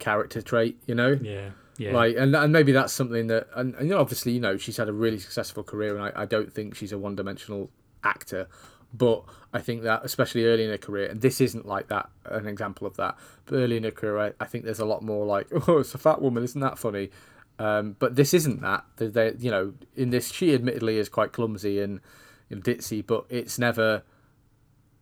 character 0.00 0.42
trait, 0.42 0.76
you 0.88 0.96
know. 0.96 1.20
Yeah, 1.22 1.50
yeah. 1.78 1.92
Like 1.92 2.16
and, 2.16 2.34
and 2.34 2.52
maybe 2.52 2.72
that's 2.72 2.92
something 2.92 3.26
that 3.26 3.48
and, 3.54 3.74
and 3.74 3.88
you 3.88 3.94
know, 3.94 4.00
obviously 4.00 4.32
you 4.32 4.40
know 4.40 4.56
she's 4.56 4.76
had 4.78 4.88
a 4.88 4.92
really 4.92 5.18
successful 5.18 5.62
career 5.62 5.94
and 5.96 6.04
I, 6.04 6.22
I 6.22 6.26
don't 6.26 6.52
think 6.52 6.74
she's 6.74 6.92
a 6.92 6.98
one 6.98 7.14
dimensional 7.16 7.70
actor 8.02 8.48
but 8.94 9.24
I 9.52 9.60
think 9.60 9.82
that 9.82 10.04
especially 10.04 10.44
early 10.46 10.64
in 10.64 10.70
her 10.70 10.78
career 10.78 11.06
and 11.10 11.20
this 11.20 11.40
isn't 11.40 11.66
like 11.66 11.88
that 11.88 12.08
an 12.24 12.46
example 12.46 12.86
of 12.86 12.96
that 12.96 13.16
but 13.44 13.56
early 13.56 13.76
in 13.76 13.84
her 13.84 13.90
career 13.90 14.18
I, 14.18 14.32
I 14.40 14.46
think 14.46 14.64
there's 14.64 14.78
a 14.80 14.86
lot 14.86 15.02
more 15.02 15.26
like 15.26 15.48
oh 15.68 15.78
it's 15.78 15.94
a 15.94 15.98
fat 15.98 16.22
woman 16.22 16.42
isn't 16.44 16.60
that 16.60 16.78
funny 16.78 17.10
um, 17.58 17.96
but 17.98 18.16
this 18.16 18.32
isn't 18.34 18.60
that 18.62 18.84
they, 18.96 19.08
they 19.08 19.34
you 19.38 19.50
know 19.50 19.74
in 19.96 20.10
this 20.10 20.30
she 20.32 20.54
admittedly 20.54 20.98
is 20.98 21.08
quite 21.08 21.32
clumsy 21.32 21.80
and 21.80 22.00
you 22.48 22.56
know, 22.56 22.62
ditzy 22.62 23.04
but 23.06 23.24
it's 23.28 23.58
never 23.58 24.02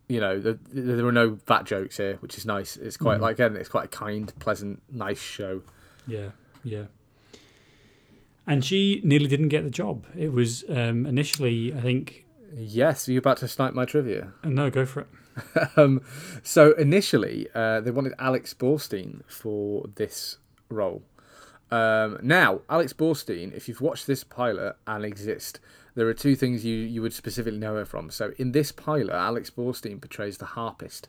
You 0.06 0.20
know, 0.20 0.38
the, 0.38 0.58
the, 0.72 0.80
there 0.82 1.04
were 1.04 1.12
no 1.12 1.38
fat 1.46 1.64
jokes 1.64 1.96
here, 1.96 2.16
which 2.20 2.36
is 2.36 2.44
nice. 2.44 2.76
It's 2.76 2.98
quite 2.98 3.18
Mhm. 3.18 3.22
like 3.22 3.36
again, 3.38 3.56
it's 3.56 3.70
quite 3.70 3.86
a 3.86 3.88
kind, 3.88 4.30
pleasant, 4.38 4.82
nice 4.92 5.18
show. 5.20 5.62
Yeah, 6.06 6.28
yeah. 6.64 6.84
And 8.46 8.64
she 8.64 9.00
nearly 9.04 9.26
didn't 9.26 9.48
get 9.48 9.64
the 9.64 9.70
job. 9.70 10.04
It 10.16 10.32
was 10.32 10.64
um, 10.68 11.06
initially, 11.06 11.72
I 11.72 11.80
think. 11.80 12.26
Yes, 12.54 13.08
are 13.08 13.12
you 13.12 13.18
about 13.18 13.38
to 13.38 13.48
snipe 13.48 13.74
my 13.74 13.84
trivia? 13.84 14.32
uh, 14.42 14.48
No, 14.48 14.70
go 14.70 14.84
for 14.84 15.00
it. 15.00 15.08
um, 15.76 16.02
so 16.42 16.72
initially, 16.72 17.48
uh, 17.54 17.80
they 17.80 17.90
wanted 17.90 18.12
Alex 18.18 18.54
Borstein 18.54 19.22
for 19.26 19.86
this 19.94 20.38
role. 20.68 21.02
Um, 21.70 22.18
now, 22.22 22.60
Alex 22.68 22.92
Borstein, 22.92 23.52
if 23.52 23.66
you've 23.66 23.80
watched 23.80 24.06
this 24.06 24.22
pilot 24.22 24.76
and 24.86 25.04
exist, 25.04 25.58
there 25.94 26.06
are 26.06 26.14
two 26.14 26.36
things 26.36 26.64
you, 26.64 26.76
you 26.76 27.02
would 27.02 27.12
specifically 27.12 27.58
know 27.58 27.74
her 27.76 27.84
from. 27.84 28.10
So 28.10 28.32
in 28.36 28.52
this 28.52 28.70
pilot, 28.70 29.14
Alex 29.14 29.50
Borstein 29.50 30.00
portrays 30.00 30.38
the 30.38 30.44
harpist 30.44 31.08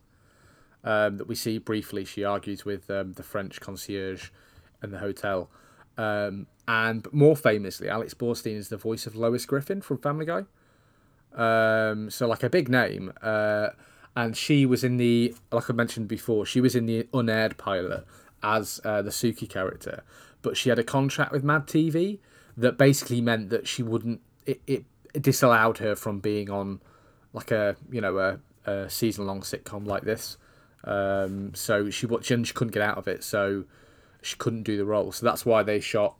um, 0.83 1.17
that 1.17 1.27
we 1.27 1.35
see 1.35 1.57
briefly. 1.57 2.05
She 2.05 2.23
argues 2.23 2.65
with 2.65 2.89
um, 2.89 3.13
the 3.13 3.23
French 3.23 3.59
concierge 3.59 4.29
in 4.85 4.91
the 4.91 4.99
hotel. 4.99 5.49
Um, 5.97 6.47
and 6.67 7.07
more 7.11 7.35
famously, 7.35 7.89
Alex 7.89 8.13
Borstein 8.13 8.55
is 8.55 8.69
the 8.69 8.77
voice 8.77 9.05
of 9.05 9.15
Lois 9.15 9.45
Griffin 9.45 9.81
from 9.81 9.97
Family 9.97 10.25
Guy. 10.25 10.43
Um, 11.33 12.09
so 12.09 12.27
like 12.27 12.43
a 12.43 12.49
big 12.49 12.69
name. 12.69 13.13
Uh, 13.21 13.69
and 14.15 14.35
she 14.37 14.65
was 14.65 14.83
in 14.83 14.97
the, 14.97 15.35
like 15.51 15.69
I 15.69 15.73
mentioned 15.73 16.07
before, 16.07 16.45
she 16.45 16.61
was 16.61 16.75
in 16.75 16.85
the 16.85 17.07
unaired 17.13 17.57
pilot 17.57 18.05
as 18.41 18.79
uh, 18.85 19.01
the 19.01 19.09
Sookie 19.09 19.49
character, 19.49 20.03
but 20.41 20.55
she 20.55 20.69
had 20.69 20.79
a 20.79 20.83
contract 20.83 21.31
with 21.31 21.43
Mad 21.43 21.67
TV 21.67 22.19
that 22.55 22.77
basically 22.77 23.19
meant 23.21 23.49
that 23.49 23.67
she 23.67 23.83
wouldn't. 23.83 24.21
It, 24.45 24.61
it, 24.67 24.85
it 25.13 25.21
disallowed 25.21 25.79
her 25.79 25.95
from 25.95 26.19
being 26.19 26.49
on 26.49 26.81
like 27.33 27.51
a 27.51 27.75
you 27.91 27.99
know 27.99 28.17
a, 28.17 28.39
a 28.69 28.89
season 28.89 29.25
long 29.25 29.41
sitcom 29.41 29.85
like 29.85 30.03
this. 30.03 30.37
Um, 30.83 31.53
so 31.55 31.89
she 31.89 32.05
watched 32.05 32.31
and 32.31 32.47
she 32.47 32.53
couldn't 32.53 32.73
get 32.73 32.83
out 32.83 32.97
of 32.97 33.07
it, 33.07 33.23
so 33.23 33.65
she 34.25 34.35
couldn't 34.37 34.63
do 34.63 34.75
the 34.75 34.85
role. 34.85 35.11
So 35.11 35.25
that's 35.25 35.45
why 35.45 35.63
they 35.63 35.79
shot 35.79 36.15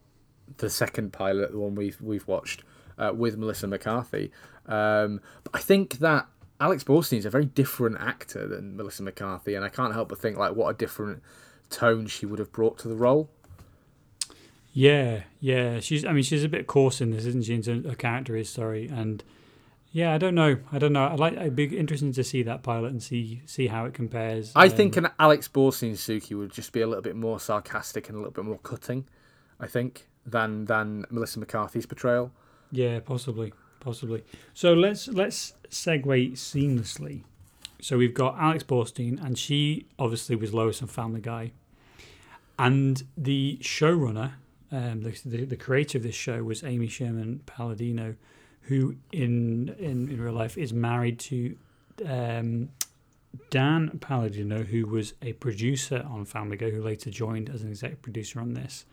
the 0.58 0.70
second 0.70 1.12
pilot, 1.12 1.52
the 1.52 1.60
one 1.60 1.76
we've 1.76 2.00
we've 2.00 2.28
watched 2.28 2.63
uh, 2.98 3.12
with 3.15 3.38
Melissa 3.38 3.68
McCarthy. 3.68 4.32
Um, 4.68 5.22
but 5.44 5.56
I 5.56 5.60
think 5.60 6.00
that 6.00 6.28
Alex 6.60 6.84
Borstein 6.84 7.18
is 7.18 7.26
a 7.26 7.30
very 7.30 7.46
different 7.46 7.98
actor 8.00 8.48
than 8.48 8.78
Melissa 8.78 9.04
McCarthy, 9.04 9.56
and 9.56 9.65
I 9.65 9.70
can't 9.70 9.94
help 9.94 10.10
but 10.10 10.20
think 10.20 10.38
like 10.38 10.56
what 10.56 10.70
a 10.70 10.74
different 10.74 11.24
tone 11.70 12.06
she 12.08 12.26
would 12.26 12.39
have 12.39 12.52
brought 12.52 12.78
to 12.80 12.88
the 12.88 12.96
role. 12.96 13.30
Yeah, 14.72 15.24
yeah. 15.39 15.80
She's. 15.80 16.06
I 16.06 16.12
mean, 16.12 16.24
she's 16.24 16.44
a 16.44 16.50
bit 16.50 16.68
coarse 16.68 17.02
in 17.02 17.12
this, 17.12 17.26
isn't 17.26 17.46
she? 17.46 17.56
In 17.56 17.62
terms 17.63 17.86
her 17.86 17.96
character 17.96 18.36
is 18.36 18.50
sorry, 18.50 18.88
and 18.88 19.24
yeah, 19.95 20.13
I 20.13 20.17
don't 20.17 20.36
know. 20.36 20.58
I 20.73 20.77
don't 20.77 20.91
know. 20.91 21.05
I'd 21.05 21.19
like. 21.21 21.34
It'd 21.34 21.55
be 21.55 21.77
interesting 21.77 22.12
to 22.12 22.23
see 22.23 22.43
that 22.43 22.63
pilot 22.63 22.91
and 22.91 23.01
see 23.01 23.41
see 23.45 23.67
how 23.67 23.86
it 23.86 23.93
compares. 23.93 24.51
I 24.53 24.65
Um, 24.65 24.71
think 24.71 24.97
an 24.97 25.08
Alex 25.17 25.47
Borstein 25.47 25.93
Sookie 25.93 26.38
would 26.38 26.51
just 26.51 26.73
be 26.73 26.81
a 26.81 26.88
little 26.88 27.01
bit 27.01 27.15
more 27.15 27.39
sarcastic 27.39 28.10
and 28.10 28.15
a 28.17 28.19
little 28.19 28.34
bit 28.34 28.43
more 28.43 28.58
cutting. 28.60 29.05
I 29.58 29.67
think 29.67 30.08
than 30.25 30.65
than 30.65 31.05
Melissa 31.10 31.39
McCarthy's 31.39 31.86
portrayal. 31.86 32.34
Yeah, 32.71 32.99
possibly, 32.99 33.53
possibly. 33.79 34.25
So 34.53 34.73
let's 34.73 35.08
let's 35.08 35.53
segue 35.69 36.34
seamlessly. 36.34 37.23
So 37.81 37.97
we've 37.97 38.13
got 38.13 38.36
Alex 38.38 38.65
Borstein, 38.65 39.23
and 39.25 39.38
she 39.38 39.86
obviously 39.97 40.36
was 40.36 40.53
Lois 40.53 40.81
and 40.81 40.91
Family 40.91 41.21
Guy, 41.21 41.51
and 42.60 43.01
the 43.17 43.58
showrunner, 43.62 44.34
um, 44.73 45.03
the, 45.03 45.17
the 45.25 45.45
the 45.45 45.55
creator 45.55 45.97
of 45.97 46.03
this 46.03 46.15
show 46.15 46.43
was 46.43 46.63
Amy 46.65 46.88
Sherman 46.88 47.41
Palladino, 47.45 48.15
who 48.67 48.95
in 49.12 49.75
in 49.80 50.10
in 50.10 50.21
real 50.21 50.34
life 50.34 50.58
is 50.58 50.73
married 50.73 51.19
to 51.19 51.56
um, 52.06 52.69
Dan 53.49 53.97
Palladino, 53.99 54.63
who 54.63 54.88
was 54.88 55.13
a 55.21 55.34
producer 55.34 56.06
on 56.10 56.25
Family 56.25 56.58
Guy, 56.58 56.69
who 56.69 56.82
later 56.82 57.10
joined 57.10 57.49
as 57.49 57.62
an 57.62 57.69
executive 57.69 58.01
producer 58.01 58.39
on 58.39 58.54
this. 58.54 58.86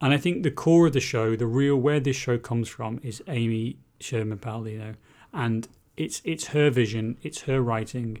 And 0.00 0.12
I 0.12 0.16
think 0.16 0.42
the 0.42 0.50
core 0.50 0.88
of 0.88 0.92
the 0.92 1.00
show, 1.00 1.36
the 1.36 1.46
real 1.46 1.76
where 1.76 2.00
this 2.00 2.16
show 2.16 2.36
comes 2.36 2.68
from, 2.68 3.00
is 3.02 3.22
Amy 3.28 3.78
Sherman 4.00 4.38
Palladino, 4.38 4.94
and 5.32 5.68
it's 5.96 6.20
it's 6.24 6.48
her 6.48 6.70
vision, 6.70 7.16
it's 7.22 7.42
her 7.42 7.60
writing, 7.62 8.20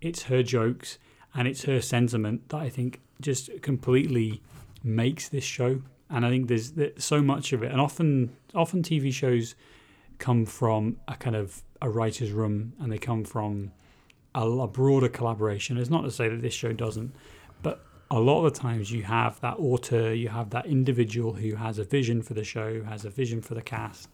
it's 0.00 0.24
her 0.24 0.42
jokes, 0.42 0.98
and 1.34 1.46
it's 1.46 1.64
her 1.64 1.80
sentiment 1.80 2.48
that 2.48 2.58
I 2.58 2.68
think 2.68 3.00
just 3.20 3.50
completely 3.62 4.42
makes 4.82 5.28
this 5.28 5.44
show. 5.44 5.82
And 6.08 6.26
I 6.26 6.30
think 6.30 6.48
there's, 6.48 6.72
there's 6.72 7.04
so 7.04 7.22
much 7.22 7.52
of 7.52 7.62
it, 7.62 7.70
and 7.70 7.80
often 7.80 8.34
often 8.54 8.82
TV 8.82 9.12
shows 9.12 9.54
come 10.20 10.46
from 10.46 10.98
a 11.08 11.16
kind 11.16 11.34
of 11.34 11.62
a 11.82 11.88
writer's 11.88 12.30
room, 12.30 12.74
and 12.78 12.92
they 12.92 12.98
come 12.98 13.24
from 13.24 13.72
a, 14.34 14.46
a 14.46 14.68
broader 14.68 15.08
collaboration. 15.08 15.76
It's 15.78 15.90
not 15.90 16.04
to 16.04 16.10
say 16.10 16.28
that 16.28 16.40
this 16.42 16.54
show 16.54 16.72
doesn't, 16.72 17.12
but 17.62 17.84
a 18.10 18.20
lot 18.20 18.44
of 18.44 18.52
the 18.52 18.60
times 18.60 18.92
you 18.92 19.02
have 19.02 19.40
that 19.40 19.56
author, 19.58 20.14
you 20.14 20.28
have 20.28 20.50
that 20.50 20.66
individual 20.66 21.32
who 21.32 21.56
has 21.56 21.78
a 21.78 21.84
vision 21.84 22.22
for 22.22 22.34
the 22.34 22.44
show, 22.44 22.84
has 22.84 23.04
a 23.04 23.10
vision 23.10 23.40
for 23.40 23.54
the 23.54 23.62
cast, 23.62 24.08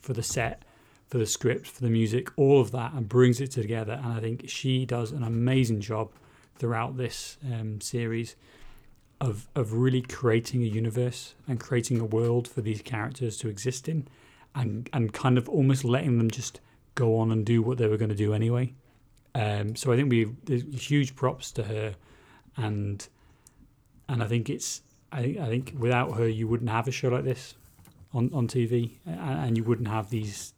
for 0.00 0.12
the 0.12 0.22
set, 0.22 0.64
for 1.08 1.18
the 1.18 1.26
script, 1.26 1.66
for 1.66 1.82
the 1.82 1.90
music, 1.90 2.30
all 2.36 2.60
of 2.60 2.70
that, 2.72 2.92
and 2.92 3.08
brings 3.08 3.40
it 3.40 3.50
together. 3.50 4.00
And 4.04 4.12
I 4.12 4.20
think 4.20 4.48
she 4.48 4.84
does 4.84 5.10
an 5.12 5.22
amazing 5.22 5.80
job 5.80 6.10
throughout 6.56 6.96
this 6.96 7.38
um, 7.52 7.80
series 7.80 8.36
of 9.20 9.48
of 9.54 9.72
really 9.72 10.02
creating 10.02 10.62
a 10.62 10.66
universe 10.66 11.34
and 11.48 11.58
creating 11.58 11.98
a 12.00 12.04
world 12.04 12.46
for 12.46 12.60
these 12.60 12.82
characters 12.82 13.36
to 13.38 13.48
exist 13.48 13.88
in, 13.88 14.06
and 14.60 14.88
and 14.92 15.12
kind 15.12 15.38
of 15.38 15.48
almost 15.48 15.84
letting 15.84 16.18
them 16.18 16.30
just 16.30 16.60
go 16.94 17.18
on 17.18 17.30
and 17.32 17.44
do 17.46 17.62
what 17.62 17.78
they 17.78 17.86
were 17.86 17.96
going 17.96 18.08
to 18.10 18.14
do 18.26 18.34
anyway. 18.34 18.74
Um, 19.34 19.76
so 19.76 19.92
I 19.92 19.96
think 19.96 20.10
we 20.10 20.28
huge 20.76 21.14
props 21.14 21.52
to 21.52 21.62
her, 21.64 21.94
and 22.56 23.06
and 24.08 24.22
I 24.22 24.26
think 24.26 24.50
it's 24.50 24.82
I 25.12 25.22
think 25.22 25.38
I 25.38 25.46
think 25.48 25.74
without 25.78 26.16
her 26.16 26.28
you 26.28 26.48
wouldn't 26.48 26.70
have 26.70 26.88
a 26.88 26.90
show 26.92 27.08
like 27.08 27.24
this 27.24 27.54
on 28.12 28.30
on 28.34 28.48
TV, 28.48 28.92
and, 29.06 29.20
and 29.46 29.56
you 29.56 29.64
wouldn't 29.64 29.88
have 29.88 30.10
these 30.10 30.54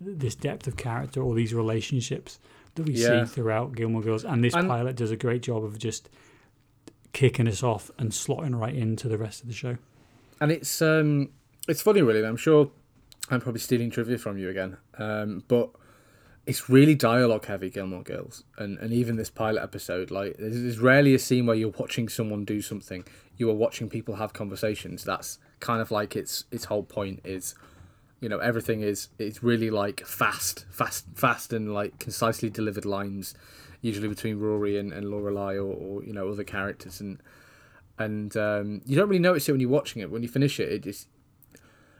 this 0.00 0.34
depth 0.34 0.66
of 0.66 0.76
character 0.76 1.22
or 1.22 1.34
these 1.34 1.54
relationships 1.54 2.38
that 2.74 2.82
we 2.86 2.92
Yeah. 2.94 3.24
see 3.24 3.32
throughout 3.34 3.74
Gilmore 3.74 4.02
Girls. 4.02 4.24
And 4.24 4.42
this 4.44 4.54
And- 4.54 4.68
pilot 4.68 4.96
does 4.96 5.10
a 5.12 5.16
great 5.16 5.40
job 5.42 5.64
of 5.64 5.78
just 5.78 6.10
kicking 7.12 7.46
us 7.48 7.62
off 7.62 7.90
and 7.96 8.10
slotting 8.10 8.58
right 8.58 8.74
into 8.74 9.08
the 9.08 9.16
rest 9.16 9.40
of 9.42 9.46
the 9.48 9.54
show. 9.54 9.76
and 10.40 10.50
it's 10.50 10.82
um 10.82 11.28
it's 11.68 11.80
funny 11.80 12.02
really 12.02 12.24
i'm 12.26 12.36
sure 12.36 12.68
i'm 13.30 13.40
probably 13.40 13.60
stealing 13.60 13.90
trivia 13.90 14.18
from 14.18 14.38
you 14.38 14.48
again 14.48 14.76
um 14.98 15.42
but 15.48 15.70
it's 16.46 16.68
really 16.68 16.94
dialogue 16.94 17.46
heavy 17.46 17.70
gilmore 17.70 18.02
girls 18.02 18.44
and 18.58 18.78
and 18.78 18.92
even 18.92 19.16
this 19.16 19.30
pilot 19.30 19.62
episode 19.62 20.10
like 20.10 20.36
there's, 20.38 20.60
there's 20.60 20.78
rarely 20.78 21.14
a 21.14 21.18
scene 21.18 21.46
where 21.46 21.56
you're 21.56 21.70
watching 21.78 22.08
someone 22.08 22.44
do 22.44 22.60
something. 22.60 23.04
You 23.36 23.50
are 23.50 23.54
watching 23.54 23.88
people 23.88 24.16
have 24.16 24.32
conversations. 24.32 25.04
That's 25.04 25.38
kind 25.60 25.80
of 25.80 25.90
like 25.90 26.16
its 26.16 26.44
its 26.50 26.66
whole 26.66 26.82
point. 26.82 27.20
Is 27.24 27.54
you 28.20 28.28
know 28.28 28.38
everything 28.38 28.82
is 28.82 29.08
it's 29.18 29.42
really 29.42 29.70
like 29.70 30.04
fast 30.04 30.66
fast 30.70 31.06
fast 31.14 31.52
and 31.52 31.72
like 31.72 31.98
concisely 31.98 32.50
delivered 32.50 32.84
lines 32.84 33.34
usually 33.80 34.08
between 34.08 34.38
rory 34.38 34.78
and, 34.78 34.92
and 34.92 35.06
Lorelai 35.06 35.56
or, 35.56 35.74
or 35.74 36.04
you 36.04 36.12
know 36.12 36.28
other 36.28 36.44
characters. 36.44 37.00
And 37.00 37.18
and 37.98 38.36
um, 38.36 38.82
you 38.86 38.96
don't 38.96 39.08
really 39.08 39.20
notice 39.20 39.48
it 39.48 39.52
when 39.52 39.60
you're 39.60 39.70
watching 39.70 40.02
it. 40.02 40.10
When 40.10 40.22
you 40.22 40.28
finish 40.28 40.60
it, 40.60 40.70
it 40.70 40.82
just 40.82 41.08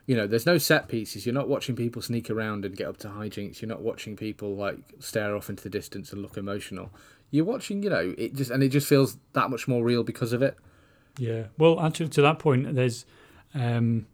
you 0.07 0.15
know 0.15 0.27
there's 0.27 0.47
no 0.47 0.59
set 0.59 0.89
pieces. 0.89 1.25
You're 1.25 1.35
not 1.35 1.49
watching 1.49 1.77
people 1.77 2.03
sneak 2.03 2.31
around 2.31 2.65
and 2.65 2.77
get 2.77 2.87
up 2.87 2.99
to 2.99 3.09
hijinks. 3.09 3.63
You're 3.63 3.69
not 3.69 3.81
watching 3.83 4.17
people 4.17 4.55
like 4.55 4.79
stare 4.99 5.35
off 5.35 5.49
into 5.49 5.63
the 5.63 5.71
distance 5.71 6.13
and 6.13 6.21
look 6.23 6.37
emotional. 6.37 6.91
You're 7.31 7.45
watching, 7.45 7.83
you 7.83 7.91
know, 7.91 8.15
it 8.17 8.35
just 8.35 8.51
and 8.51 8.63
it 8.63 8.69
just 8.69 8.87
feels 8.87 9.17
that 9.33 9.51
much 9.51 9.67
more 9.67 9.83
real 9.83 10.03
because 10.03 10.33
of 10.33 10.43
it. 10.43 10.57
Yeah. 11.19 11.45
Well, 11.59 11.81
actually, 11.81 12.09
to 12.11 12.23
that 12.23 12.39
point, 12.39 12.75
there's, 12.75 13.07
um, 13.55 14.07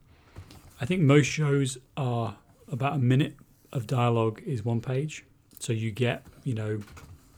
I 0.81 0.87
think 0.87 1.03
most 1.03 1.27
shows 1.27 1.79
are 1.97 2.37
about 2.71 2.95
a 2.95 2.99
minute 2.99 3.37
of 3.73 3.87
dialogue 3.87 4.43
is 4.47 4.65
one 4.65 4.81
page, 4.81 5.25
so 5.59 5.73
you 5.73 5.91
get 5.91 6.25
you 6.45 6.55
know 6.55 6.81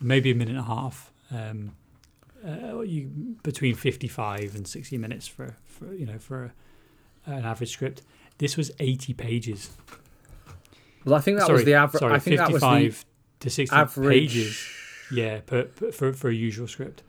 maybe 0.01 0.31
a 0.31 0.35
minute 0.35 0.57
and 0.57 0.61
a 0.61 0.65
half. 0.65 1.11
Um, 1.31 1.75
uh, 2.47 2.81
you 2.81 3.37
between 3.43 3.75
fifty 3.75 4.09
five 4.09 4.55
and 4.55 4.67
sixty 4.67 4.99
minutes 4.99 5.27
for, 5.27 5.57
for 5.65 5.95
you 5.95 6.07
know 6.07 6.19
for 6.19 6.53
an 7.27 7.45
average 7.45 7.71
script. 7.71 8.03
This 8.43 8.57
was 8.57 8.73
eighty 8.81 9.15
pages. 9.15 9.71
Well, 11.05 11.15
I 11.15 11.21
think 11.21 11.39
that 11.39 11.47
sorry, 11.47 11.59
was 11.59 11.65
the 11.65 11.75
average. 11.75 12.01
Sorry, 12.01 12.15
I 12.15 12.19
think 12.19 12.39
that 12.39 12.51
was 12.51 12.61
the 12.61 12.93
to 13.39 13.51
sixty 13.51 13.75
average. 13.77 14.09
pages. 14.09 14.69
Yeah, 15.13 15.41
per, 15.47 15.65
per, 15.67 15.93
for 15.93 16.13
for 16.13 16.29
a 16.29 16.35
usual 16.35 16.67
script, 16.67 17.05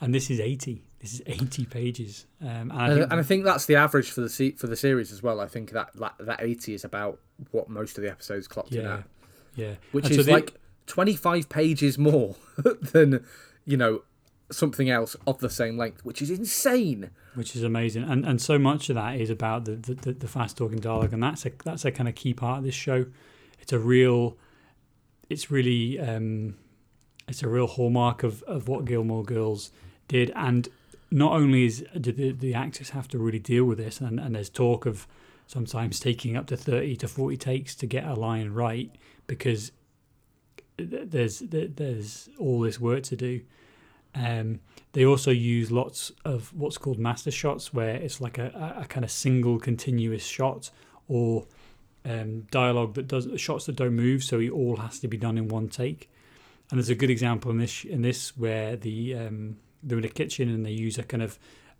and 0.00 0.14
this 0.14 0.30
is 0.30 0.40
eighty. 0.40 0.82
This 1.00 1.12
is 1.12 1.22
eighty 1.26 1.66
pages. 1.66 2.24
Um, 2.40 2.70
and 2.70 2.72
I 2.72 2.86
And, 2.86 2.94
think 3.00 3.10
and 3.12 3.20
I 3.20 3.22
think 3.22 3.44
that's 3.44 3.66
the 3.66 3.76
average 3.76 4.10
for 4.12 4.22
the 4.22 4.30
se- 4.30 4.52
for 4.52 4.66
the 4.66 4.76
series 4.76 5.12
as 5.12 5.22
well. 5.22 5.40
I 5.40 5.46
think 5.46 5.72
that 5.72 5.90
that, 5.96 6.14
that 6.20 6.40
80 6.42 6.72
is 6.72 6.84
about 6.84 7.18
what 7.50 7.68
most 7.68 7.98
of 7.98 8.02
the 8.04 8.10
episodes 8.10 8.48
clocked 8.48 8.72
in 8.72 8.82
yeah, 8.82 8.94
at, 8.94 9.04
yeah. 9.56 9.74
which 9.90 10.06
And 10.06 10.14
so 10.14 10.20
is 10.20 10.26
the- 10.26 10.32
like 10.32 10.54
25 10.86 11.48
pages 11.50 11.98
more 11.98 12.36
than 12.92 13.26
you 13.66 13.76
know 13.76 14.04
something 14.52 14.90
else 14.90 15.16
of 15.26 15.38
the 15.40 15.50
same 15.50 15.76
length, 15.76 16.04
which 16.04 16.22
is 16.22 16.30
insane. 16.30 17.10
which 17.34 17.56
is 17.56 17.62
amazing, 17.62 18.04
and 18.04 18.24
and 18.24 18.40
so 18.40 18.58
much 18.58 18.88
of 18.88 18.94
that 18.94 19.20
is 19.20 19.30
about 19.30 19.64
the 19.64 19.76
the, 19.76 20.12
the, 20.12 20.28
fast 20.28 20.56
talking 20.56 20.78
dialogue, 20.78 21.12
and 21.12 21.22
that's 21.22 21.46
a 21.46 21.52
that's 21.64 21.84
a 21.84 21.90
kind 21.90 22.08
of 22.08 22.14
key 22.14 22.34
part 22.34 22.58
of 22.58 22.64
this 22.64 22.74
show. 22.74 23.06
It's 23.60 23.72
a 23.72 23.78
real, 23.78 24.36
it's 25.28 25.50
really 25.50 25.98
um, 25.98 26.56
it's 27.28 27.42
a 27.42 27.48
real 27.48 27.66
hallmark 27.66 28.22
of, 28.22 28.42
of 28.44 28.68
what 28.68 28.84
Gilmore 28.84 29.24
Girls 29.24 29.70
did. 30.08 30.32
And 30.34 30.68
not 31.10 31.32
only 31.32 31.66
is 31.66 31.84
do 32.00 32.12
the, 32.12 32.32
the 32.32 32.54
actors 32.54 32.90
have 32.90 33.08
to 33.08 33.18
really 33.18 33.38
deal 33.38 33.64
with 33.64 33.78
this, 33.78 34.00
and, 34.00 34.18
and 34.18 34.34
there's 34.34 34.50
talk 34.50 34.86
of 34.86 35.06
sometimes 35.46 36.00
taking 36.00 36.36
up 36.36 36.46
to 36.46 36.56
30 36.56 36.96
to 36.96 37.08
40 37.08 37.36
takes 37.36 37.74
to 37.76 37.86
get 37.86 38.04
a 38.04 38.14
line 38.14 38.50
right 38.50 38.90
because 39.26 39.72
there's 40.76 41.40
there's 41.40 42.28
all 42.38 42.60
this 42.60 42.80
work 42.80 43.02
to 43.04 43.16
do. 43.16 43.42
Um, 44.14 44.60
they 44.92 45.04
also 45.04 45.30
use 45.30 45.70
lots 45.70 46.12
of 46.24 46.52
what's 46.54 46.78
called 46.78 46.98
master 46.98 47.30
shots, 47.30 47.72
where 47.72 47.94
it's 47.94 48.20
like 48.20 48.38
a, 48.38 48.76
a 48.78 48.84
kind 48.86 49.04
of 49.04 49.10
single 49.10 49.58
continuous 49.58 50.24
shot 50.24 50.70
or 51.08 51.46
um, 52.04 52.42
dialogue 52.50 52.94
that 52.94 53.08
does 53.08 53.28
shots 53.36 53.66
that 53.66 53.76
don't 53.76 53.94
move, 53.94 54.22
so 54.22 54.38
it 54.38 54.50
all 54.50 54.76
has 54.76 54.98
to 55.00 55.08
be 55.08 55.16
done 55.16 55.38
in 55.38 55.48
one 55.48 55.68
take. 55.68 56.10
And 56.70 56.78
there's 56.78 56.90
a 56.90 56.94
good 56.94 57.10
example 57.10 57.50
in 57.50 57.58
this 57.58 57.84
in 57.84 58.02
this 58.02 58.36
where 58.36 58.76
the 58.76 59.14
um, 59.14 59.56
they're 59.82 59.98
in 59.98 60.04
a 60.04 60.08
kitchen 60.08 60.48
and 60.48 60.64
they 60.64 60.70
use 60.70 60.98
a 60.98 61.02
kind 61.02 61.22
of 61.22 61.38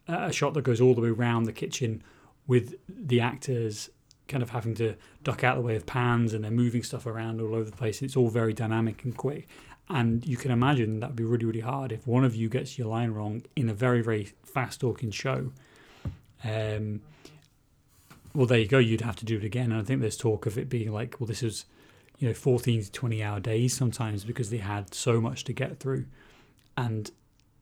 a 0.09 0.33
shot 0.33 0.55
that 0.55 0.63
goes 0.63 0.81
all 0.81 0.95
the 0.95 1.01
way 1.01 1.09
around 1.09 1.45
the 1.45 1.53
kitchen 1.53 2.03
with 2.47 2.75
the 2.89 3.21
actors 3.21 3.89
kind 4.29 4.43
of 4.43 4.51
having 4.51 4.75
to 4.75 4.95
duck 5.23 5.45
out 5.45 5.57
the 5.57 5.63
way 5.63 5.77
of 5.77 5.87
pans 5.87 6.33
and 6.33 6.45
they're 6.45 6.51
moving 6.51 6.83
stuff 6.83 7.07
around 7.07 7.41
all 7.41 7.55
over 7.55 7.71
the 7.71 7.77
place. 7.77 8.03
It's 8.03 8.17
all 8.17 8.29
very 8.29 8.53
dynamic 8.53 9.05
and 9.05 9.17
quick. 9.17 9.49
And 9.93 10.25
you 10.27 10.39
can 10.39 10.51
imagine 10.51 11.01
that'd 11.01 11.17
be 11.17 11.25
really, 11.25 11.45
really 11.45 11.61
hard 11.61 11.93
if 11.93 12.07
one 12.07 12.25
of 12.25 12.35
you 12.35 12.49
gets 12.49 12.79
your 12.79 12.89
line 12.89 13.11
wrong 13.11 13.43
in 13.55 13.69
a 13.69 13.75
very, 13.75 14.01
very 14.03 14.33
fast 14.43 14.81
talking 14.81 15.11
show. 15.11 15.53
Um, 16.43 17.03
well, 18.35 18.47
there 18.47 18.59
you 18.59 18.69
go. 18.69 18.79
You'd 18.79 19.03
have 19.03 19.17
to 19.17 19.27
do 19.27 19.37
it 19.37 19.45
again. 19.45 19.71
And 19.71 19.81
I 19.81 19.85
think 19.85 20.01
there's 20.01 20.17
talk 20.17 20.47
of 20.47 20.57
it 20.57 20.71
being 20.71 20.93
like, 20.93 21.21
well, 21.21 21.27
this 21.27 21.43
is, 21.43 21.67
you 22.19 22.27
know, 22.27 22.35
14 22.35 22.85
to 22.85 22.91
20 22.91 23.23
hour 23.23 23.39
days 23.39 23.77
sometimes 23.77 24.25
because 24.25 24.49
they 24.49 24.59
had 24.59 24.95
so 24.95 25.21
much 25.21 25.45
to 25.45 25.53
get 25.53 25.79
through. 25.79 26.07
And 26.77 27.11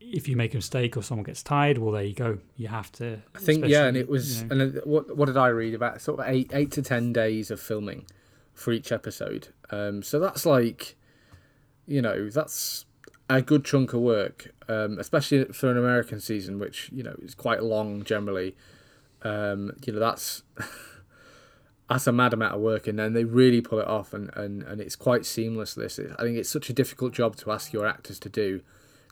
if 0.00 0.28
you 0.28 0.36
make 0.36 0.54
a 0.54 0.58
mistake 0.58 0.96
or 0.96 1.02
someone 1.02 1.24
gets 1.24 1.42
tired, 1.42 1.78
well, 1.78 1.92
there 1.92 2.04
you 2.04 2.14
go. 2.14 2.38
You 2.56 2.68
have 2.68 2.92
to. 2.92 3.18
I 3.34 3.38
think 3.38 3.66
yeah, 3.66 3.86
and 3.86 3.96
it 3.96 4.08
was. 4.08 4.42
You 4.42 4.48
know, 4.48 4.64
and 4.64 4.80
what 4.84 5.16
what 5.16 5.26
did 5.26 5.36
I 5.36 5.48
read 5.48 5.74
about? 5.74 6.00
Sort 6.00 6.20
of 6.20 6.26
eight 6.28 6.50
eight 6.54 6.70
to 6.72 6.82
ten 6.82 7.12
days 7.12 7.50
of 7.50 7.60
filming 7.60 8.06
for 8.54 8.72
each 8.72 8.92
episode. 8.92 9.48
Um, 9.70 10.02
so 10.02 10.20
that's 10.20 10.46
like, 10.46 10.96
you 11.86 12.02
know, 12.02 12.28
that's 12.30 12.86
a 13.28 13.42
good 13.42 13.64
chunk 13.64 13.92
of 13.92 14.00
work, 14.00 14.52
um, 14.68 14.98
especially 14.98 15.44
for 15.46 15.70
an 15.70 15.78
American 15.78 16.20
season, 16.20 16.58
which 16.58 16.90
you 16.92 17.02
know 17.02 17.16
is 17.22 17.34
quite 17.34 17.62
long 17.62 18.02
generally. 18.04 18.56
Um, 19.22 19.72
you 19.84 19.92
know, 19.92 20.00
that's. 20.00 20.42
that's 21.88 22.06
a 22.06 22.12
mad 22.12 22.32
amount 22.32 22.54
of 22.54 22.60
work, 22.60 22.86
and 22.86 23.00
then 23.00 23.14
they 23.14 23.24
really 23.24 23.60
pull 23.60 23.80
it 23.80 23.86
off, 23.88 24.14
and, 24.14 24.30
and, 24.36 24.62
and 24.62 24.80
it's 24.80 24.94
quite 24.94 25.26
seamless. 25.26 25.74
This, 25.74 25.98
I 25.98 26.22
think, 26.22 26.38
it's 26.38 26.48
such 26.48 26.70
a 26.70 26.72
difficult 26.72 27.12
job 27.12 27.34
to 27.38 27.50
ask 27.50 27.72
your 27.72 27.84
actors 27.84 28.20
to 28.20 28.28
do, 28.28 28.60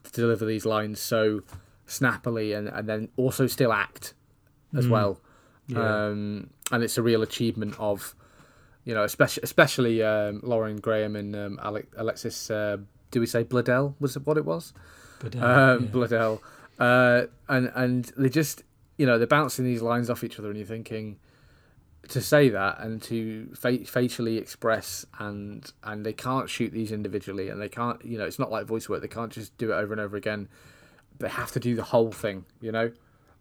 to 0.04 0.12
deliver 0.12 0.44
these 0.44 0.64
lines 0.64 1.00
so 1.00 1.42
snappily 1.88 2.52
and, 2.52 2.68
and 2.68 2.88
then 2.88 3.08
also 3.16 3.46
still 3.48 3.72
act 3.72 4.14
as 4.76 4.86
mm. 4.86 4.90
well. 4.90 5.20
Yeah. 5.66 6.06
Um, 6.06 6.50
and 6.70 6.84
it's 6.84 6.96
a 6.96 7.02
real 7.02 7.22
achievement 7.22 7.74
of, 7.78 8.14
you 8.89 8.95
know, 8.95 9.05
especially 9.05 9.43
especially 9.43 10.03
um, 10.03 10.41
Lauren 10.43 10.78
Graham 10.78 11.14
and 11.14 11.36
um, 11.36 11.84
Alexis. 11.99 12.51
Uh, 12.51 12.78
do 13.11 13.20
we 13.20 13.26
say 13.26 13.45
Bledel? 13.45 13.95
Was 14.01 14.16
it 14.16 14.26
what 14.26 14.39
it 14.39 14.47
was? 14.47 14.72
Bledel. 15.20 15.43
Um, 15.43 15.84
yeah. 15.84 15.91
Bledel. 15.91 16.41
Uh, 16.78 17.26
and 17.51 17.70
and 17.74 18.05
they 18.16 18.30
just, 18.30 18.62
you 18.97 19.05
know, 19.05 19.18
they're 19.18 19.26
bouncing 19.26 19.66
these 19.66 19.82
lines 19.82 20.09
off 20.09 20.24
each 20.24 20.39
other, 20.39 20.49
and 20.49 20.57
you're 20.57 20.66
thinking, 20.66 21.18
to 22.09 22.22
say 22.22 22.49
that 22.49 22.80
and 22.80 23.03
to 23.03 23.51
fa- 23.55 23.84
facially 23.84 24.39
express 24.39 25.05
and 25.18 25.70
and 25.84 26.07
they 26.07 26.14
can't 26.14 26.49
shoot 26.49 26.72
these 26.72 26.91
individually 26.91 27.51
and 27.51 27.61
they 27.61 27.68
can't 27.68 28.03
you 28.03 28.16
know 28.16 28.24
it's 28.24 28.39
not 28.39 28.51
like 28.51 28.64
voice 28.64 28.89
work 28.89 29.03
they 29.03 29.09
can't 29.09 29.32
just 29.32 29.55
do 29.59 29.72
it 29.72 29.74
over 29.74 29.93
and 29.93 30.01
over 30.01 30.16
again 30.16 30.49
they 31.18 31.28
have 31.28 31.53
to 31.53 31.61
do 31.61 31.74
the 31.76 31.82
whole 31.82 32.11
thing 32.11 32.47
you 32.62 32.72
know 32.72 32.91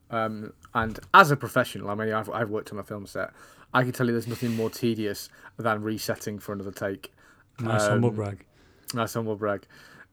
um, 0.09 0.53
and 0.73 0.99
as 1.13 1.31
a 1.31 1.35
professional 1.35 1.89
i 1.89 1.95
mean 1.95 2.13
I've, 2.13 2.29
I've 2.29 2.49
worked 2.49 2.71
on 2.71 2.79
a 2.79 2.83
film 2.83 3.05
set. 3.05 3.31
I 3.73 3.83
can 3.83 3.91
tell 3.91 4.05
you 4.05 4.13
there's 4.13 4.27
nothing 4.27 4.55
more 4.55 4.69
tedious 4.69 5.29
than 5.57 5.83
resetting 5.83 6.39
for 6.39 6.53
another 6.53 6.71
take. 6.71 7.13
Nice 7.59 7.83
um, 7.83 7.91
humble 7.91 8.11
brag. 8.11 8.45
nice 8.93 9.13
humble 9.13 9.35
brag. 9.35 9.65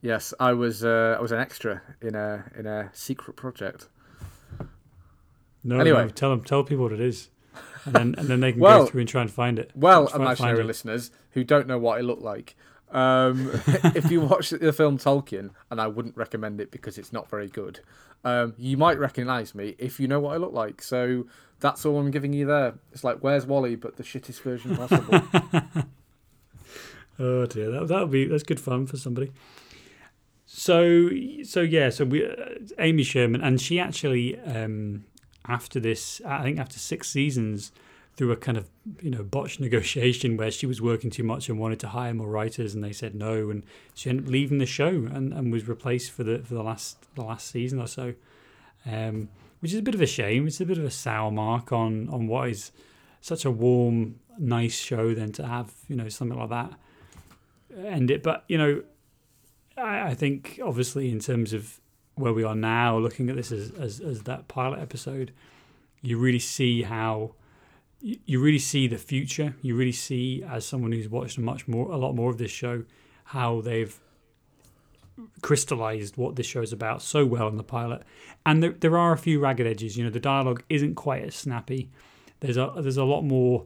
Yes 0.02 0.34
i 0.40 0.52
was 0.52 0.84
uh, 0.84 1.16
i 1.18 1.22
was 1.22 1.32
an 1.32 1.40
extra 1.40 1.82
in 2.00 2.14
a 2.14 2.44
in 2.58 2.66
a 2.66 2.90
secret 2.92 3.36
project. 3.36 3.88
No 5.62 5.78
anyway. 5.78 6.02
no, 6.02 6.08
tell 6.08 6.30
them 6.30 6.42
tell 6.42 6.62
people 6.64 6.84
what 6.84 6.92
it 6.92 7.00
is. 7.00 7.30
And 7.84 7.94
then 7.94 8.14
and 8.18 8.28
then 8.28 8.40
they 8.40 8.52
can 8.52 8.60
well, 8.60 8.80
go 8.80 8.86
through 8.86 9.00
and 9.02 9.08
try 9.08 9.22
and 9.22 9.30
find 9.30 9.58
it. 9.58 9.70
Well, 9.74 10.08
imaginary 10.08 10.64
listeners 10.64 11.10
who 11.32 11.44
don't 11.44 11.66
know 11.66 11.78
what 11.78 12.00
it 12.00 12.04
looked 12.04 12.22
like. 12.22 12.56
Um, 12.90 13.50
if 13.94 14.10
you 14.10 14.20
watch 14.20 14.50
the 14.50 14.72
film 14.72 14.98
Tolkien, 14.98 15.50
and 15.70 15.80
I 15.80 15.86
wouldn't 15.86 16.16
recommend 16.16 16.60
it 16.60 16.70
because 16.70 16.98
it's 16.98 17.12
not 17.12 17.28
very 17.28 17.48
good, 17.48 17.80
um, 18.24 18.54
you 18.56 18.76
might 18.76 18.98
recognise 18.98 19.54
me 19.54 19.74
if 19.78 20.00
you 20.00 20.08
know 20.08 20.20
what 20.20 20.34
I 20.34 20.36
look 20.36 20.52
like. 20.52 20.82
So 20.82 21.26
that's 21.60 21.84
all 21.84 21.98
I'm 21.98 22.10
giving 22.10 22.32
you 22.32 22.46
there. 22.46 22.74
It's 22.92 23.04
like 23.04 23.18
Where's 23.18 23.46
Wally, 23.46 23.76
but 23.76 23.96
the 23.96 24.02
shittest 24.02 24.42
version 24.42 24.76
possible. 24.76 25.20
oh 27.18 27.46
dear, 27.46 27.70
that 27.70 27.88
that 27.88 28.00
would 28.00 28.10
be 28.10 28.26
that's 28.26 28.42
good 28.42 28.60
fun 28.60 28.86
for 28.86 28.96
somebody. 28.96 29.32
So 30.46 31.10
so 31.42 31.60
yeah, 31.60 31.90
so 31.90 32.04
we 32.04 32.24
uh, 32.24 32.34
Amy 32.78 33.02
Sherman, 33.02 33.40
and 33.40 33.60
she 33.60 33.78
actually 33.80 34.38
um, 34.40 35.04
after 35.46 35.80
this, 35.80 36.20
I 36.24 36.42
think 36.42 36.58
after 36.58 36.78
six 36.78 37.10
seasons, 37.10 37.72
through 38.16 38.32
a 38.32 38.36
kind 38.36 38.56
of 38.56 38.68
you 39.02 39.10
know 39.10 39.22
botched 39.22 39.60
negotiation 39.60 40.36
where 40.36 40.50
she 40.50 40.66
was 40.66 40.80
working 40.80 41.10
too 41.10 41.24
much 41.24 41.48
and 41.48 41.58
wanted 41.58 41.80
to 41.80 41.88
hire 41.88 42.14
more 42.14 42.28
writers, 42.28 42.74
and 42.74 42.82
they 42.82 42.92
said 42.92 43.14
no, 43.14 43.50
and 43.50 43.64
she 43.94 44.10
ended 44.10 44.26
up 44.26 44.30
leaving 44.30 44.58
the 44.58 44.66
show 44.66 44.88
and, 44.88 45.32
and 45.32 45.52
was 45.52 45.68
replaced 45.68 46.10
for 46.10 46.24
the 46.24 46.38
for 46.38 46.54
the 46.54 46.62
last 46.62 46.98
the 47.14 47.22
last 47.22 47.48
season 47.50 47.80
or 47.80 47.86
so, 47.86 48.14
um, 48.86 49.28
which 49.60 49.72
is 49.72 49.78
a 49.78 49.82
bit 49.82 49.94
of 49.94 50.00
a 50.00 50.06
shame. 50.06 50.46
It's 50.46 50.60
a 50.60 50.66
bit 50.66 50.78
of 50.78 50.84
a 50.84 50.90
sour 50.90 51.30
mark 51.30 51.72
on 51.72 52.08
on 52.08 52.26
what 52.26 52.48
is 52.48 52.72
such 53.20 53.44
a 53.44 53.50
warm, 53.50 54.20
nice 54.38 54.78
show. 54.78 55.14
Then 55.14 55.32
to 55.32 55.46
have 55.46 55.72
you 55.88 55.96
know 55.96 56.08
something 56.08 56.38
like 56.38 56.50
that 56.50 56.72
end 57.76 58.10
it, 58.10 58.22
but 58.22 58.44
you 58.48 58.58
know, 58.58 58.82
I, 59.76 60.10
I 60.10 60.14
think 60.14 60.60
obviously 60.62 61.10
in 61.10 61.20
terms 61.20 61.52
of 61.52 61.80
where 62.14 62.32
we 62.32 62.44
are 62.44 62.54
now, 62.54 62.98
looking 62.98 63.28
at 63.28 63.36
this 63.36 63.50
as, 63.50 63.72
as, 63.72 64.00
as 64.00 64.22
that 64.22 64.46
pilot 64.48 64.80
episode, 64.80 65.32
you 66.02 66.18
really 66.18 66.38
see 66.38 66.82
how 66.82 67.32
you 68.04 68.38
really 68.38 68.58
see 68.58 68.86
the 68.86 68.98
future. 68.98 69.54
You 69.62 69.74
really 69.76 69.92
see, 69.92 70.44
as 70.46 70.66
someone 70.66 70.92
who's 70.92 71.08
watched 71.08 71.38
much 71.38 71.66
more, 71.66 71.90
a 71.90 71.96
lot 71.96 72.14
more 72.14 72.30
of 72.30 72.36
this 72.36 72.50
show, 72.50 72.84
how 73.24 73.62
they've 73.62 73.98
crystallized 75.40 76.16
what 76.16 76.36
this 76.36 76.46
show 76.46 76.60
is 76.60 76.72
about 76.72 77.00
so 77.00 77.24
well 77.24 77.48
in 77.48 77.56
the 77.56 77.64
pilot. 77.64 78.02
And 78.44 78.62
there, 78.62 78.72
there 78.72 78.98
are 78.98 79.12
a 79.12 79.18
few 79.18 79.40
ragged 79.40 79.66
edges. 79.66 79.96
You 79.96 80.04
know, 80.04 80.10
the 80.10 80.20
dialogue 80.20 80.62
isn't 80.68 80.96
quite 80.96 81.22
as 81.22 81.34
snappy. 81.34 81.90
There's 82.40 82.58
a 82.58 82.72
there's 82.76 82.98
a 82.98 83.04
lot 83.04 83.22
more. 83.22 83.64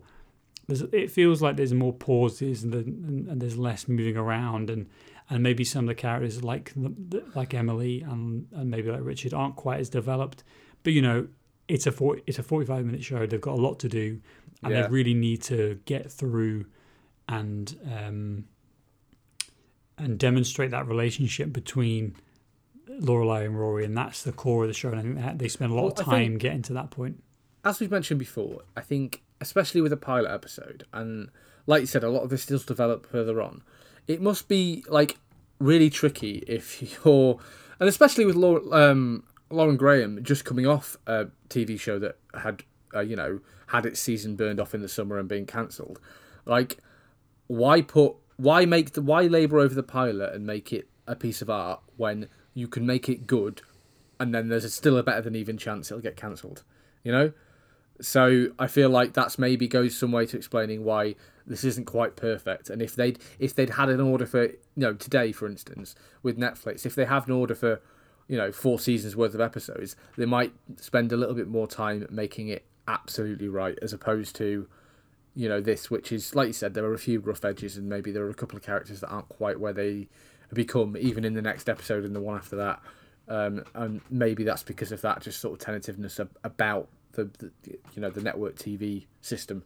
There's, 0.69 0.83
it 0.83 1.11
feels 1.11 1.41
like 1.43 1.57
there's 1.57 1.73
more 1.73 1.95
pauses 1.95 2.63
and, 2.63 2.75
and, 2.75 3.29
and 3.29 3.41
there's 3.41 3.57
less 3.57 3.89
moving 3.89 4.17
around 4.17 4.71
and 4.71 4.87
and 5.31 5.43
maybe 5.43 5.65
some 5.65 5.85
of 5.85 5.89
the 5.89 5.95
characters 5.95 6.45
like 6.45 6.73
like 7.35 7.55
Emily 7.55 8.03
and, 8.03 8.47
and 8.53 8.71
maybe 8.71 8.91
like 8.91 9.01
Richard 9.03 9.35
aren't 9.35 9.57
quite 9.57 9.81
as 9.81 9.89
developed. 9.89 10.45
But 10.85 10.93
you 10.93 11.03
know, 11.03 11.27
it's 11.69 11.87
a 11.87 11.93
40, 11.93 12.23
it's 12.27 12.39
a 12.39 12.43
45 12.43 12.85
minute 12.85 13.05
show. 13.05 13.27
They've 13.27 13.41
got 13.41 13.55
a 13.55 13.61
lot 13.61 13.79
to 13.81 13.89
do, 13.89 14.21
and 14.63 14.73
yeah. 14.73 14.83
they 14.83 14.89
really 14.89 15.15
need 15.15 15.43
to 15.45 15.81
get 15.85 16.11
through 16.11 16.67
and 17.29 17.77
um, 17.95 18.45
and 19.97 20.19
demonstrate 20.19 20.71
that 20.71 20.87
relationship 20.87 21.53
between 21.53 22.17
Lorelai 22.89 23.45
and 23.45 23.59
Rory, 23.59 23.85
and 23.85 23.97
that's 23.97 24.23
the 24.23 24.33
core 24.33 24.65
of 24.65 24.69
the 24.69 24.75
show. 24.75 24.91
And 24.91 24.99
I 24.99 25.03
think 25.03 25.17
that 25.17 25.39
they 25.39 25.49
spend 25.49 25.73
a 25.73 25.75
lot 25.75 25.83
well, 25.83 25.93
of 25.93 26.05
time 26.05 26.39
getting 26.39 26.63
to 26.63 26.73
that 26.75 26.91
point. 26.91 27.23
As 27.65 27.81
we've 27.81 27.91
mentioned 27.91 28.19
before, 28.19 28.63
I 28.77 28.81
think 28.81 29.23
especially 29.41 29.81
with 29.81 29.93
a 29.93 29.97
pilot 29.97 30.31
episode, 30.31 30.85
and 30.93 31.29
like 31.67 31.83
you 31.83 31.87
said, 31.87 32.03
a 32.03 32.09
lot 32.09 32.23
of 32.23 32.31
this 32.31 32.43
still 32.43 32.59
develop 32.59 33.07
further 33.07 33.43
on 33.43 33.63
it 34.09 34.23
must 34.23 34.49
be 34.49 34.83
like 34.89 35.17
really 35.61 35.91
tricky 35.91 36.43
if 36.49 36.83
you're, 37.05 37.39
and 37.79 37.89
especially 37.89 38.25
with 38.25 38.35
Laura, 38.35 38.63
um, 38.73 39.23
Lauren 39.51 39.77
Graham 39.77 40.23
just 40.23 40.45
coming 40.45 40.67
off 40.67 40.97
a 41.07 41.27
TV 41.49 41.79
show 41.79 41.99
that 41.99 42.19
had, 42.35 42.63
uh, 42.95 43.01
you 43.01 43.17
know, 43.17 43.41
had 43.69 43.87
its 43.87 44.01
season 44.01 44.37
burned 44.37 44.61
off 44.61 44.75
in 44.75 44.83
the 44.83 44.89
summer 44.89 45.19
and 45.19 45.29
being 45.29 45.47
cancelled. 45.47 46.01
Like, 46.45 46.79
why 47.47 47.83
put, 47.83 48.15
why 48.37 48.67
make 48.67 48.93
the, 48.93 49.03
why 49.03 49.23
labour 49.23 49.59
over 49.59 49.75
the 49.75 49.83
pilot 49.83 50.35
and 50.35 50.47
make 50.47 50.73
it 50.73 50.89
a 51.07 51.17
piece 51.17 51.43
of 51.43 51.49
art 51.49 51.81
when 51.97 52.29
you 52.55 52.69
can 52.69 52.85
make 52.87 53.09
it 53.09 53.27
good, 53.27 53.63
and 54.21 54.35
then 54.35 54.49
there's 54.49 54.73
still 54.73 54.99
a 54.99 55.03
better 55.03 55.23
than 55.23 55.37
even 55.37 55.57
chance 55.57 55.91
it'll 55.91 56.03
get 56.03 56.17
cancelled. 56.17 56.63
You 57.05 57.13
know, 57.13 57.33
so 58.01 58.49
I 58.59 58.67
feel 58.67 58.91
like 58.91 59.13
that's 59.13 59.39
maybe 59.39 59.67
goes 59.67 59.97
some 59.97 60.13
way 60.13 60.27
to 60.27 60.37
explaining 60.37 60.85
why 60.85 61.15
this 61.47 61.65
isn't 61.65 61.87
quite 61.87 62.17
perfect. 62.17 62.69
And 62.71 62.83
if 62.83 62.95
they'd 62.95 63.19
if 63.39 63.55
they'd 63.55 63.71
had 63.71 63.89
an 63.89 64.01
order 64.01 64.27
for 64.27 64.45
you 64.45 64.59
know 64.77 64.95
today, 64.95 65.33
for 65.33 65.47
instance, 65.47 65.95
with 66.23 66.39
Netflix, 66.39 66.85
if 66.85 66.95
they 66.95 67.07
have 67.07 67.27
an 67.27 67.33
order 67.33 67.55
for 67.55 67.81
you 68.29 68.37
know 68.37 68.53
four 68.53 68.79
seasons 68.79 69.17
worth 69.17 69.35
of 69.35 69.41
episodes, 69.41 69.97
they 70.17 70.27
might 70.27 70.53
spend 70.77 71.13
a 71.13 71.17
little 71.17 71.35
bit 71.35 71.49
more 71.49 71.67
time 71.67 72.07
making 72.11 72.49
it 72.49 72.65
absolutely 72.87 73.49
right, 73.49 73.79
as 73.83 73.93
opposed 73.93 74.37
to 74.37 74.69
you 75.35 75.49
know 75.49 75.61
this, 75.61 75.91
which 75.91 76.13
is 76.13 76.35
like 76.35 76.49
you 76.49 76.53
said, 76.53 76.75
there 76.75 76.85
are 76.85 76.95
a 76.95 76.99
few 76.99 77.21
rough 77.21 77.45
edges, 77.45 77.77
and 77.77 77.89
maybe 77.89 78.13
there 78.13 78.25
are 78.25 78.31
a 78.31 78.35
couple 78.35 78.57
of 78.57 78.63
characters 78.63 79.01
that 79.01 79.09
aren't 79.09 79.29
quite 79.29 79.59
where 79.59 79.73
they 79.73 80.09
become, 80.53 80.97
even 80.97 81.25
in 81.25 81.35
the 81.35 81.43
next 81.43 81.69
episode 81.69 82.05
and 82.05 82.15
the 82.15 82.21
one 82.21 82.37
after 82.37 82.57
that. 82.57 82.81
Um, 83.29 83.65
and 83.75 84.01
maybe 84.11 84.43
that's 84.43 84.63
because 84.63 84.91
of 84.91 85.03
that 85.03 85.21
just 85.21 85.41
sort 85.41 85.61
of 85.61 85.65
tentativeness 85.65 86.19
ab- 86.19 86.37
about 86.45 86.89
the, 87.13 87.25
the 87.25 87.79
you 87.95 88.03
know 88.03 88.11
the 88.11 88.23
network 88.23 88.57
TV 88.57 89.07
system. 89.21 89.65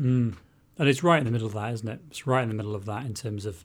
Mm. 0.00 0.34
And 0.78 0.88
it's 0.88 1.02
right 1.02 1.18
in 1.18 1.24
the 1.24 1.30
middle 1.30 1.46
of 1.46 1.54
that, 1.54 1.72
isn't 1.72 1.88
it? 1.88 2.00
It's 2.10 2.26
right 2.26 2.42
in 2.42 2.48
the 2.48 2.54
middle 2.54 2.74
of 2.74 2.84
that 2.86 3.04
in 3.04 3.14
terms 3.14 3.46
of. 3.46 3.64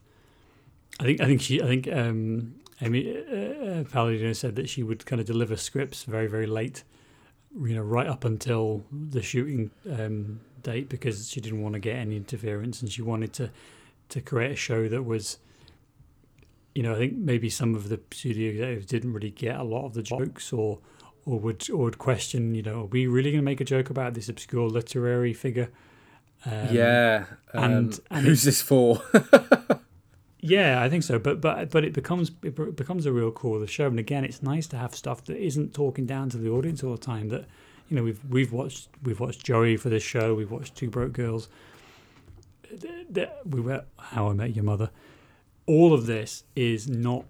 I 0.99 1.03
think 1.03 1.21
I 1.21 1.25
think 1.25 1.41
she 1.41 1.61
I 1.61 1.67
think 1.67 1.87
um, 1.91 2.55
Amy 2.81 3.17
uh, 3.17 3.33
uh 3.33 3.83
Palladino 3.85 4.33
said 4.33 4.55
that 4.55 4.69
she 4.69 4.83
would 4.83 5.05
kind 5.05 5.19
of 5.19 5.25
deliver 5.25 5.55
scripts 5.55 6.03
very 6.03 6.27
very 6.27 6.47
late, 6.47 6.83
you 7.59 7.75
know, 7.75 7.81
right 7.81 8.07
up 8.07 8.23
until 8.25 8.83
the 8.91 9.21
shooting 9.21 9.71
um, 9.91 10.39
date 10.63 10.89
because 10.89 11.29
she 11.29 11.41
didn't 11.41 11.61
want 11.61 11.73
to 11.73 11.79
get 11.79 11.95
any 11.95 12.15
interference 12.15 12.81
and 12.81 12.91
she 12.91 13.01
wanted 13.01 13.33
to 13.33 13.49
to 14.09 14.21
create 14.21 14.51
a 14.51 14.55
show 14.55 14.87
that 14.87 15.03
was 15.03 15.37
you 16.77 16.83
know, 16.83 16.93
I 16.93 16.97
think 16.99 17.13
maybe 17.13 17.49
some 17.49 17.73
of 17.73 17.89
the 17.89 17.99
studio 18.11 18.51
executives 18.51 18.85
didn't 18.85 19.11
really 19.11 19.31
get 19.31 19.55
a 19.55 19.63
lot 19.63 19.85
of 19.85 19.95
the 19.95 20.03
jokes 20.03 20.53
or 20.53 20.77
or 21.25 21.39
would 21.39 21.67
or 21.71 21.85
would 21.85 21.97
question, 21.97 22.53
you 22.53 22.61
know, 22.61 22.81
are 22.81 22.85
we 22.85 23.07
really 23.07 23.31
going 23.31 23.41
to 23.41 23.45
make 23.45 23.59
a 23.59 23.65
joke 23.65 23.89
about 23.89 24.13
this 24.13 24.29
obscure 24.29 24.69
literary 24.69 25.33
figure? 25.33 25.69
Um, 26.45 26.67
yeah, 26.71 27.25
um, 27.55 27.63
and, 27.63 27.99
and 28.11 28.25
who's 28.27 28.43
this 28.43 28.61
for? 28.61 29.01
yeah, 30.39 30.81
I 30.81 30.89
think 30.89 31.03
so. 31.03 31.19
But 31.19 31.41
but 31.41 31.69
but 31.71 31.83
it 31.83 31.93
becomes 31.93 32.31
it 32.43 32.75
becomes 32.75 33.05
a 33.05 33.11
real 33.11 33.31
core 33.31 33.55
of 33.55 33.61
the 33.61 33.67
show. 33.67 33.87
And 33.87 33.99
again, 33.99 34.23
it's 34.23 34.41
nice 34.41 34.67
to 34.67 34.77
have 34.77 34.95
stuff 34.95 35.23
that 35.25 35.37
isn't 35.37 35.73
talking 35.73 36.05
down 36.05 36.29
to 36.29 36.37
the 36.37 36.49
audience 36.49 36.83
all 36.83 36.91
the 36.91 36.97
time. 36.97 37.29
That 37.29 37.45
you 37.89 37.95
know 37.95 38.03
we've 38.03 38.23
we've 38.29 38.51
watched 38.51 38.89
we've 39.03 39.19
watched 39.19 39.43
Joey 39.43 39.77
for 39.77 39.89
this 39.89 40.03
show. 40.03 40.35
We've 40.35 40.51
watched 40.51 40.75
Two 40.75 40.89
Broke 40.89 41.13
Girls. 41.13 41.49
We 43.45 43.61
were 43.61 43.85
How 43.97 44.29
I 44.29 44.33
Met 44.33 44.55
Your 44.55 44.65
Mother 44.65 44.89
all 45.67 45.93
of 45.93 46.05
this 46.05 46.43
is 46.55 46.89
not 46.89 47.25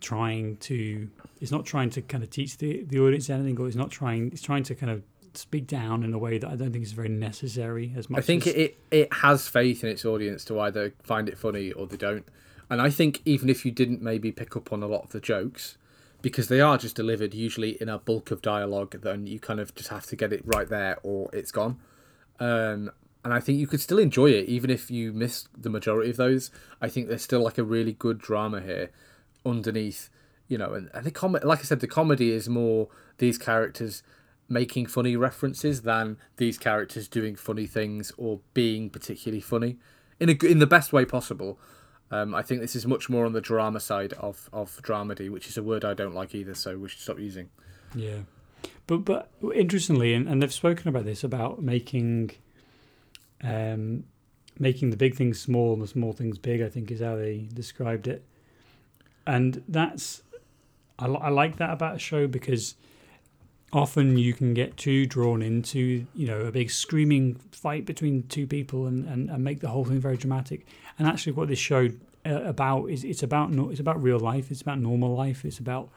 trying 0.00 0.56
to 0.58 1.10
it's 1.40 1.50
not 1.50 1.66
trying 1.66 1.90
to 1.90 2.00
kind 2.02 2.22
of 2.22 2.30
teach 2.30 2.58
the, 2.58 2.84
the 2.84 3.00
audience 3.00 3.28
anything 3.28 3.58
or 3.58 3.66
it's 3.66 3.76
not 3.76 3.90
trying 3.90 4.28
it's 4.28 4.42
trying 4.42 4.62
to 4.62 4.74
kind 4.74 4.92
of 4.92 5.02
speak 5.34 5.66
down 5.66 6.04
in 6.04 6.14
a 6.14 6.18
way 6.18 6.38
that 6.38 6.48
I 6.48 6.54
don't 6.54 6.72
think 6.72 6.84
is 6.84 6.92
very 6.92 7.08
necessary 7.08 7.92
as 7.96 8.08
much 8.08 8.18
I 8.18 8.22
think 8.22 8.46
as, 8.46 8.54
it 8.54 8.78
it 8.92 9.12
has 9.12 9.48
faith 9.48 9.82
in 9.82 9.90
its 9.90 10.04
audience 10.04 10.44
to 10.44 10.60
either 10.60 10.92
find 11.02 11.28
it 11.28 11.36
funny 11.36 11.72
or 11.72 11.86
they 11.86 11.96
don't. 11.96 12.26
And 12.70 12.82
I 12.82 12.90
think 12.90 13.22
even 13.24 13.48
if 13.48 13.64
you 13.64 13.70
didn't 13.70 14.02
maybe 14.02 14.32
pick 14.32 14.56
up 14.56 14.72
on 14.72 14.82
a 14.82 14.86
lot 14.86 15.04
of 15.04 15.10
the 15.10 15.20
jokes, 15.20 15.78
because 16.20 16.48
they 16.48 16.60
are 16.60 16.76
just 16.76 16.96
delivered 16.96 17.34
usually 17.34 17.80
in 17.80 17.88
a 17.88 17.98
bulk 17.98 18.30
of 18.30 18.42
dialogue, 18.42 19.00
then 19.02 19.26
you 19.26 19.38
kind 19.38 19.60
of 19.60 19.74
just 19.74 19.88
have 19.88 20.06
to 20.06 20.16
get 20.16 20.32
it 20.32 20.42
right 20.44 20.68
there 20.68 20.98
or 21.02 21.30
it's 21.32 21.52
gone. 21.52 21.78
Um, 22.40 22.90
and 23.24 23.34
I 23.34 23.40
think 23.40 23.58
you 23.58 23.66
could 23.66 23.80
still 23.80 23.98
enjoy 23.98 24.30
it 24.30 24.48
even 24.48 24.70
if 24.70 24.90
you 24.90 25.12
miss 25.12 25.48
the 25.56 25.70
majority 25.70 26.10
of 26.10 26.16
those. 26.16 26.50
I 26.80 26.88
think 26.88 27.08
there's 27.08 27.22
still 27.22 27.40
like 27.42 27.58
a 27.58 27.64
really 27.64 27.92
good 27.92 28.18
drama 28.18 28.60
here 28.60 28.90
underneath, 29.44 30.10
you 30.48 30.58
know. 30.58 30.74
And, 30.74 30.90
and 30.92 31.04
the 31.04 31.10
com- 31.10 31.38
like 31.42 31.60
I 31.60 31.62
said, 31.62 31.80
the 31.80 31.86
comedy 31.86 32.30
is 32.32 32.48
more 32.48 32.88
these 33.18 33.38
characters 33.38 34.02
making 34.48 34.86
funny 34.86 35.14
references 35.14 35.82
than 35.82 36.16
these 36.38 36.58
characters 36.58 37.06
doing 37.06 37.36
funny 37.36 37.66
things 37.66 38.12
or 38.16 38.40
being 38.54 38.88
particularly 38.88 39.42
funny 39.42 39.76
in 40.18 40.30
a 40.30 40.46
in 40.46 40.58
the 40.58 40.66
best 40.66 40.92
way 40.92 41.04
possible. 41.04 41.58
Um, 42.10 42.34
I 42.34 42.42
think 42.42 42.60
this 42.60 42.74
is 42.74 42.86
much 42.86 43.08
more 43.08 43.26
on 43.26 43.32
the 43.32 43.40
drama 43.40 43.80
side 43.80 44.14
of 44.14 44.48
of 44.52 44.80
dramedy, 44.82 45.30
which 45.30 45.46
is 45.48 45.56
a 45.56 45.62
word 45.62 45.84
I 45.84 45.94
don't 45.94 46.14
like 46.14 46.34
either, 46.34 46.54
so 46.54 46.78
we 46.78 46.88
should 46.88 47.00
stop 47.00 47.18
using. 47.18 47.50
Yeah, 47.94 48.20
but 48.86 49.04
but 49.04 49.30
interestingly, 49.54 50.14
and, 50.14 50.28
and 50.28 50.42
they've 50.42 50.52
spoken 50.52 50.88
about 50.88 51.04
this 51.04 51.22
about 51.22 51.62
making 51.62 52.30
um, 53.42 54.04
making 54.58 54.90
the 54.90 54.96
big 54.96 55.16
things 55.16 55.40
small 55.40 55.74
and 55.74 55.82
the 55.82 55.86
small 55.86 56.12
things 56.12 56.38
big. 56.38 56.62
I 56.62 56.68
think 56.68 56.90
is 56.90 57.00
how 57.00 57.16
they 57.16 57.48
described 57.52 58.08
it, 58.08 58.24
and 59.26 59.62
that's 59.68 60.22
I, 60.98 61.06
I 61.06 61.28
like 61.28 61.58
that 61.58 61.70
about 61.70 61.96
a 61.96 61.98
show 61.98 62.26
because 62.26 62.74
often 63.72 64.16
you 64.16 64.32
can 64.32 64.54
get 64.54 64.76
too 64.76 65.06
drawn 65.06 65.42
into 65.42 66.06
you 66.14 66.26
know 66.26 66.40
a 66.40 66.52
big 66.52 66.70
screaming 66.70 67.34
fight 67.52 67.84
between 67.84 68.22
two 68.28 68.46
people 68.46 68.86
and, 68.86 69.06
and, 69.06 69.28
and 69.28 69.44
make 69.44 69.60
the 69.60 69.68
whole 69.68 69.84
thing 69.84 70.00
very 70.00 70.16
dramatic 70.16 70.66
and 70.98 71.06
actually 71.06 71.32
what 71.32 71.48
this 71.48 71.58
show 71.58 71.88
uh, 72.24 72.42
about 72.42 72.86
is 72.86 73.04
it's 73.04 73.22
about 73.22 73.52
it's 73.70 73.80
about 73.80 74.02
real 74.02 74.18
life 74.18 74.50
it's 74.50 74.62
about 74.62 74.78
normal 74.78 75.14
life 75.14 75.44
it's 75.44 75.58
about 75.58 75.90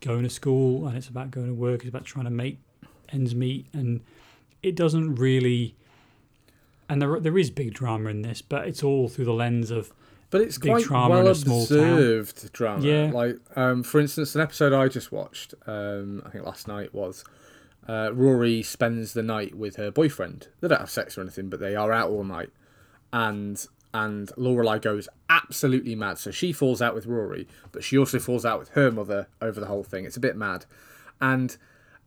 going 0.00 0.22
to 0.22 0.30
school 0.30 0.86
and 0.86 0.96
it's 0.96 1.08
about 1.08 1.30
going 1.30 1.48
to 1.48 1.54
work 1.54 1.80
it's 1.80 1.88
about 1.88 2.04
trying 2.04 2.24
to 2.24 2.30
make 2.30 2.58
ends 3.08 3.34
meet 3.34 3.66
and 3.72 4.00
it 4.62 4.76
doesn't 4.76 5.16
really 5.16 5.74
and 6.88 7.02
there 7.02 7.20
there 7.20 7.36
is 7.38 7.50
big 7.50 7.74
drama 7.74 8.10
in 8.10 8.22
this, 8.22 8.42
but 8.42 8.66
it's 8.66 8.82
all 8.82 9.08
through 9.08 9.26
the 9.26 9.32
lens 9.32 9.70
of. 9.70 9.92
But 10.30 10.42
it's 10.42 10.58
big 10.58 10.86
quite 10.86 10.90
well 10.90 11.20
in 11.20 11.26
a 11.26 11.34
small 11.34 11.62
observed 11.62 12.52
drama. 12.52 12.84
Yeah. 12.84 13.10
Like, 13.12 13.36
um, 13.56 13.82
for 13.82 13.98
instance, 13.98 14.34
an 14.34 14.42
episode 14.42 14.72
I 14.72 14.88
just 14.88 15.10
watched, 15.10 15.54
um, 15.66 16.22
I 16.26 16.30
think 16.30 16.44
last 16.44 16.68
night 16.68 16.92
was, 16.94 17.24
uh, 17.88 18.10
Rory 18.12 18.62
spends 18.62 19.14
the 19.14 19.22
night 19.22 19.54
with 19.54 19.76
her 19.76 19.90
boyfriend. 19.90 20.48
They 20.60 20.68
don't 20.68 20.80
have 20.80 20.90
sex 20.90 21.16
or 21.16 21.22
anything, 21.22 21.48
but 21.48 21.60
they 21.60 21.74
are 21.74 21.92
out 21.92 22.10
all 22.10 22.24
night, 22.24 22.50
and 23.12 23.64
and 23.94 24.28
Lorelai 24.36 24.82
goes 24.82 25.08
absolutely 25.30 25.94
mad. 25.94 26.18
So 26.18 26.30
she 26.30 26.52
falls 26.52 26.82
out 26.82 26.94
with 26.94 27.06
Rory, 27.06 27.48
but 27.72 27.82
she 27.82 27.96
also 27.96 28.18
falls 28.18 28.44
out 28.44 28.58
with 28.58 28.68
her 28.70 28.90
mother 28.90 29.28
over 29.40 29.58
the 29.58 29.66
whole 29.66 29.82
thing. 29.82 30.04
It's 30.04 30.18
a 30.18 30.20
bit 30.20 30.36
mad, 30.36 30.66
and 31.20 31.56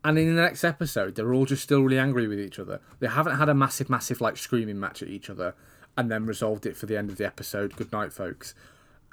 and 0.04 0.18
in 0.18 0.34
the 0.34 0.40
next 0.40 0.62
episode, 0.62 1.16
they're 1.16 1.34
all 1.34 1.46
just 1.46 1.62
still 1.64 1.82
really 1.82 1.98
angry 1.98 2.28
with 2.28 2.38
each 2.38 2.60
other. 2.60 2.80
They 3.00 3.08
haven't 3.08 3.38
had 3.38 3.48
a 3.48 3.54
massive, 3.54 3.90
massive 3.90 4.20
like 4.20 4.36
screaming 4.36 4.78
match 4.78 5.02
at 5.02 5.08
each 5.08 5.28
other, 5.28 5.54
and 5.96 6.10
then 6.10 6.26
resolved 6.26 6.66
it 6.66 6.76
for 6.76 6.86
the 6.86 6.96
end 6.96 7.10
of 7.10 7.18
the 7.18 7.26
episode. 7.26 7.76
Good 7.76 7.92
night, 7.92 8.12
folks. 8.12 8.54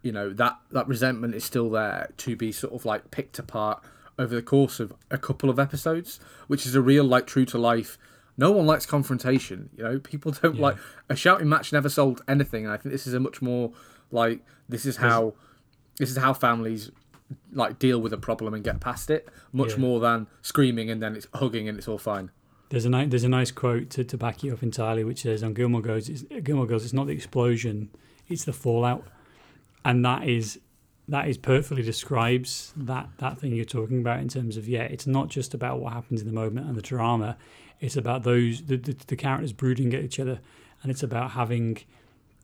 You 0.02 0.12
know 0.12 0.30
that 0.32 0.58
that 0.72 0.88
resentment 0.88 1.36
is 1.36 1.44
still 1.44 1.70
there 1.70 2.12
to 2.18 2.36
be 2.36 2.52
sort 2.52 2.74
of 2.74 2.86
like 2.86 3.12
picked 3.12 3.38
apart 3.38 3.84
over 4.18 4.34
the 4.34 4.42
course 4.42 4.80
of 4.80 4.94
a 5.12 5.18
couple 5.18 5.50
of 5.50 5.60
episodes, 5.60 6.20
which 6.48 6.66
is 6.66 6.76
a 6.76 6.82
real 6.82 7.04
like 7.04 7.28
true 7.28 7.46
to 7.46 7.58
life. 7.58 7.98
No 8.38 8.52
one 8.52 8.66
likes 8.66 8.86
confrontation. 8.86 9.70
You 9.76 9.84
know, 9.84 10.00
people 10.00 10.32
don't 10.32 10.56
yeah. 10.56 10.62
like 10.62 10.78
a 11.10 11.16
shouting 11.16 11.50
match. 11.50 11.74
Never 11.74 11.90
sold 11.90 12.22
anything, 12.28 12.64
and 12.64 12.74
I 12.74 12.78
think 12.78 12.94
this 12.94 13.08
is 13.08 13.14
a 13.14 13.20
much 13.20 13.42
more 13.42 13.72
like 14.12 14.40
this 14.70 14.86
is 14.86 14.98
how 14.98 15.34
this 15.98 16.10
is 16.10 16.18
how 16.18 16.34
families 16.34 16.92
like 17.52 17.78
deal 17.78 18.00
with 18.00 18.14
a 18.14 18.18
problem 18.18 18.54
and 18.54 18.64
get 18.64 18.80
past 18.80 19.10
it 19.10 19.30
much 19.52 19.72
yeah. 19.72 19.78
more 19.78 20.00
than 20.00 20.26
screaming 20.42 20.90
and 20.90 21.02
then 21.02 21.16
it's 21.16 21.28
hugging 21.36 21.68
and 21.68 21.78
it's 21.78 21.88
all 21.88 21.98
fine. 21.98 22.32
There's 22.70 22.86
a 22.86 22.90
nice, 22.90 23.10
there's 23.10 23.24
a 23.24 23.30
nice 23.30 23.52
quote 23.52 23.90
to, 23.92 24.04
to 24.04 24.18
back 24.18 24.44
you 24.44 24.54
up 24.54 24.62
entirely, 24.62 25.04
which 25.04 25.24
says 25.24 25.44
on 25.44 25.54
Gilmore 25.54 25.82
Girls, 25.82 26.08
it's, 26.08 26.24
Gilmore 26.44 26.68
Girls, 26.68 26.84
it's 26.84 26.94
not 26.94 27.08
the 27.08 27.14
explosion, 27.14 27.90
it's 28.28 28.46
the 28.46 28.54
fallout, 28.54 29.08
and 29.84 30.06
that 30.06 30.28
is 30.28 30.60
that 31.08 31.28
is 31.28 31.40
perfectly 31.40 31.82
describes 31.82 32.72
that 32.78 33.10
that 33.18 33.40
thing 33.40 33.54
you're 33.56 33.66
talking 33.66 34.00
about 34.00 34.20
in 34.20 34.28
terms 34.28 34.56
of 34.56 34.68
yeah, 34.68 34.84
it's 34.84 35.08
not 35.08 35.30
just 35.30 35.56
about 35.56 35.80
what 35.80 35.94
happens 35.94 36.22
in 36.22 36.28
the 36.28 36.34
moment 36.34 36.68
and 36.68 36.76
the 36.76 36.82
drama, 36.82 37.38
it's 37.80 37.98
about 37.98 38.24
those 38.24 38.62
the, 38.62 38.78
the, 38.78 38.96
the 39.08 39.16
characters 39.16 39.52
brooding 39.52 39.94
at 39.96 40.04
each 40.04 40.20
other, 40.20 40.40
and 40.84 40.92
it's 40.92 41.02
about 41.02 41.32
having 41.32 41.80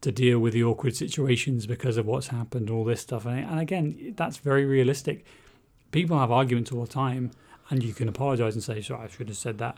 to 0.02 0.12
deal 0.12 0.40
with 0.40 0.54
the 0.54 0.64
awkward 0.64 0.96
situations 0.96 1.68
because 1.68 1.98
of 1.98 2.06
what's 2.06 2.28
happened, 2.28 2.70
all 2.70 2.84
this 2.84 3.02
stuff. 3.02 3.26
And, 3.26 3.40
and 3.40 3.60
again, 3.60 4.14
that's 4.18 4.38
very 4.38 4.66
realistic. 4.66 5.26
People 5.92 6.20
have 6.20 6.32
arguments 6.32 6.72
all 6.72 6.82
the 6.82 6.92
time, 6.92 7.32
and 7.70 7.84
you 7.84 7.94
can 7.94 8.10
apologise 8.10 8.56
and 8.56 8.64
say, 8.64 8.82
"Sorry, 8.82 9.06
I 9.06 9.08
should 9.08 9.28
have 9.28 9.38
said 9.38 9.60
that." 9.60 9.78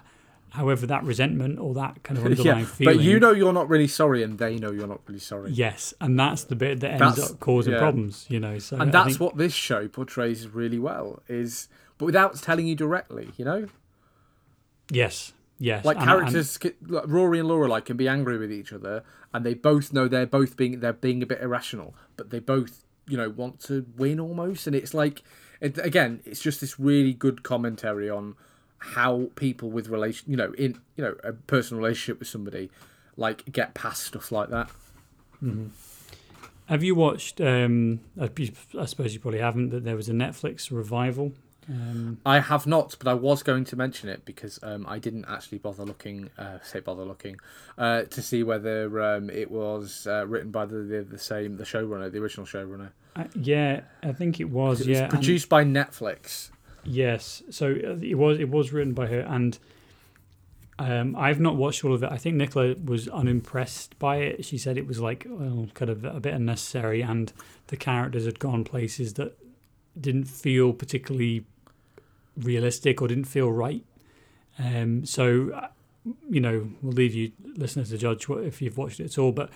However, 0.52 0.88
that 0.88 1.04
resentment 1.04 1.60
or 1.60 1.74
that 1.76 2.04
kind 2.04 2.18
of 2.18 2.26
underlying 2.26 2.60
yeah, 2.60 2.66
feeling. 2.66 2.98
But 2.98 3.04
you 3.04 3.20
know 3.20 3.32
you're 3.32 3.54
not 3.54 3.70
really 3.70 3.88
sorry, 3.88 4.24
and 4.24 4.38
they 4.38 4.58
know 4.58 4.72
you're 4.72 4.88
not 4.88 5.02
really 5.08 5.20
sorry. 5.20 5.52
Yes, 5.52 5.94
and 6.00 6.20
that's 6.20 6.44
the 6.46 6.56
bit 6.56 6.80
that 6.80 7.02
ends 7.02 7.18
that's, 7.18 7.32
up 7.32 7.40
causing 7.40 7.74
yeah. 7.74 7.80
problems. 7.80 8.26
You 8.30 8.40
know, 8.40 8.60
so 8.60 8.78
and 8.78 8.92
that's 8.92 9.18
think, 9.18 9.22
what 9.22 9.38
this 9.38 9.54
show 9.54 9.88
portrays 9.88 10.48
really 10.48 10.80
well. 10.80 11.22
Is 11.28 11.68
but 11.98 12.06
without 12.06 12.36
telling 12.36 12.68
you 12.68 12.76
directly. 12.76 13.32
You 13.38 13.46
know. 13.46 13.68
Yes, 14.90 15.34
Yes, 15.60 15.84
like 15.84 15.98
and, 15.98 16.06
characters, 16.06 16.60
and, 16.62 16.74
like 16.88 17.06
Rory 17.08 17.40
and 17.40 17.50
Lorelai 17.50 17.84
can 17.84 17.98
be 17.98 18.08
angry 18.08 18.38
with 18.38 18.52
each 18.52 18.72
other, 18.72 19.04
and 19.34 19.44
they 19.46 19.56
both 19.56 19.92
know 19.92 20.08
they're 20.08 20.28
both 20.28 20.56
being 20.56 20.82
they're 20.82 20.94
being 20.94 21.24
a 21.24 21.26
bit 21.26 21.42
irrational, 21.42 21.96
but 22.16 22.30
they 22.30 22.40
both 22.40 22.86
you 23.08 23.18
know 23.18 23.30
want 23.30 23.60
to 23.62 23.88
win 23.98 24.20
almost, 24.20 24.68
and 24.68 24.76
it's 24.76 24.94
like 24.94 25.24
it, 25.60 25.80
again, 25.80 26.22
it's 26.26 26.40
just 26.40 26.62
this 26.62 26.80
really 26.80 27.14
good 27.14 27.42
commentary 27.42 28.08
on 28.08 28.36
how 28.80 29.30
people 29.36 29.70
with 29.70 29.88
relation, 29.90 30.30
you 30.30 30.38
know, 30.38 30.54
in 30.58 30.80
you 30.96 31.04
know 31.04 31.16
a 31.24 31.34
personal 31.34 31.82
relationship 31.82 32.20
with 32.20 32.28
somebody, 32.28 32.70
like 33.16 33.52
get 33.52 33.74
past 33.74 34.04
stuff 34.04 34.32
like 34.32 34.50
that. 34.50 34.70
Mm-hmm. 35.44 35.68
Have 36.66 36.84
you 36.84 36.96
watched? 36.96 37.40
Um, 37.40 38.02
I 38.20 38.28
suppose 38.86 39.14
you 39.14 39.20
probably 39.20 39.40
haven't. 39.40 39.70
That 39.70 39.84
there 39.84 39.96
was 39.96 40.10
a 40.10 40.14
Netflix 40.14 40.72
revival 40.72 41.34
um, 41.70 42.20
I 42.26 42.40
have 42.40 42.66
not, 42.66 42.96
but 42.98 43.08
I 43.10 43.14
was 43.14 43.44
going 43.44 43.66
to 43.66 43.76
mention 43.76 44.08
it 44.10 44.24
because 44.24 44.60
um, 44.64 44.86
I 44.88 45.00
didn't 45.00 45.26
actually 45.28 45.58
bother 45.58 45.84
looking, 45.84 46.30
uh, 46.38 46.60
say 46.64 46.80
bother 46.80 47.04
looking, 47.04 47.40
uh, 47.78 48.04
to 48.04 48.22
see 48.22 48.44
whether 48.44 49.02
um, 49.02 49.30
it 49.30 49.52
was 49.52 50.08
uh, 50.08 50.26
written 50.28 50.52
by 50.52 50.66
the, 50.66 50.78
the, 50.78 51.02
the 51.02 51.20
same 51.20 51.58
the 51.58 51.66
showrunner, 51.66 52.12
the 52.12 52.20
original 52.20 52.46
showrunner. 52.46 52.92
Yeah, 53.36 53.82
I 54.04 54.14
think 54.14 54.40
it 54.40 54.50
was. 54.50 54.82
It 54.82 54.88
yeah, 54.88 55.06
was 55.06 55.10
produced 55.10 55.50
by 55.50 55.64
Netflix. 55.64 56.52
Yes, 56.90 57.44
so 57.50 57.72
uh, 57.72 57.98
it 58.02 58.16
was 58.16 58.40
it 58.40 58.50
was 58.50 58.72
written 58.74 58.94
by 58.94 59.08
her, 59.08 59.20
and 59.20 59.60
Um, 60.80 61.16
I've 61.16 61.40
not 61.40 61.56
watched 61.56 61.84
all 61.84 61.94
of 61.94 62.04
it. 62.04 62.12
I 62.12 62.18
think 62.18 62.36
Nicola 62.36 62.76
was 62.86 63.08
unimpressed 63.08 63.98
by 63.98 64.18
it. 64.18 64.46
She 64.46 64.60
said 64.60 64.78
it 64.78 64.86
was 64.88 65.00
like 65.00 65.26
well, 65.28 65.68
kind 65.74 65.90
of 65.90 66.04
a 66.06 66.20
bit 66.20 66.34
unnecessary, 66.36 67.02
and 67.02 67.34
the 67.68 67.78
characters 67.78 68.26
had 68.26 68.38
gone 68.40 68.64
places 68.64 69.14
that 69.16 69.36
didn't 70.00 70.26
feel 70.26 70.74
particularly 70.74 71.46
realistic 72.38 73.02
or 73.02 73.08
didn't 73.08 73.26
feel 73.26 73.52
right. 73.52 73.84
Um, 74.60 75.04
so, 75.06 75.50
uh, 75.52 75.70
you 76.30 76.40
know, 76.40 76.70
we'll 76.84 76.94
leave 76.94 77.16
you 77.16 77.32
listeners 77.56 77.90
to 77.90 77.98
judge 77.98 78.30
what, 78.30 78.44
if 78.44 78.62
you've 78.62 78.78
watched 78.78 79.00
it 79.00 79.06
at 79.06 79.18
all. 79.18 79.32
But 79.32 79.50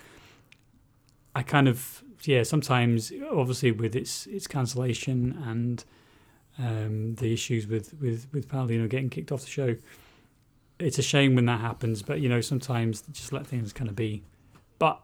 I 1.36 1.42
kind 1.44 1.68
of, 1.68 2.02
yeah, 2.24 2.42
sometimes 2.42 3.12
obviously 3.30 3.70
with 3.70 3.94
its 3.94 4.26
its 4.26 4.48
cancellation 4.48 5.40
and 5.46 5.84
um, 6.58 7.14
the 7.16 7.32
issues 7.32 7.66
with 7.66 7.94
with 8.00 8.26
with 8.32 8.48
Palladino 8.48 8.86
getting 8.86 9.10
kicked 9.10 9.32
off 9.32 9.42
the 9.42 9.50
show 9.50 9.76
it's 10.82 10.98
a 10.98 11.02
shame 11.02 11.34
when 11.34 11.46
that 11.46 11.60
happens, 11.60 12.02
but 12.02 12.20
you 12.20 12.28
know 12.28 12.40
sometimes 12.40 13.02
just 13.12 13.32
let 13.32 13.46
things 13.46 13.72
kind 13.72 13.88
of 13.88 13.96
be. 13.96 14.22
But 14.78 15.00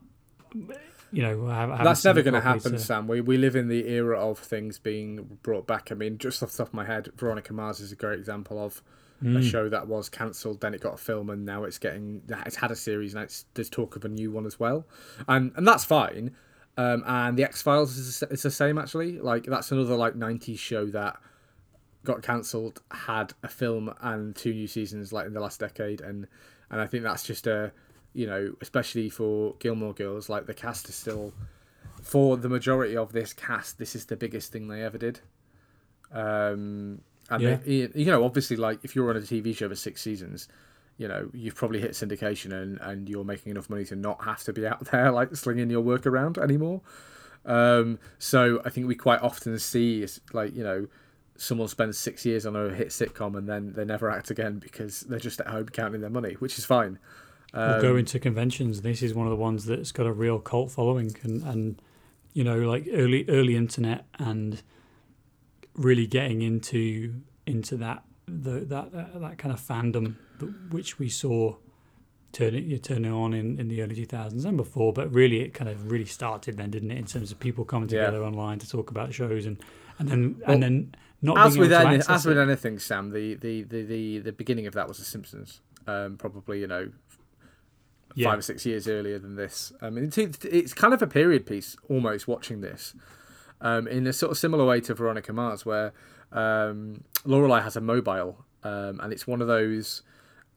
you 0.55 1.23
know 1.23 1.47
I, 1.47 1.81
I 1.81 1.85
that's 1.85 2.05
never 2.05 2.23
going 2.23 2.35
to 2.35 2.41
happen, 2.41 2.79
Sam. 2.79 3.07
We 3.09 3.21
we 3.21 3.37
live 3.37 3.57
in 3.57 3.69
the 3.69 3.89
era 3.89 4.19
of 4.19 4.39
things 4.39 4.79
being 4.79 5.39
brought 5.43 5.67
back. 5.67 5.91
I 5.91 5.95
mean, 5.95 6.19
just 6.19 6.43
off 6.43 6.53
the 6.53 6.59
top 6.59 6.69
of 6.69 6.75
my 6.75 6.85
head, 6.85 7.11
Veronica 7.17 7.53
Mars 7.53 7.81
is 7.81 7.93
a 7.93 7.97
great 7.97 8.19
example 8.19 8.63
of 8.63 8.83
mm. 9.23 9.39
a 9.39 9.43
show 9.43 9.69
that 9.69 9.87
was 9.87 10.09
cancelled, 10.09 10.61
then 10.61 10.75
it 10.75 10.81
got 10.81 10.95
a 10.95 10.99
film, 10.99 11.31
and 11.31 11.45
now 11.45 11.65
it's 11.65 11.79
getting 11.79 12.23
it's 12.47 12.57
had 12.57 12.71
a 12.71 12.77
series, 12.77 13.15
and 13.15 13.23
it's, 13.23 13.45
there's 13.55 13.71
talk 13.71 13.97
of 13.97 14.05
a 14.05 14.09
new 14.09 14.31
one 14.31 14.47
as 14.47 14.59
well, 14.59 14.87
and 15.27 15.53
and 15.57 15.67
that's 15.67 15.85
fine. 15.85 16.35
Um, 16.77 17.03
and 17.07 17.37
the 17.37 17.43
X 17.43 17.61
Files 17.61 17.97
is 17.97 18.23
it's 18.31 18.43
the 18.43 18.51
same 18.51 18.79
actually. 18.79 19.19
Like 19.19 19.45
that's 19.45 19.73
another 19.73 19.97
like 19.97 20.15
'90s 20.15 20.59
show 20.59 20.87
that 20.87 21.19
got 22.09 22.23
cancelled 22.23 22.81
had 22.91 23.35
a 23.43 23.49
film 23.49 23.95
and 24.01 24.35
two 24.35 24.55
new 24.55 24.67
seasons 24.67 25.13
like 25.13 25.27
in 25.27 25.35
the 25.35 25.41
last 25.41 25.61
decade 25.61 26.01
and 26.01 26.27
and 26.71 26.81
I 26.81 26.87
think 26.87 27.05
that's 27.05 27.23
just 27.23 27.47
a 27.47 27.71
you 28.15 28.27
know 28.27 28.55
especially 28.63 29.11
for 29.11 29.55
Gilmore 29.59 29.93
Girls 29.93 30.31
like 30.31 30.47
the 30.47 30.55
cast 30.55 30.89
is 30.89 30.95
still 30.95 31.35
for 32.03 32.39
the 32.39 32.49
majority 32.49 32.97
of 32.97 33.13
this 33.13 33.35
cast 33.35 33.79
this 33.79 33.95
is 33.95 34.07
the 34.07 34.17
biggest 34.17 34.51
thing 34.51 34.69
they 34.69 34.83
ever 34.83 34.97
did 34.97 35.21
um 36.11 37.03
and 37.29 37.43
yeah. 37.43 37.57
they, 37.57 37.91
you 37.95 38.07
know 38.07 38.25
obviously 38.25 38.57
like 38.57 38.79
if 38.83 38.97
you're 38.97 39.11
on 39.11 39.17
a 39.17 39.21
TV 39.21 39.55
show 39.55 39.69
for 39.69 39.75
six 39.75 40.01
seasons 40.01 40.49
you 40.97 41.07
know 41.07 41.29
you've 41.35 41.57
probably 41.57 41.79
hit 41.79 41.91
syndication 41.91 42.53
and 42.55 42.79
and 42.81 43.07
you're 43.11 43.23
making 43.23 43.51
enough 43.51 43.69
money 43.69 43.85
to 43.85 43.95
not 43.95 44.25
have 44.25 44.43
to 44.43 44.55
be 44.55 44.67
out 44.67 44.83
there 44.93 45.13
like 45.13 45.37
slinging 45.37 45.69
your 45.69 45.83
work 45.83 46.07
around 46.07 46.39
anymore 46.39 46.81
um 47.45 47.99
so 48.19 48.63
I 48.65 48.71
think 48.71 48.87
we 48.87 48.95
quite 48.95 49.21
often 49.21 49.59
see 49.59 50.07
like 50.33 50.57
you 50.57 50.65
know 50.65 50.89
someone 51.39 51.69
spends 51.69 51.97
six 51.97 52.27
years 52.27 52.45
on 52.45 52.57
a 52.57 52.75
hit 52.75 52.89
sitcom 52.89 53.39
and 53.39 53.49
then 53.49 53.73
they 53.73 53.85
never 53.85 54.11
act 54.11 54.31
again 54.31 54.59
because 54.59 55.01
they're 55.03 55.19
just 55.21 55.41
at 55.41 55.47
home 55.47 55.67
counting 55.67 56.01
their 56.01 56.11
money, 56.11 56.35
which 56.35 56.59
is 56.59 56.65
fine. 56.65 56.99
Um, 57.55 57.77
or 57.77 57.81
go 57.81 57.97
into 57.97 58.19
conventions. 58.19 58.83
This 58.83 59.03
is 59.03 59.15
one 59.15 59.27
of 59.27 59.31
the 59.31 59.37
ones 59.37 59.65
that's 59.65 59.93
got 59.93 60.07
a 60.07 60.13
real 60.13 60.39
cult 60.39 60.71
following, 60.71 61.17
and, 61.23 61.43
and 61.45 61.83
you 62.35 62.45
know, 62.45 62.59
like 62.59 62.87
early 62.93 63.25
early 63.29 63.57
internet 63.57 64.05
and 64.19 64.63
really 65.75 66.07
getting 66.07 66.43
into 66.43 67.15
into 67.47 67.77
that 67.79 68.03
the 68.27 68.61
that 68.61 68.93
that, 68.93 69.21
that 69.21 69.39
kind 69.39 69.55
of 69.55 69.61
fandom 69.61 70.17
which 70.71 70.99
we 70.99 71.09
saw 71.09 71.57
turning 72.33 72.79
turning 72.81 73.13
on 73.13 73.33
in, 73.33 73.59
in 73.59 73.69
the 73.69 73.81
early 73.81 73.95
2000s 73.95 74.45
and 74.45 74.57
before 74.57 74.93
but 74.93 75.11
really 75.13 75.41
it 75.41 75.55
kind 75.55 75.71
of 75.71 75.91
really 75.91 76.05
started 76.05 76.59
then 76.59 76.71
didn't 76.71 76.91
it 76.91 76.99
in 76.99 77.07
terms 77.07 77.33
of 77.33 77.41
people 77.41 77.65
coming 77.65 77.89
together 77.89 78.21
yeah. 78.21 78.27
online 78.27 78.59
to 78.59 78.69
talk 78.69 78.91
about 78.91 79.15
shows 79.15 79.47
and 79.47 79.59
and 79.99 80.09
then 80.09 80.37
well, 80.41 80.53
and 80.53 80.63
then 80.63 80.95
not 81.21 81.39
as 81.39 81.59
with 81.59 81.73
any, 81.73 82.03
as 82.09 82.25
with 82.25 82.39
anything, 82.39 82.79
Sam, 82.79 83.11
the, 83.11 83.35
the, 83.35 83.63
the, 83.63 83.83
the, 83.83 84.19
the 84.19 84.33
beginning 84.33 84.67
of 84.67 84.75
that 84.75 84.89
was 84.89 84.99
The 84.99 85.05
Simpsons. 85.05 85.61
Um, 85.87 86.17
probably 86.19 86.61
you 86.61 86.67
know 86.67 86.91
yeah. 88.15 88.29
five 88.29 88.39
or 88.39 88.43
six 88.43 88.67
years 88.67 88.89
earlier 88.89 89.19
than 89.19 89.37
this. 89.37 89.73
I 89.81 89.91
mean, 89.91 90.05
it's, 90.05 90.19
it's 90.19 90.75
kind 90.75 90.93
of 90.93 91.03
a 91.03 91.07
period 91.07 91.47
piece 91.47 91.77
almost 91.89 92.29
watching 92.29 92.61
this, 92.61 92.95
um, 93.61 93.87
in 93.89 94.07
a 94.07 94.13
sort 94.13 94.33
of 94.33 94.39
similar 94.39 94.65
way 94.65 94.81
to 94.83 94.95
Veronica 94.95 95.33
Mars, 95.33 95.65
where 95.65 95.93
um, 96.33 97.05
Lorelai 97.25 97.63
has 97.63 97.77
a 97.77 97.81
mobile, 97.81 98.45
um, 98.65 99.01
and 99.01 99.13
it's 99.13 99.27
one 99.27 99.41
of 99.41 99.49
those. 99.49 100.03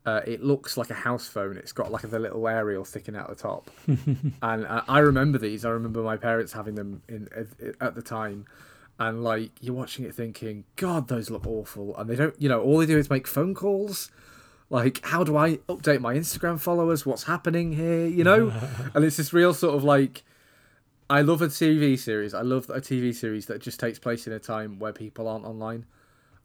Uh, 0.04 0.22
it 0.26 0.44
looks 0.44 0.78
like 0.78 0.90
a 0.90 0.96
house 0.96 1.28
phone. 1.28 1.58
It's 1.58 1.72
got 1.72 1.92
like 1.92 2.10
the 2.10 2.18
little 2.18 2.48
aerial 2.48 2.84
sticking 2.84 3.16
out 3.16 3.30
the 3.30 3.36
top, 3.36 3.70
and 3.88 4.66
uh, 4.66 4.82
I 4.88 5.00
remember 5.00 5.38
these. 5.38 5.64
I 5.64 5.70
remember 5.70 6.02
my 6.02 6.18
parents 6.18 6.52
having 6.54 6.74
them 6.76 7.04
in 7.08 7.30
at, 7.36 7.76
at 7.80 7.96
the 7.96 8.02
time 8.02 8.48
and 9.02 9.24
like 9.24 9.52
you're 9.60 9.74
watching 9.74 10.06
it 10.06 10.14
thinking, 10.14 10.64
God, 10.76 11.08
those 11.08 11.32
look 11.32 11.48
awful, 11.48 11.98
and 11.98 12.08
they 12.08 12.16
don't, 12.16 12.40
you 12.40 12.48
know, 12.48 12.62
all 12.62 12.78
they 12.78 12.86
do 12.86 13.00
is 13.00 13.10
make 13.10 13.26
phone 13.26 13.56
calls. 13.56 14.12
Like, 14.70 15.04
how 15.04 15.24
do 15.24 15.36
I 15.36 15.58
update 15.68 16.02
my 16.02 16.14
Instagram 16.14 16.60
followers? 16.60 17.04
What's 17.06 17.24
happening 17.24 17.74
here? 17.74 18.06
You 18.06 18.24
know, 18.24 18.54
and 18.94 19.04
it's 19.04 19.18
this 19.18 19.34
real 19.34 19.56
sort 19.56 19.76
of 19.76 19.84
like, 19.84 20.24
I 21.10 21.22
love 21.22 21.42
a 21.42 21.48
TV 21.48 21.98
series. 21.98 22.36
I 22.36 22.42
love 22.42 22.70
a 22.70 22.80
TV 22.80 23.14
series 23.14 23.48
that 23.48 23.60
just 23.60 23.80
takes 23.80 23.98
place 23.98 24.28
in 24.28 24.34
a 24.34 24.40
time 24.40 24.78
where 24.78 24.94
people 24.94 25.28
aren't 25.28 25.46
online. 25.46 25.86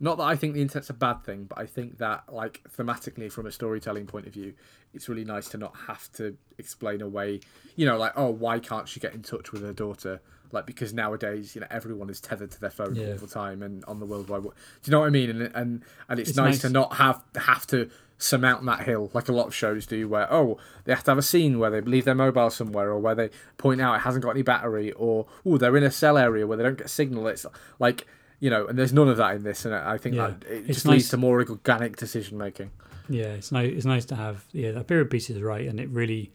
Not 0.01 0.17
that 0.17 0.25
I 0.25 0.35
think 0.35 0.55
the 0.55 0.63
internet's 0.63 0.91
a 0.91 0.95
bad 0.95 1.25
thing, 1.25 1.45
but 1.45 1.59
I 1.59 1.67
think 1.67 1.99
that, 1.99 2.25
like, 2.33 2.63
thematically, 2.77 3.31
from 3.31 3.47
a 3.47 3.53
storytelling 3.53 4.07
point 4.07 4.27
of 4.27 4.33
view, 4.33 4.55
it's 4.95 5.09
really 5.09 5.25
nice 5.25 5.49
to 5.51 5.59
not 5.59 5.75
have 5.87 6.11
to 6.13 6.37
explain 6.59 7.03
away, 7.03 7.41
you 7.77 7.87
know, 7.87 7.97
like, 7.97 8.13
oh, 8.17 8.31
why 8.31 8.59
can't 8.59 8.89
she 8.89 8.99
get 8.99 9.15
in 9.15 9.23
touch 9.23 9.53
with 9.53 9.63
her 9.63 9.73
daughter? 9.73 10.21
Like 10.53 10.67
because 10.67 10.93
nowadays 10.93 11.55
you 11.55 11.61
know 11.61 11.67
everyone 11.71 12.11
is 12.11 12.21
tethered 12.21 12.51
to 12.51 12.61
their 12.61 12.71
phone 12.71 12.95
yeah. 12.95 13.09
all 13.09 13.17
the 13.17 13.27
time 13.27 13.63
and 13.63 13.85
on 13.87 13.99
the 14.01 14.07
world 14.07 14.29
wide 14.29 14.43
do 14.43 14.51
you 14.85 14.91
know 14.91 15.01
what 15.01 15.07
i 15.07 15.11
mean 15.11 15.31
and 15.31 15.43
and 15.55 15.83
and 16.09 16.21
it's, 16.21 16.31
it's 16.31 16.37
nice, 16.37 16.55
nice, 16.55 16.61
to 16.63 16.69
not 16.69 16.95
have 16.95 17.23
have 17.37 17.67
to 17.67 17.91
surmount 18.19 18.65
that 18.65 18.83
hill 18.83 19.11
like 19.13 19.29
a 19.29 19.33
lot 19.33 19.47
of 19.47 19.55
shows 19.55 19.85
do 19.87 20.09
where 20.09 20.33
oh 20.33 20.57
they 20.85 20.93
have 20.93 21.05
to 21.05 21.11
have 21.11 21.19
a 21.19 21.23
scene 21.23 21.59
where 21.59 21.71
they 21.71 21.81
leave 21.83 22.07
their 22.07 22.15
mobile 22.15 22.49
somewhere 22.49 22.89
or 22.89 22.99
where 22.99 23.15
they 23.15 23.29
point 23.59 23.81
out 23.81 23.95
it 23.95 24.01
hasn't 24.01 24.25
got 24.25 24.31
any 24.31 24.43
battery 24.43 24.91
or 24.93 25.27
oh 25.45 25.59
they're 25.59 25.77
in 25.77 25.83
a 25.83 25.91
cell 25.91 26.17
area 26.17 26.47
where 26.47 26.57
they 26.57 26.63
don't 26.63 26.79
get 26.79 26.89
signal 26.89 27.27
it's 27.27 27.45
like 27.79 28.07
you 28.41 28.49
know 28.49 28.67
and 28.67 28.79
there's 28.79 28.93
none 28.93 29.09
of 29.09 29.19
that 29.19 29.35
in 29.35 29.43
this 29.43 29.67
and 29.67 29.75
i 29.75 29.99
think 29.99 30.15
yeah. 30.15 30.29
that 30.29 30.51
it 30.51 30.59
it's 30.61 30.67
just 30.69 30.87
nice. 30.87 30.93
leads 30.93 31.09
to 31.11 31.19
more 31.19 31.39
organic 31.41 31.97
decision 31.97 32.39
making 32.39 32.71
yeah 33.09 33.27
it's 33.27 33.53
nice 33.53 33.71
it's 33.71 33.85
nice 33.85 34.07
to 34.07 34.17
have 34.17 34.45
yeah 34.53 34.71
that 34.73 34.87
period 34.87 35.11
piece 35.11 35.29
is 35.29 35.41
right 35.43 35.69
and 35.69 35.79
it 35.79 35.89
really 35.91 36.31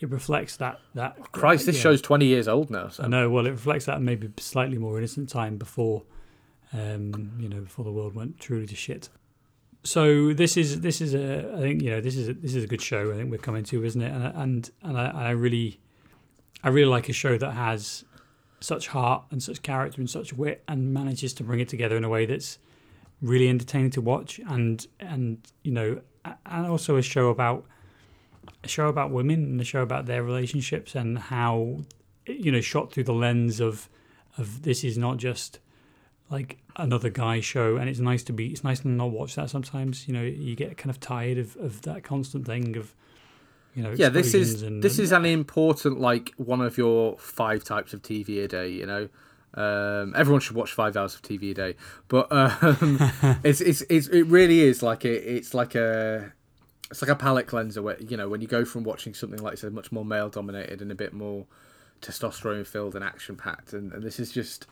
it 0.00 0.10
reflects 0.10 0.56
that 0.58 0.80
that. 0.94 1.16
Oh, 1.18 1.24
Christ, 1.32 1.66
this 1.66 1.76
yeah. 1.76 1.82
show's 1.82 2.02
twenty 2.02 2.26
years 2.26 2.48
old 2.48 2.70
now. 2.70 2.88
So. 2.88 3.04
I 3.04 3.08
know. 3.08 3.30
Well, 3.30 3.46
it 3.46 3.50
reflects 3.50 3.86
that 3.86 4.02
maybe 4.02 4.30
slightly 4.38 4.78
more 4.78 4.98
innocent 4.98 5.28
time 5.28 5.56
before, 5.56 6.02
um, 6.72 7.32
you 7.38 7.48
know, 7.48 7.60
before 7.60 7.84
the 7.84 7.92
world 7.92 8.14
went 8.14 8.40
truly 8.40 8.66
to 8.66 8.74
shit. 8.74 9.08
So 9.84 10.32
this 10.32 10.56
is 10.56 10.80
this 10.80 11.00
is 11.00 11.14
a 11.14 11.52
I 11.56 11.60
think 11.60 11.82
you 11.82 11.90
know 11.90 12.00
this 12.00 12.16
is 12.16 12.28
a, 12.28 12.34
this 12.34 12.54
is 12.54 12.64
a 12.64 12.66
good 12.66 12.82
show. 12.82 13.12
I 13.12 13.16
think 13.16 13.30
we're 13.30 13.38
coming 13.38 13.64
to, 13.64 13.84
isn't 13.84 14.00
it? 14.00 14.12
And 14.12 14.24
and 14.34 14.70
and 14.82 14.98
I, 14.98 15.10
I 15.10 15.30
really, 15.30 15.80
I 16.62 16.68
really 16.70 16.90
like 16.90 17.08
a 17.08 17.12
show 17.12 17.38
that 17.38 17.52
has 17.52 18.04
such 18.60 18.88
heart 18.88 19.24
and 19.30 19.42
such 19.42 19.60
character 19.60 20.00
and 20.00 20.08
such 20.08 20.32
wit 20.32 20.64
and 20.66 20.92
manages 20.92 21.34
to 21.34 21.44
bring 21.44 21.60
it 21.60 21.68
together 21.68 21.98
in 21.98 22.04
a 22.04 22.08
way 22.08 22.24
that's 22.24 22.58
really 23.20 23.48
entertaining 23.48 23.90
to 23.90 24.00
watch 24.00 24.40
and 24.48 24.86
and 25.00 25.52
you 25.62 25.70
know 25.70 26.00
and 26.46 26.66
also 26.66 26.96
a 26.96 27.02
show 27.02 27.28
about 27.28 27.66
a 28.62 28.68
show 28.68 28.88
about 28.88 29.10
women 29.10 29.44
and 29.44 29.60
a 29.60 29.64
show 29.64 29.82
about 29.82 30.06
their 30.06 30.22
relationships 30.22 30.94
and 30.94 31.18
how 31.18 31.78
you 32.26 32.50
know 32.50 32.60
shot 32.60 32.92
through 32.92 33.04
the 33.04 33.12
lens 33.12 33.60
of 33.60 33.88
of 34.38 34.62
this 34.62 34.82
is 34.84 34.98
not 34.98 35.16
just 35.16 35.58
like 36.30 36.58
another 36.76 37.10
guy 37.10 37.40
show. 37.40 37.76
And 37.76 37.88
it's 37.88 38.00
nice 38.00 38.22
to 38.24 38.32
be 38.32 38.48
it's 38.48 38.64
nice 38.64 38.80
to 38.80 38.88
not 38.88 39.10
watch 39.10 39.34
that 39.36 39.50
sometimes. 39.50 40.08
You 40.08 40.14
know 40.14 40.22
you 40.22 40.56
get 40.56 40.76
kind 40.76 40.90
of 40.90 41.00
tired 41.00 41.38
of, 41.38 41.56
of 41.56 41.82
that 41.82 42.02
constant 42.04 42.46
thing 42.46 42.76
of 42.76 42.94
you 43.74 43.82
know 43.82 43.92
yeah 43.96 44.08
this 44.08 44.34
is 44.34 44.62
and, 44.62 44.82
this 44.82 45.00
is 45.00 45.10
an 45.10 45.24
important 45.24 45.98
like 45.98 46.32
one 46.36 46.60
of 46.60 46.78
your 46.78 47.18
five 47.18 47.64
types 47.64 47.92
of 47.92 48.02
tv 48.02 48.44
a 48.44 48.46
day 48.46 48.68
you 48.68 48.86
know? 48.86 49.08
Um, 49.56 50.14
everyone 50.16 50.40
should 50.40 50.56
watch 50.56 50.72
five 50.72 50.96
hours 50.96 51.14
of 51.14 51.22
TV 51.22 51.52
a 51.52 51.54
day, 51.54 51.76
but 52.08 52.26
um, 52.32 52.98
it's, 53.44 53.60
it's 53.60 53.82
it's 53.82 54.08
it 54.08 54.22
really 54.22 54.60
is 54.60 54.82
like 54.82 55.04
it, 55.04 55.22
it's 55.22 55.54
like 55.54 55.76
a 55.76 56.32
it's 56.90 57.02
like 57.02 57.10
a 57.10 57.16
palate 57.16 57.46
cleanser 57.46 57.82
where 57.82 58.00
you 58.00 58.16
know 58.16 58.28
when 58.28 58.40
you 58.40 58.46
go 58.46 58.64
from 58.64 58.84
watching 58.84 59.14
something 59.14 59.40
like 59.40 59.58
said 59.58 59.72
much 59.72 59.90
more 59.90 60.04
male 60.04 60.28
dominated 60.28 60.82
and 60.82 60.92
a 60.92 60.94
bit 60.94 61.12
more 61.12 61.46
testosterone 62.04 62.66
filled 62.66 62.94
and 62.94 63.04
action 63.04 63.36
packed. 63.36 63.72
And, 63.72 63.92
and 63.92 64.02
this 64.02 64.20
is 64.20 64.30
just 64.30 64.66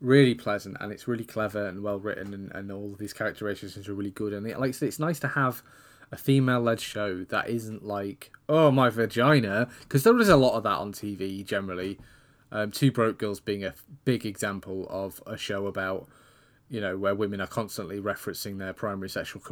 really 0.00 0.34
pleasant 0.34 0.76
and 0.80 0.92
it's 0.92 1.08
really 1.08 1.24
clever 1.24 1.66
and 1.66 1.82
well 1.82 1.98
written 1.98 2.34
and, 2.34 2.52
and 2.52 2.70
all 2.70 2.92
of 2.92 2.98
these 2.98 3.12
characterizations 3.12 3.88
are 3.88 3.94
really 3.94 4.10
good. 4.10 4.32
And 4.32 4.46
it, 4.46 4.58
like 4.58 4.80
it's 4.80 4.98
nice 4.98 5.20
to 5.20 5.28
have 5.28 5.62
a 6.12 6.16
female 6.16 6.60
led 6.60 6.80
show 6.80 7.24
that 7.24 7.48
isn't 7.48 7.84
like 7.84 8.30
oh 8.48 8.70
my 8.70 8.88
vagina 8.90 9.68
because 9.80 10.04
there 10.04 10.18
is 10.20 10.28
a 10.28 10.36
lot 10.36 10.54
of 10.54 10.62
that 10.64 10.78
on 10.78 10.92
TV 10.92 11.44
generally. 11.44 11.98
Um, 12.52 12.70
Two 12.70 12.92
Broke 12.92 13.18
Girls 13.18 13.40
being 13.40 13.64
a 13.64 13.74
big 14.04 14.24
example 14.24 14.86
of 14.88 15.20
a 15.26 15.36
show 15.36 15.66
about 15.66 16.08
you 16.68 16.80
know, 16.80 16.96
where 16.96 17.14
women 17.14 17.40
are 17.40 17.46
constantly 17.46 18.00
referencing 18.00 18.58
their 18.58 18.72
primary 18.72 19.08
sexual 19.08 19.42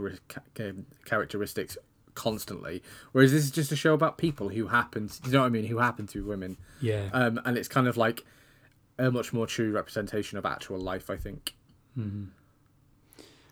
characteristics 1.04 1.78
constantly. 2.14 2.82
Whereas 3.12 3.32
this 3.32 3.44
is 3.44 3.50
just 3.50 3.72
a 3.72 3.76
show 3.76 3.94
about 3.94 4.18
people 4.18 4.48
who 4.48 4.68
happen, 4.68 5.08
to, 5.08 5.20
you 5.26 5.32
know 5.32 5.40
what 5.40 5.46
I 5.46 5.50
mean, 5.50 5.66
who 5.66 5.78
happen 5.78 6.06
to 6.08 6.22
be 6.22 6.28
women. 6.28 6.56
Yeah. 6.80 7.08
Um, 7.12 7.40
and 7.44 7.56
it's 7.56 7.68
kind 7.68 7.86
of 7.86 7.96
like 7.96 8.24
a 8.98 9.10
much 9.10 9.32
more 9.32 9.46
true 9.46 9.72
representation 9.72 10.38
of 10.38 10.46
actual 10.46 10.78
life, 10.78 11.10
I 11.10 11.16
think. 11.16 11.54
Mm-hmm. 11.98 12.24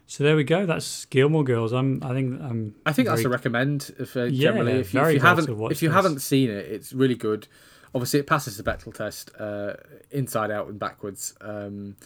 So 0.07 0.25
there 0.25 0.37
we 0.37 0.45
go. 0.45 0.67
That's 0.67 1.07
Gilmore 1.07 1.45
Girls. 1.45 1.73
I'm. 1.73 2.03
I 2.03 2.13
think. 2.13 2.39
I'm. 2.43 2.75
I 2.85 2.93
think 2.93 3.09
that's 3.09 3.25
a 3.25 3.31
recommend. 3.31 3.95
If, 3.99 4.15
uh, 4.15 4.25
Yeah, 4.25 4.51
generally, 4.51 4.73
if 4.73 4.93
you, 4.93 5.01
if 5.01 5.15
you 5.15 5.21
haven't 5.21 5.49
if 5.71 5.83
you 5.83 5.89
this. 5.89 5.95
haven't 5.95 6.19
seen 6.19 6.51
it, 6.51 6.67
it's 6.67 6.93
really 6.93 7.15
good. 7.15 7.49
Obviously, 7.95 8.21
it 8.21 8.27
passes 8.27 8.59
the 8.59 8.63
Bechdel 8.63 8.93
test 8.93 9.31
uh, 9.39 9.75
inside 10.11 10.51
out 10.51 10.69
and 10.69 10.79
backwards. 10.79 11.35
Um, 11.41 11.97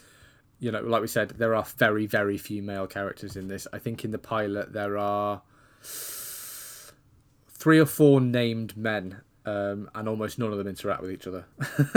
you 0.59 0.71
know, 0.73 0.81
like 0.81 1.03
we 1.03 1.09
said, 1.09 1.31
there 1.31 1.55
are 1.55 1.65
very 1.77 2.07
very 2.07 2.39
few 2.39 2.63
male 2.63 2.87
characters 2.87 3.37
in 3.37 3.49
this. 3.49 3.67
I 3.73 3.79
think 3.79 4.05
in 4.05 4.11
the 4.11 4.19
pilot 4.19 4.73
there 4.73 4.97
are 4.99 5.43
three 7.49 7.79
or 7.79 7.87
four 7.87 8.21
named 8.21 8.77
men, 8.77 9.21
um, 9.45 9.91
and 9.95 10.09
almost 10.09 10.39
none 10.39 10.53
of 10.53 10.59
them 10.59 10.67
interact 10.67 11.03
with 11.03 11.11
each 11.11 11.27
other. 11.27 11.45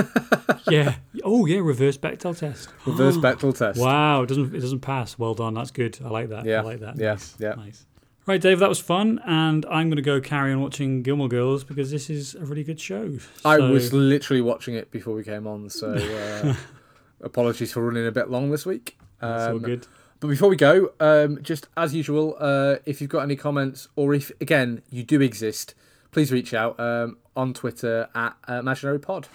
yeah. 0.70 0.96
Oh 1.24 1.46
yeah. 1.46 1.60
Reverse 1.60 1.98
Bechdel 1.98 2.38
test. 2.38 2.70
Reverse 2.86 3.18
Bechdel 3.26 3.58
test. 3.58 3.80
Wow. 3.80 4.24
It 4.24 4.28
doesn't. 4.28 4.56
It 4.56 4.60
doesn't 4.60 4.82
pass. 4.82 5.18
Well 5.18 5.34
done. 5.34 5.54
That's 5.54 5.72
good. 5.72 5.98
I 6.04 6.10
like 6.10 6.30
that. 6.30 6.46
Yeah, 6.46 6.60
I 6.60 6.62
like 6.64 6.80
that. 6.82 6.98
yeah, 6.98 7.12
Nice. 7.12 7.36
yeah. 7.40 7.54
Nice. 7.56 7.86
Right, 8.26 8.40
Dave. 8.40 8.60
That 8.60 8.70
was 8.70 8.80
fun, 8.80 9.20
and 9.26 9.66
I'm 9.66 9.88
going 9.90 9.96
to 9.96 10.04
go 10.04 10.22
carry 10.22 10.52
on 10.54 10.62
watching 10.62 11.02
Gilmore 11.02 11.30
Girls 11.30 11.64
because 11.64 11.90
this 11.90 12.12
is 12.12 12.36
a 12.36 12.46
really 12.46 12.64
good 12.64 12.80
show. 12.80 13.18
I 13.44 13.58
was 13.58 13.92
literally 13.92 14.42
watching 14.42 14.76
it 14.76 14.92
before 14.92 15.16
we 15.16 15.24
came 15.24 15.48
on, 15.48 15.68
so 15.72 15.94
uh, 15.94 16.54
apologies 17.22 17.74
for 17.74 17.86
running 17.86 18.06
a 18.08 18.12
bit 18.12 18.30
long 18.30 18.52
this 18.52 18.66
week. 18.66 18.98
That's 19.20 19.44
all 19.50 19.56
Um, 19.58 19.62
good. 19.62 19.88
But 20.20 20.28
before 20.28 20.50
we 20.50 20.56
go, 20.58 20.92
um, 21.00 21.42
just 21.42 21.68
as 21.78 21.96
usual, 21.96 22.36
uh, 22.40 22.76
if 22.86 23.00
you've 23.00 23.10
got 23.10 23.22
any 23.22 23.36
comments 23.38 23.88
or 23.96 24.14
if, 24.14 24.32
again, 24.42 24.82
you 24.90 25.04
do 25.04 25.22
exist, 25.22 25.74
please 26.12 26.32
reach 26.32 26.54
out 26.54 26.78
um, 26.80 27.18
on 27.38 27.54
Twitter 27.54 28.10
at 28.14 28.36
uh, 28.50 28.54
Imaginary 28.56 29.00
Pod. 29.00 29.28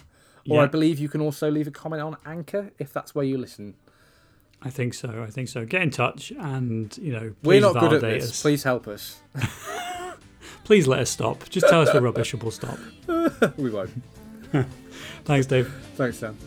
Or 0.47 0.61
I 0.61 0.67
believe 0.67 0.99
you 0.99 1.09
can 1.09 1.21
also 1.21 1.49
leave 1.49 1.65
a 1.67 1.71
comment 1.71 2.03
on 2.03 2.17
Anchor 2.23 2.71
if 2.77 2.93
that's 2.93 3.15
where 3.15 3.25
you 3.25 3.35
listen. 3.35 3.73
I 4.61 4.69
think 4.69 4.93
so. 4.93 5.23
I 5.27 5.31
think 5.31 5.49
so. 5.49 5.65
Get 5.65 5.81
in 5.81 5.89
touch, 5.89 6.31
and 6.39 6.95
you 6.99 7.11
know, 7.13 7.33
We're 7.43 7.59
please 7.59 7.61
not 7.73 7.79
good 7.79 7.93
at 7.93 8.01
this. 8.01 8.29
us. 8.29 8.41
Please 8.43 8.61
help 8.63 8.87
us. 8.87 9.21
Please 10.65 10.87
let 10.87 10.99
us 10.99 11.09
stop. 11.09 11.47
Just 11.49 11.67
tell 11.67 11.81
us 11.81 11.93
we're 11.93 11.99
rubbish, 12.11 12.33
and 12.33 12.41
we'll 12.43 12.51
stop. 12.51 12.77
we 13.57 13.69
won't. 13.71 13.89
Thanks, 15.25 15.45
Dave. 15.47 15.71
Thanks, 15.95 16.17
Sam. 16.17 16.37